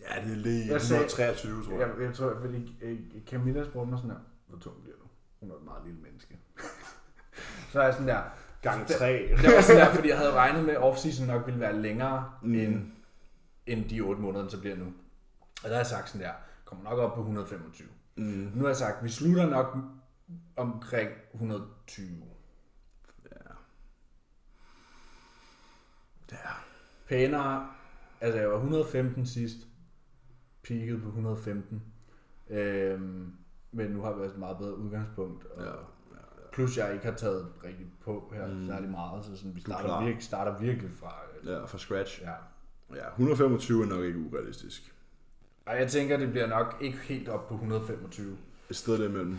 Ja, 0.00 0.24
det 0.24 0.32
er 0.32 0.36
lige 0.36 0.72
Jeg 0.72 0.80
sagde- 0.82 1.04
123, 1.04 1.64
tror 1.64 1.72
jeg. 1.72 1.88
jeg, 1.98 2.06
jeg 2.06 2.14
tror, 2.14 2.40
fordi 2.40 2.76
øh, 2.82 3.00
Camilla 3.26 3.64
spurgte 3.64 3.90
mig 3.90 3.98
sådan 3.98 4.10
her, 4.10 4.18
hvor 4.46 4.58
tung 4.58 4.82
bliver? 4.82 4.96
Hun 5.40 5.50
er 5.50 5.54
et 5.54 5.62
meget 5.64 5.84
lille 5.84 6.00
menneske. 6.00 6.38
så 7.72 7.80
er 7.80 7.84
jeg 7.84 7.92
sådan 7.94 8.08
der, 8.08 8.22
Gang 8.62 8.88
Det- 8.88 8.96
3. 8.96 9.28
det 9.42 9.54
var 9.54 9.60
sådan 9.60 9.80
der, 9.80 9.94
fordi 9.94 10.08
jeg 10.08 10.18
havde 10.18 10.32
regnet 10.32 10.64
med, 10.64 10.74
at 10.74 10.82
off-season 10.82 11.24
nok 11.26 11.46
ville 11.46 11.60
være 11.60 11.82
længere, 11.82 12.32
Mm. 12.42 12.54
end, 12.54 12.86
end 13.66 13.88
de 13.88 14.00
8 14.00 14.20
måneder, 14.22 14.42
den 14.42 14.50
så 14.50 14.60
bliver 14.60 14.76
nu. 14.76 14.84
Og 14.84 15.64
der 15.64 15.68
har 15.68 15.76
jeg 15.76 15.86
sagt 15.86 16.08
sådan 16.08 16.26
der, 16.26 16.32
kommer 16.64 16.84
nok 16.90 16.98
op 16.98 17.14
på 17.14 17.20
125. 17.20 17.88
Mm. 18.16 18.24
Nu 18.54 18.60
har 18.60 18.68
jeg 18.68 18.76
sagt, 18.76 19.04
vi 19.04 19.08
slutter 19.08 19.46
nok 19.46 19.76
omkring 20.56 21.10
120. 21.34 22.22
Ja. 23.24 23.36
Pænere, 27.08 27.68
altså 28.20 28.40
jeg 28.40 28.48
var 28.48 28.54
115 28.56 29.26
sidst, 29.26 29.56
peaked 30.62 31.00
på 31.00 31.06
115. 31.08 31.82
Øhm, 32.50 33.32
men 33.78 33.90
nu 33.90 34.02
har 34.02 34.12
vi 34.14 34.20
også 34.22 34.32
et 34.34 34.38
meget 34.38 34.58
bedre 34.58 34.78
udgangspunkt. 34.78 35.44
Og 35.46 35.64
Ja. 35.64 35.70
Plus 36.52 36.76
jeg 36.78 36.92
ikke 36.94 37.04
har 37.04 37.14
taget 37.14 37.46
rigtig 37.64 37.86
på 38.04 38.32
her 38.34 38.46
Mm. 38.46 38.54
mm. 38.54 38.66
særlig 38.66 38.90
meget, 38.90 39.24
så 39.24 39.36
sådan, 39.36 39.54
vi 39.54 39.60
er 39.60 39.64
starter, 39.64 40.00
virkelig, 40.04 40.24
starter 40.24 40.58
virkelig 40.58 40.90
fra... 41.00 41.14
Ja, 41.44 41.64
fra 41.64 41.78
scratch. 41.78 42.22
Ja. 42.22 42.32
Ja, 42.96 43.08
125 43.08 43.82
er 43.82 43.86
nok 43.86 44.04
ikke 44.04 44.18
urealistisk. 44.18 44.94
Og 45.66 45.76
jeg 45.80 45.88
tænker, 45.90 46.16
det 46.16 46.30
bliver 46.30 46.46
nok 46.46 46.76
ikke 46.80 46.98
helt 46.98 47.28
op 47.28 47.48
på 47.48 47.54
125. 47.54 48.36
Et 48.70 48.76
sted 48.76 48.98
derimellem. 48.98 49.38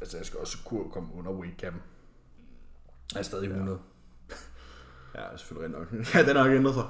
Altså, 0.00 0.16
jeg 0.16 0.26
skal 0.26 0.40
også 0.40 0.58
kunne 0.64 0.90
komme 0.90 1.08
under 1.18 1.32
weight 1.32 1.60
cap. 1.60 1.72
Jeg 3.12 3.18
er 3.18 3.22
stadig 3.22 3.48
100. 3.48 3.78
Ja, 5.14 5.36
selvfølgelig 5.36 5.80
rigtig 5.80 5.98
nok. 5.98 6.06
Ja, 6.14 6.28
den 6.28 6.36
har 6.36 6.44
ikke 6.44 6.56
ændret 6.56 6.74
sig. 6.74 6.84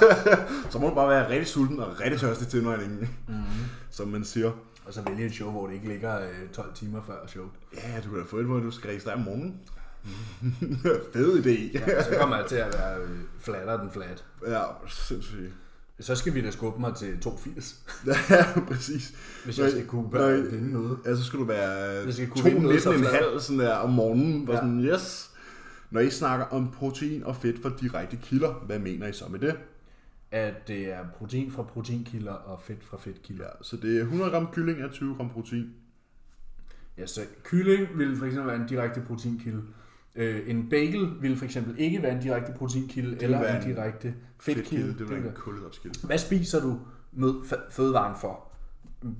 så 0.72 0.78
må 0.78 0.88
du 0.88 0.94
bare 0.94 1.08
være 1.08 1.28
rigtig 1.28 1.46
sulten 1.46 1.80
og 1.80 2.00
rigtig 2.00 2.20
tørstig 2.20 2.48
til 2.48 2.58
indvejningen, 2.58 2.98
Mm-hmm. 3.28 3.44
som 3.90 4.08
man 4.08 4.24
siger. 4.24 4.52
Og 4.86 4.92
så 4.94 5.02
vælge 5.02 5.26
et 5.26 5.32
show, 5.34 5.50
hvor 5.50 5.66
det 5.66 5.74
ikke 5.74 5.88
ligger 5.88 6.20
øh, 6.20 6.48
12 6.52 6.74
timer 6.74 7.02
før 7.06 7.26
showet. 7.26 7.50
Ja, 7.74 8.00
du 8.04 8.08
kan 8.10 8.18
da 8.18 8.24
få 8.24 8.38
et, 8.38 8.44
hvor 8.44 8.58
du 8.60 8.70
skal 8.70 8.88
registrere 8.88 9.14
om 9.14 9.20
morgenen. 9.20 9.60
Fed 11.12 11.44
idé. 11.44 11.78
Ja, 11.78 12.02
så 12.02 12.16
kommer 12.20 12.36
jeg 12.36 12.46
til 12.46 12.56
at 12.56 12.74
være 12.78 12.98
øh, 13.00 13.08
flatter 13.40 13.80
den 13.80 13.90
flat. 13.90 14.24
Ja, 14.46 14.62
sindssygt. 14.88 15.52
Så 16.00 16.14
skal 16.14 16.34
vi 16.34 16.40
da 16.40 16.50
skubbe 16.50 16.80
mig 16.80 16.94
til 16.96 17.20
82, 17.20 17.76
Ja, 18.06 18.14
præcis. 18.68 19.14
hvis 19.44 19.58
jeg 19.58 19.70
skal 19.70 19.86
kunne 19.86 20.10
nej. 20.12 20.32
vinde 20.32 20.72
noget. 20.72 20.98
Ja, 21.06 21.16
så 21.16 21.24
skal 21.24 21.38
du 21.38 21.44
være 21.44 21.70
Jeg 22.04 22.14
skal 22.14 22.28
kunne 22.28 22.50
2,19 22.50 22.88
en 22.94 23.04
halv 23.04 23.40
sådan 23.40 23.58
der 23.58 23.74
om 23.74 23.90
morgenen. 23.90 24.48
Ja. 24.48 24.54
sådan, 24.56 24.80
yes. 24.84 25.30
Når 25.90 26.00
I 26.00 26.10
snakker 26.10 26.46
om 26.46 26.70
protein 26.70 27.24
og 27.24 27.36
fedt 27.36 27.62
fra 27.62 27.70
direkte 27.80 28.18
kilder, 28.22 28.52
hvad 28.52 28.78
mener 28.78 29.06
I 29.06 29.12
så 29.12 29.24
med 29.28 29.38
det? 29.38 29.54
At 30.32 30.68
det 30.68 30.92
er 30.92 31.04
protein 31.18 31.50
fra 31.50 31.62
proteinkilder 31.62 32.32
og 32.32 32.60
fedt 32.62 32.84
fra 32.84 32.96
fedtkilder. 32.96 33.44
Ja, 33.44 33.62
så 33.62 33.76
det 33.76 33.96
er 33.96 34.00
100 34.00 34.30
gram 34.30 34.46
kylling 34.52 34.80
er 34.80 34.88
20 34.88 35.14
gram 35.14 35.30
protein. 35.30 35.74
Ja, 36.98 37.06
så 37.06 37.20
kylling 37.44 37.98
vil 37.98 38.16
for 38.16 38.26
eksempel 38.26 38.52
være 38.52 38.60
en 38.62 38.68
direkte 38.68 39.00
proteinkilde. 39.00 39.62
Øh, 40.14 40.50
en 40.50 40.68
bagel 40.68 41.22
vil 41.22 41.36
for 41.36 41.44
eksempel 41.44 41.74
ikke 41.78 42.02
være 42.02 42.12
en 42.12 42.22
direkte 42.22 42.52
proteinkilde 42.52 43.22
eller 43.22 43.50
en 43.50 43.56
en 43.56 43.62
direkte 43.62 44.14
fedtkilde. 44.40 44.88
det 44.88 45.00
vil 45.00 45.10
være 45.10 45.28
en 45.28 45.34
kulhydratskilde. 45.34 46.06
Hvad 46.06 46.18
spiser 46.18 46.60
du 46.60 46.78
med 47.12 47.32
fødevaren 47.70 48.16
for? 48.20 48.48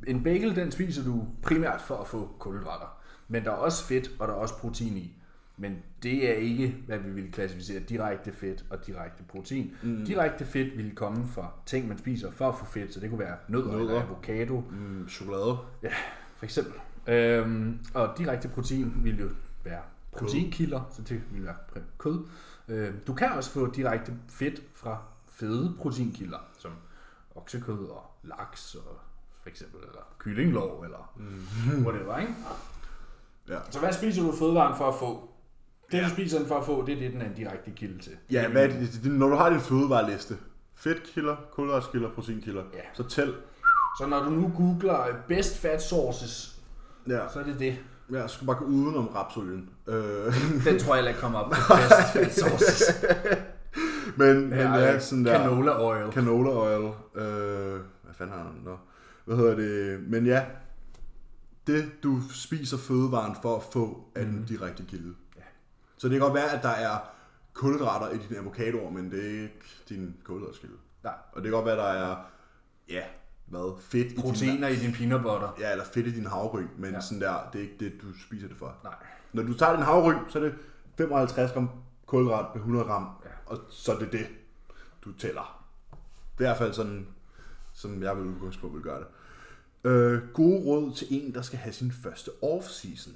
En 0.07 0.22
bagel, 0.22 0.57
den 0.57 0.70
spiser 0.70 1.05
du 1.05 1.27
primært 1.42 1.81
for 1.81 1.96
at 1.96 2.07
få 2.07 2.37
kulhydrater. 2.38 2.98
Men 3.29 3.44
der 3.44 3.51
er 3.51 3.55
også 3.55 3.85
fedt, 3.85 4.11
og 4.18 4.29
der 4.29 4.35
er 4.35 4.38
også 4.38 4.59
protein 4.59 4.96
i. 4.96 5.21
Men 5.62 5.77
det 6.03 6.29
er 6.31 6.35
ikke, 6.35 6.77
hvad 6.87 6.98
vi 6.98 7.11
vil 7.11 7.33
klassificere 7.33 7.81
direkte 7.81 8.33
fedt 8.33 8.64
og 8.70 8.87
direkte 8.87 9.22
protein. 9.29 9.77
Mm. 9.83 10.05
Direkte 10.07 10.44
fedt 10.44 10.77
vil 10.79 10.94
komme 10.94 11.27
fra 11.27 11.53
ting, 11.66 11.88
man 11.88 11.98
spiser 11.98 12.31
for 12.31 12.48
at 12.48 12.59
få 12.59 12.64
fedt, 12.64 12.94
så 12.94 13.01
det 13.01 13.09
kunne 13.11 13.18
være 13.18 13.37
nødder, 13.48 13.66
Nødder. 13.72 13.81
eller 13.81 14.03
avocado, 14.03 14.61
Mm, 14.70 15.09
chokolade. 15.09 15.57
for 16.37 16.44
eksempel. 16.44 16.72
Øhm, 17.07 17.79
og 17.94 18.14
direkte 18.18 18.48
protein 18.48 18.92
vil 19.05 19.20
jo 19.20 19.29
være 19.64 19.81
proteinkilder, 20.12 20.81
så 20.96 21.03
det 21.03 21.22
vil 21.33 21.44
være 21.44 21.55
kød. 21.98 22.25
Øhm, 22.68 22.96
du 23.07 23.14
kan 23.14 23.33
også 23.33 23.51
få 23.51 23.70
direkte 23.70 24.12
fedt 24.29 24.62
fra 24.75 25.03
fede 25.29 25.75
proteinkilder, 25.79 26.38
som 26.59 26.70
oksekød 27.35 27.79
og 27.88 28.03
laks 28.22 28.75
og 28.75 28.98
for 29.42 29.48
eksempel, 29.48 29.81
eller 29.81 30.14
kyllinglov, 30.18 30.83
eller 30.85 31.12
mm. 31.16 31.85
whatever, 31.87 32.18
ikke? 32.18 32.35
Ja. 33.48 33.59
Så 33.70 33.79
hvad 33.79 33.92
spiser 33.92 34.22
du 34.22 34.33
fødevaren 34.33 34.77
for 34.77 34.88
at 34.88 34.94
få? 34.98 35.29
Det, 35.92 36.05
du 36.05 36.11
spiser 36.11 36.38
den 36.38 36.46
for 36.48 36.59
at 36.59 36.64
få, 36.66 36.87
det 36.87 36.94
er 36.94 36.98
det, 36.98 37.12
den 37.12 37.20
er 37.20 37.26
en 37.26 37.35
direkte 37.35 37.70
kilde 37.70 37.98
til. 38.02 38.12
Ja, 38.31 38.48
hvad 38.48 38.64
er 38.64 38.68
det, 38.68 39.12
når 39.12 39.28
du 39.28 39.35
har 39.37 39.50
din 39.50 39.61
fødevareliste, 39.61 40.37
fedtkilder, 40.74 41.37
kulhydratskilder, 41.52 42.11
proteinkilder, 42.11 42.62
Ja. 42.74 42.78
så 42.94 43.02
tæl. 43.09 43.35
Så 44.00 44.07
når 44.07 44.22
du 44.24 44.31
nu 44.31 44.52
googler 44.57 45.00
øh, 45.09 45.14
best 45.28 45.59
fat 45.59 45.83
sources, 45.83 46.57
Ja, 47.09 47.18
så 47.33 47.40
er 47.40 47.44
det 47.44 47.57
det. 47.59 47.76
ja 48.12 48.26
skal 48.28 48.40
du 48.46 48.52
bare 48.52 48.57
gå 48.59 48.64
udenom 48.64 49.07
rapsolien. 49.07 49.68
Øh, 49.87 49.94
Den 50.64 50.78
tror 50.78 50.94
jeg 50.94 50.96
heller 50.96 51.09
ikke 51.09 51.20
kommer 51.20 51.38
op 51.38 51.50
på 51.50 51.57
best 51.88 52.12
fat 52.12 52.35
sources. 52.35 52.83
men, 54.16 54.40
men 54.48 54.59
Ja, 54.59 54.74
ja, 54.74 54.98
sådan 54.98 55.24
der... 55.24 55.38
Canola 55.38 55.85
oil. 55.85 56.12
Canola 56.12 56.50
oil. 56.50 56.92
Øh, 57.14 57.72
hvad 58.05 58.14
fanden 58.14 58.35
har 58.37 58.42
han? 58.42 58.52
Nå. 58.64 58.76
Hvad 59.24 59.37
hedder 59.37 59.55
det? 59.57 60.00
Men 60.11 60.26
ja, 60.26 60.42
det 61.66 61.85
du 62.02 62.20
spiser 62.31 62.76
fødevaren 62.76 63.37
for 63.42 63.57
at 63.57 63.62
få, 63.72 64.05
er 64.14 64.24
den 64.24 64.44
direkte 64.48 64.83
kilde. 64.88 65.14
Så 66.02 66.08
det 66.08 66.14
kan 66.14 66.20
godt 66.20 66.34
være, 66.34 66.50
at 66.50 66.62
der 66.62 66.68
er 66.68 66.98
kulhydrater 67.52 68.10
i 68.10 68.18
dine 68.18 68.38
avocadoer, 68.40 68.90
men 68.90 69.10
det 69.10 69.24
er 69.26 69.42
ikke 69.42 69.52
din 69.88 70.16
kulhydratskilde. 70.24 70.74
Nej. 71.04 71.14
Og 71.32 71.36
det 71.36 71.44
kan 71.44 71.52
godt 71.52 71.64
være, 71.64 71.74
at 71.74 71.78
der 71.96 72.06
er, 72.06 72.16
ja, 72.88 73.02
hvad, 73.46 73.80
fedt 73.82 74.06
i 74.06 74.10
din, 74.10 74.20
Proteiner 74.22 74.68
i 74.68 74.76
din 74.76 74.92
peanut 74.92 75.22
butter. 75.22 75.56
ja, 75.60 75.72
eller 75.72 75.84
fedt 75.84 76.06
i 76.06 76.14
din 76.14 76.26
havregryn, 76.26 76.66
men 76.78 76.92
ja. 76.94 77.00
sådan 77.00 77.20
der, 77.20 77.50
det 77.52 77.58
er 77.58 77.62
ikke 77.62 77.76
det, 77.80 77.92
du 78.02 78.06
spiser 78.26 78.48
det 78.48 78.56
for. 78.56 78.74
Nej. 78.84 78.94
Når 79.32 79.42
du 79.42 79.54
tager 79.54 79.76
din 79.76 79.84
havregryn, 79.84 80.30
så 80.30 80.38
er 80.38 80.42
det 80.42 80.54
55 80.98 81.52
gram 81.52 81.70
kulhydrat 82.06 82.46
per 82.52 82.58
100 82.58 82.84
gram, 82.84 83.08
Ja. 83.24 83.30
og 83.46 83.58
så 83.70 83.92
er 83.92 83.98
det 83.98 84.12
det, 84.12 84.26
du 85.04 85.12
tæller. 85.12 85.64
Det 86.38 86.44
er 86.44 86.48
i 86.48 86.48
hvert 86.48 86.58
fald 86.58 86.72
sådan, 86.72 87.06
som 87.72 88.02
jeg 88.02 88.16
vil 88.16 88.26
udgangspunkt 88.26 88.74
vil 88.76 88.82
gøre 88.82 89.00
det. 89.00 89.06
Øh, 89.90 90.28
gode 90.32 90.64
råd 90.64 90.92
til 90.94 91.06
en, 91.10 91.34
der 91.34 91.42
skal 91.42 91.58
have 91.58 91.72
sin 91.72 91.92
første 91.92 92.30
off-season. 92.42 93.10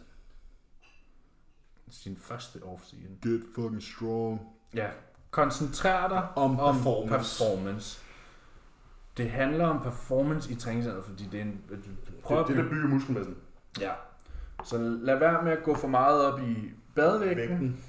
Sin 1.90 2.16
første 2.16 2.56
off-season. 2.56 3.28
Get 3.28 3.40
fucking 3.54 3.82
strong. 3.82 4.40
Ja. 4.74 4.86
Koncentrer 5.30 6.08
dig 6.08 6.28
Om 6.36 6.60
om 6.60 6.74
performance. 6.74 7.44
performance. 7.44 8.00
Det 9.16 9.30
handler 9.30 9.66
om 9.66 9.82
performance 9.82 10.52
i 10.52 10.54
træningscenteret, 10.54 11.04
fordi 11.04 11.24
det 11.32 11.40
er 11.40 11.44
en... 11.44 11.60
Prøver 12.22 12.44
Det, 12.44 12.56
det, 12.56 12.64
der 12.64 12.70
bygger 12.70 12.88
muskelmassen. 12.88 13.36
Ja. 13.80 13.92
Så 14.64 14.78
lad 14.78 15.18
være 15.18 15.42
med 15.44 15.52
at 15.52 15.62
gå 15.62 15.74
for 15.74 15.88
meget 15.88 16.24
op 16.24 16.40
i 16.40 16.56
badevægten. 16.94 17.48
Vægten. 17.50 17.84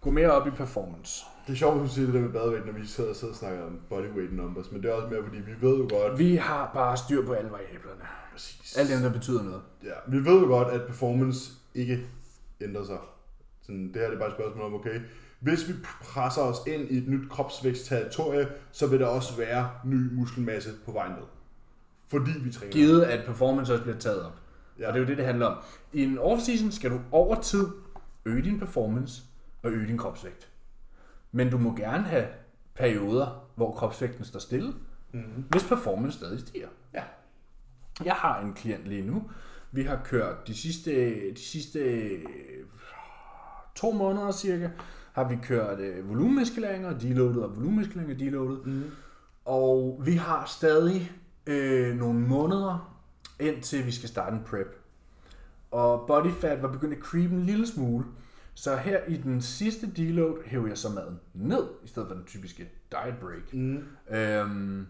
Gå 0.00 0.10
mere 0.10 0.30
op 0.32 0.46
i 0.46 0.50
performance. 0.50 1.24
Det 1.46 1.52
er 1.52 1.56
sjovt, 1.56 1.76
at 1.76 1.82
du 1.88 1.88
siger 1.94 2.04
det 2.06 2.14
der 2.14 2.20
med 2.20 2.28
badevægt, 2.32 2.66
når 2.66 2.72
vi 2.72 2.86
sidder 2.86 3.10
og, 3.10 3.16
sidder 3.16 3.32
og 3.32 3.38
snakker 3.38 3.66
om 3.66 3.80
bodyweight 3.88 4.32
numbers, 4.32 4.72
men 4.72 4.82
det 4.82 4.90
er 4.90 4.94
også 4.94 5.08
mere, 5.08 5.22
fordi 5.24 5.36
vi 5.38 5.52
ved 5.60 5.76
jo 5.78 5.88
godt, 5.90 6.18
Vi 6.18 6.36
har 6.36 6.70
bare 6.74 6.96
styr 6.96 7.26
på 7.26 7.32
alle 7.32 7.50
variablerne. 7.50 8.00
Præcis. 8.32 8.76
Alle 8.78 8.94
dem, 8.94 9.02
der 9.02 9.12
betyder 9.12 9.42
noget. 9.42 9.62
Ja, 9.84 9.92
vi 10.08 10.16
ved 10.24 10.40
jo 10.40 10.46
godt, 10.46 10.68
at 10.68 10.86
performance 10.86 11.52
ikke 11.74 12.06
ændrer 12.60 12.84
sig. 12.84 12.98
Sådan, 13.66 13.88
det 13.88 13.96
her 13.96 14.06
det 14.08 14.14
er 14.14 14.18
bare 14.18 14.28
et 14.28 14.34
spørgsmål 14.34 14.64
om, 14.66 14.74
okay, 14.74 15.00
hvis 15.40 15.68
vi 15.68 15.72
presser 16.02 16.42
os 16.42 16.56
ind 16.66 16.90
i 16.90 16.98
et 16.98 17.08
nyt 17.08 17.30
kropsvækstterritorie, 17.30 18.48
så 18.72 18.86
vil 18.86 19.00
der 19.00 19.06
også 19.06 19.36
være 19.36 19.70
ny 19.84 20.12
muskelmasse 20.12 20.70
på 20.84 20.92
vejen 20.92 21.12
ned. 21.12 21.22
Fordi 22.08 22.30
vi 22.44 22.52
træner. 22.52 22.72
Givet 22.72 23.02
at 23.02 23.26
performance 23.26 23.72
også 23.72 23.82
bliver 23.82 23.98
taget 23.98 24.22
op. 24.22 24.32
Ja. 24.78 24.88
Og 24.88 24.92
det 24.94 24.98
er 25.00 25.02
jo 25.02 25.08
det, 25.08 25.16
det 25.16 25.26
handler 25.26 25.46
om. 25.46 25.58
I 25.92 26.04
en 26.04 26.18
off-season 26.18 26.70
skal 26.70 26.90
du 26.90 27.00
over 27.10 27.40
tid 27.40 27.66
øge 28.24 28.42
din 28.42 28.58
performance 28.58 29.22
og 29.62 29.70
øge 29.70 29.86
din 29.86 29.98
kropsvægt. 29.98 30.48
Men 31.32 31.50
du 31.50 31.58
må 31.58 31.76
gerne 31.76 32.04
have 32.04 32.26
perioder, 32.74 33.48
hvor 33.54 33.72
kropsvægten 33.72 34.24
står 34.24 34.38
stille, 34.40 34.72
Mm-hmm. 35.12 35.44
hvis 35.50 35.64
performance 35.64 36.18
stadig 36.18 36.40
stiger. 36.40 36.68
Ja. 36.94 37.02
Jeg 38.04 38.14
har 38.14 38.40
en 38.40 38.52
klient 38.54 38.84
lige 38.84 39.02
nu. 39.02 39.30
Vi 39.72 39.82
har 39.82 40.00
kørt 40.04 40.46
de 40.46 40.54
sidste, 40.54 40.90
de 41.34 41.40
sidste 41.40 42.08
to 43.74 43.92
måneder 43.92 44.32
cirka, 44.32 44.70
har 45.12 45.28
vi 45.28 45.38
kørt 45.42 45.80
øh, 45.80 46.08
volumenmuskuleringer, 46.08 46.98
deloadet 46.98 47.42
og 47.44 47.56
volumenmuskuleringer, 47.56 48.16
deloadet. 48.16 48.66
Mm. 48.66 48.84
Og 49.44 50.00
vi 50.04 50.12
har 50.12 50.44
stadig 50.46 51.12
øh, 51.46 51.96
nogle 51.96 52.20
måneder, 52.20 52.96
indtil 53.40 53.86
vi 53.86 53.90
skal 53.90 54.08
starte 54.08 54.36
en 54.36 54.42
prep. 54.46 54.80
Og 55.70 56.06
body 56.06 56.30
fat 56.40 56.62
var 56.62 56.72
begyndt 56.72 56.94
at 56.94 57.02
creep 57.02 57.30
en 57.30 57.46
lille 57.46 57.66
smule. 57.66 58.04
Så 58.54 58.76
her 58.76 59.00
i 59.08 59.16
den 59.16 59.42
sidste 59.42 59.90
deload 59.96 60.36
hæver 60.46 60.68
jeg 60.68 60.78
så 60.78 60.88
maden 60.88 61.20
ned, 61.34 61.64
i 61.84 61.88
stedet 61.88 62.08
for 62.08 62.14
den 62.14 62.24
typiske 62.24 62.68
diet 62.90 63.14
break. 63.20 63.54
Mm. 63.54 63.84
Øhm, 64.10 64.86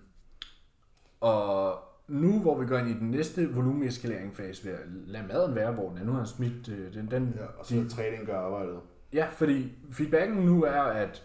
og 1.20 1.78
nu, 2.08 2.40
hvor 2.40 2.58
vi 2.60 2.66
går 2.66 2.78
ind 2.78 2.88
i 2.88 2.92
den 2.92 3.10
næste 3.10 3.54
volumeneskalering 3.54 4.36
fase, 4.36 4.62
vil 4.64 4.70
jeg 4.70 4.80
lade 5.06 5.26
maden 5.28 5.54
være, 5.54 5.72
hvor 5.72 5.88
den 5.88 5.98
er. 5.98 6.04
Nu 6.04 6.12
har 6.12 6.18
jeg 6.18 6.28
smidt 6.28 6.68
øh, 6.68 6.94
den, 6.94 7.10
den 7.10 7.34
Ja, 7.38 7.44
og 7.58 7.66
så 7.66 7.80
er 7.80 7.84
træning 7.88 8.26
gør 8.26 8.38
arbejdet. 8.38 8.76
Ja, 9.12 9.26
fordi 9.32 9.72
feedbacken 9.90 10.38
nu 10.38 10.62
er, 10.64 10.80
at 10.82 11.24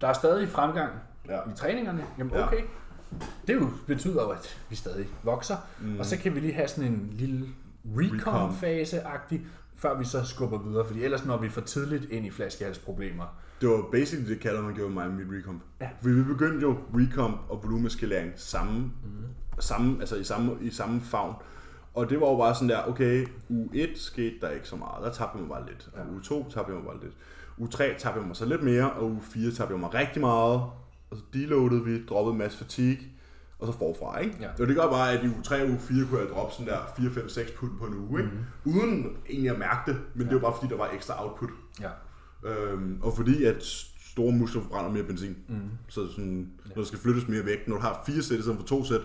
der 0.00 0.08
er 0.08 0.12
stadig 0.12 0.48
fremgang 0.48 0.92
Ja. 1.28 1.38
i 1.38 1.54
træningerne. 1.56 2.04
Jamen 2.18 2.32
Ja. 2.32 2.46
okay. 2.46 2.60
Det 3.46 3.54
jo 3.54 3.68
betyder 3.86 4.22
jo, 4.22 4.28
at 4.30 4.60
vi 4.70 4.76
stadig 4.76 5.06
vokser. 5.22 5.56
Mm. 5.80 5.98
Og 5.98 6.06
så 6.06 6.18
kan 6.18 6.34
vi 6.34 6.40
lige 6.40 6.52
have 6.52 6.68
sådan 6.68 6.92
en 6.92 7.08
lille 7.12 7.46
recon-fase-agtig, 7.96 9.46
før 9.76 9.98
vi 9.98 10.04
så 10.04 10.24
skubber 10.24 10.58
videre, 10.62 10.86
fordi 10.86 11.04
ellers 11.04 11.24
når 11.26 11.36
vi 11.36 11.48
for 11.48 11.60
tidligt 11.60 12.04
ind 12.10 12.26
i 12.26 12.30
flaskehalsproblemer. 12.30 13.24
Det 13.60 13.68
var 13.68 13.84
basically 13.92 14.28
det, 14.30 14.40
kalder 14.40 14.62
man 14.62 14.74
gjorde 14.74 14.94
mig 14.94 15.10
med 15.10 15.24
mit 15.24 15.38
recomp. 15.38 15.62
Ja. 15.80 15.88
Vi, 16.02 16.12
vi 16.12 16.22
begyndte 16.22 16.60
jo 16.62 16.76
recomp 16.94 17.40
og 17.48 17.62
volumeskalering 17.62 18.32
samme, 18.36 18.78
mm. 18.80 18.90
Samme, 19.58 19.96
altså 20.00 20.16
i 20.16 20.24
samme, 20.24 20.56
i 20.60 20.70
samme 20.70 21.00
favn. 21.00 21.34
Og 21.94 22.10
det 22.10 22.20
var 22.20 22.30
jo 22.30 22.36
bare 22.36 22.54
sådan 22.54 22.68
der, 22.68 22.88
okay, 22.88 23.26
u 23.48 23.68
1 23.74 23.90
skete 23.94 24.34
der 24.40 24.50
ikke 24.50 24.68
så 24.68 24.76
meget, 24.76 25.04
der 25.04 25.12
tabte 25.12 25.38
jeg 25.38 25.40
mig 25.40 25.48
bare 25.48 25.66
lidt. 25.66 25.88
Og 25.94 26.14
u 26.14 26.20
2 26.20 26.50
tabte 26.50 26.72
jeg 26.72 26.80
mig 26.80 26.84
bare 26.84 27.00
lidt. 27.02 27.14
U 27.58 27.66
3 27.66 27.94
tabte 27.98 28.20
jeg 28.20 28.26
mig 28.26 28.36
så 28.36 28.44
lidt 28.44 28.62
mere, 28.62 28.92
og 28.92 29.10
u 29.10 29.20
4 29.20 29.50
tabte 29.50 29.72
jeg 29.72 29.80
mig 29.80 29.94
rigtig 29.94 30.20
meget. 30.20 30.60
Og 31.10 31.16
så 31.16 31.22
deloadede 31.32 31.84
vi, 31.84 32.04
droppede 32.04 32.32
en 32.32 32.38
masse 32.38 32.58
fatigue, 32.58 33.04
og 33.58 33.66
så 33.66 33.78
forfra, 33.78 34.18
ikke? 34.18 34.36
Ja. 34.40 34.48
Og 34.60 34.66
det 34.68 34.76
gør 34.76 34.90
bare, 34.90 35.12
at 35.12 35.24
i 35.24 35.28
u 35.28 35.42
3 35.42 35.62
og 35.62 35.70
u 35.70 35.78
4 35.78 36.06
kunne 36.06 36.20
jeg 36.20 36.28
droppe 36.28 36.54
sådan 36.54 36.72
der 36.72 36.78
4, 36.96 37.10
5, 37.10 37.28
6 37.28 37.50
put 37.50 37.70
på 37.78 37.84
en 37.84 37.94
uge, 37.94 38.20
ikke? 38.20 38.32
Mm. 38.64 38.72
Uden 38.72 39.16
egentlig 39.28 39.50
at 39.50 39.58
mærke 39.58 39.92
det, 39.92 40.00
men 40.14 40.26
det 40.26 40.34
var 40.34 40.40
bare 40.40 40.54
fordi, 40.60 40.72
der 40.72 40.78
var 40.78 40.90
ekstra 40.94 41.24
output. 41.24 41.50
Ja. 41.80 41.90
Øhm, 42.44 42.98
og 43.02 43.16
fordi 43.16 43.44
at 43.44 43.64
store 44.14 44.32
muskler 44.32 44.62
forbrænder 44.62 44.90
mere 44.90 45.02
benzin. 45.02 45.36
Mm. 45.48 45.70
Så 45.88 46.10
sådan, 46.10 46.50
når 46.66 46.74
der 46.74 46.84
skal 46.84 46.98
flyttes 46.98 47.28
mere 47.28 47.44
vægt, 47.44 47.68
når 47.68 47.76
du 47.76 47.82
har 47.82 48.02
fire 48.06 48.22
sæt 48.22 48.38
i 48.38 48.42
stedet 48.42 48.58
for 48.58 48.66
to 48.66 48.84
sæt, 48.84 49.00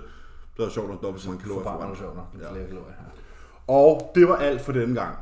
er 0.64 0.66
det 0.66 0.74
sjovt 0.74 0.90
nok 0.90 1.02
dobbelt 1.04 1.24
så 1.24 1.30
mange 1.30 1.42
kalorier 1.44 1.64
Forbrænder 1.64 1.96
sjovt 1.96 2.16
nok. 2.16 2.26
Ja. 2.42 2.52
flere 2.52 2.68
kalorier. 2.68 2.94
Ja. 3.00 3.74
Og 3.74 4.12
det 4.16 4.28
var 4.28 4.36
alt 4.36 4.62
for 4.62 4.72
denne 4.72 4.96
gang. 5.02 5.18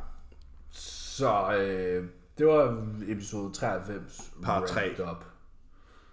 Så 0.71 1.53
øh, 1.57 2.05
det 2.37 2.47
var 2.47 2.83
episode 3.07 3.53
93. 3.53 4.31
Par 4.43 4.51
wrapped 4.51 4.69
tre. 4.69 5.11
Up. 5.11 5.23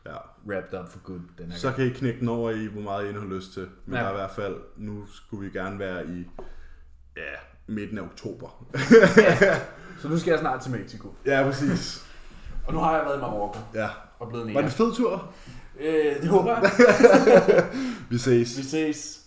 Ja. 0.06 0.16
Wrapped 0.48 0.80
up 0.80 0.88
for 0.88 0.98
good 0.98 1.20
den 1.38 1.52
her 1.52 1.58
Så 1.58 1.72
kan 1.72 1.86
I 1.86 1.88
knække 1.90 2.20
den 2.20 2.28
over 2.28 2.50
i, 2.50 2.66
hvor 2.66 2.82
meget 2.82 3.10
I 3.10 3.12
har 3.12 3.24
lyst 3.26 3.52
til. 3.52 3.68
Men 3.86 3.94
Ja. 3.94 4.00
ja. 4.00 4.04
der 4.04 4.10
er 4.10 4.14
i 4.14 4.16
hvert 4.16 4.30
fald, 4.30 4.56
nu 4.76 5.06
skulle 5.06 5.44
vi 5.50 5.58
gerne 5.58 5.78
være 5.78 6.06
i 6.06 6.26
ja, 7.16 7.22
midten 7.66 7.98
af 7.98 8.02
oktober. 8.02 8.64
Så 10.00 10.08
nu 10.08 10.18
skal 10.18 10.30
jeg 10.30 10.38
snart 10.40 10.60
til 10.60 10.72
Mexico. 10.72 11.14
ja, 11.26 11.42
præcis. 11.44 12.06
Og 12.66 12.72
nu 12.72 12.78
har 12.78 12.96
jeg 12.96 13.04
været 13.04 13.16
i 13.16 13.20
Marokko 13.20 13.58
Ja. 13.74 13.88
og 14.18 14.28
blevet 14.28 14.46
Var 14.46 14.52
mere. 14.52 14.62
det 14.62 14.68
en 14.68 14.76
fed 14.76 14.94
tur? 14.94 15.32
Øh, 15.80 16.20
det 16.20 16.28
håber 16.28 16.50
jeg. 16.58 17.64
Vi 18.10 18.18
ses. 18.18 18.58
Vi 18.58 18.62
ses. 18.62 19.20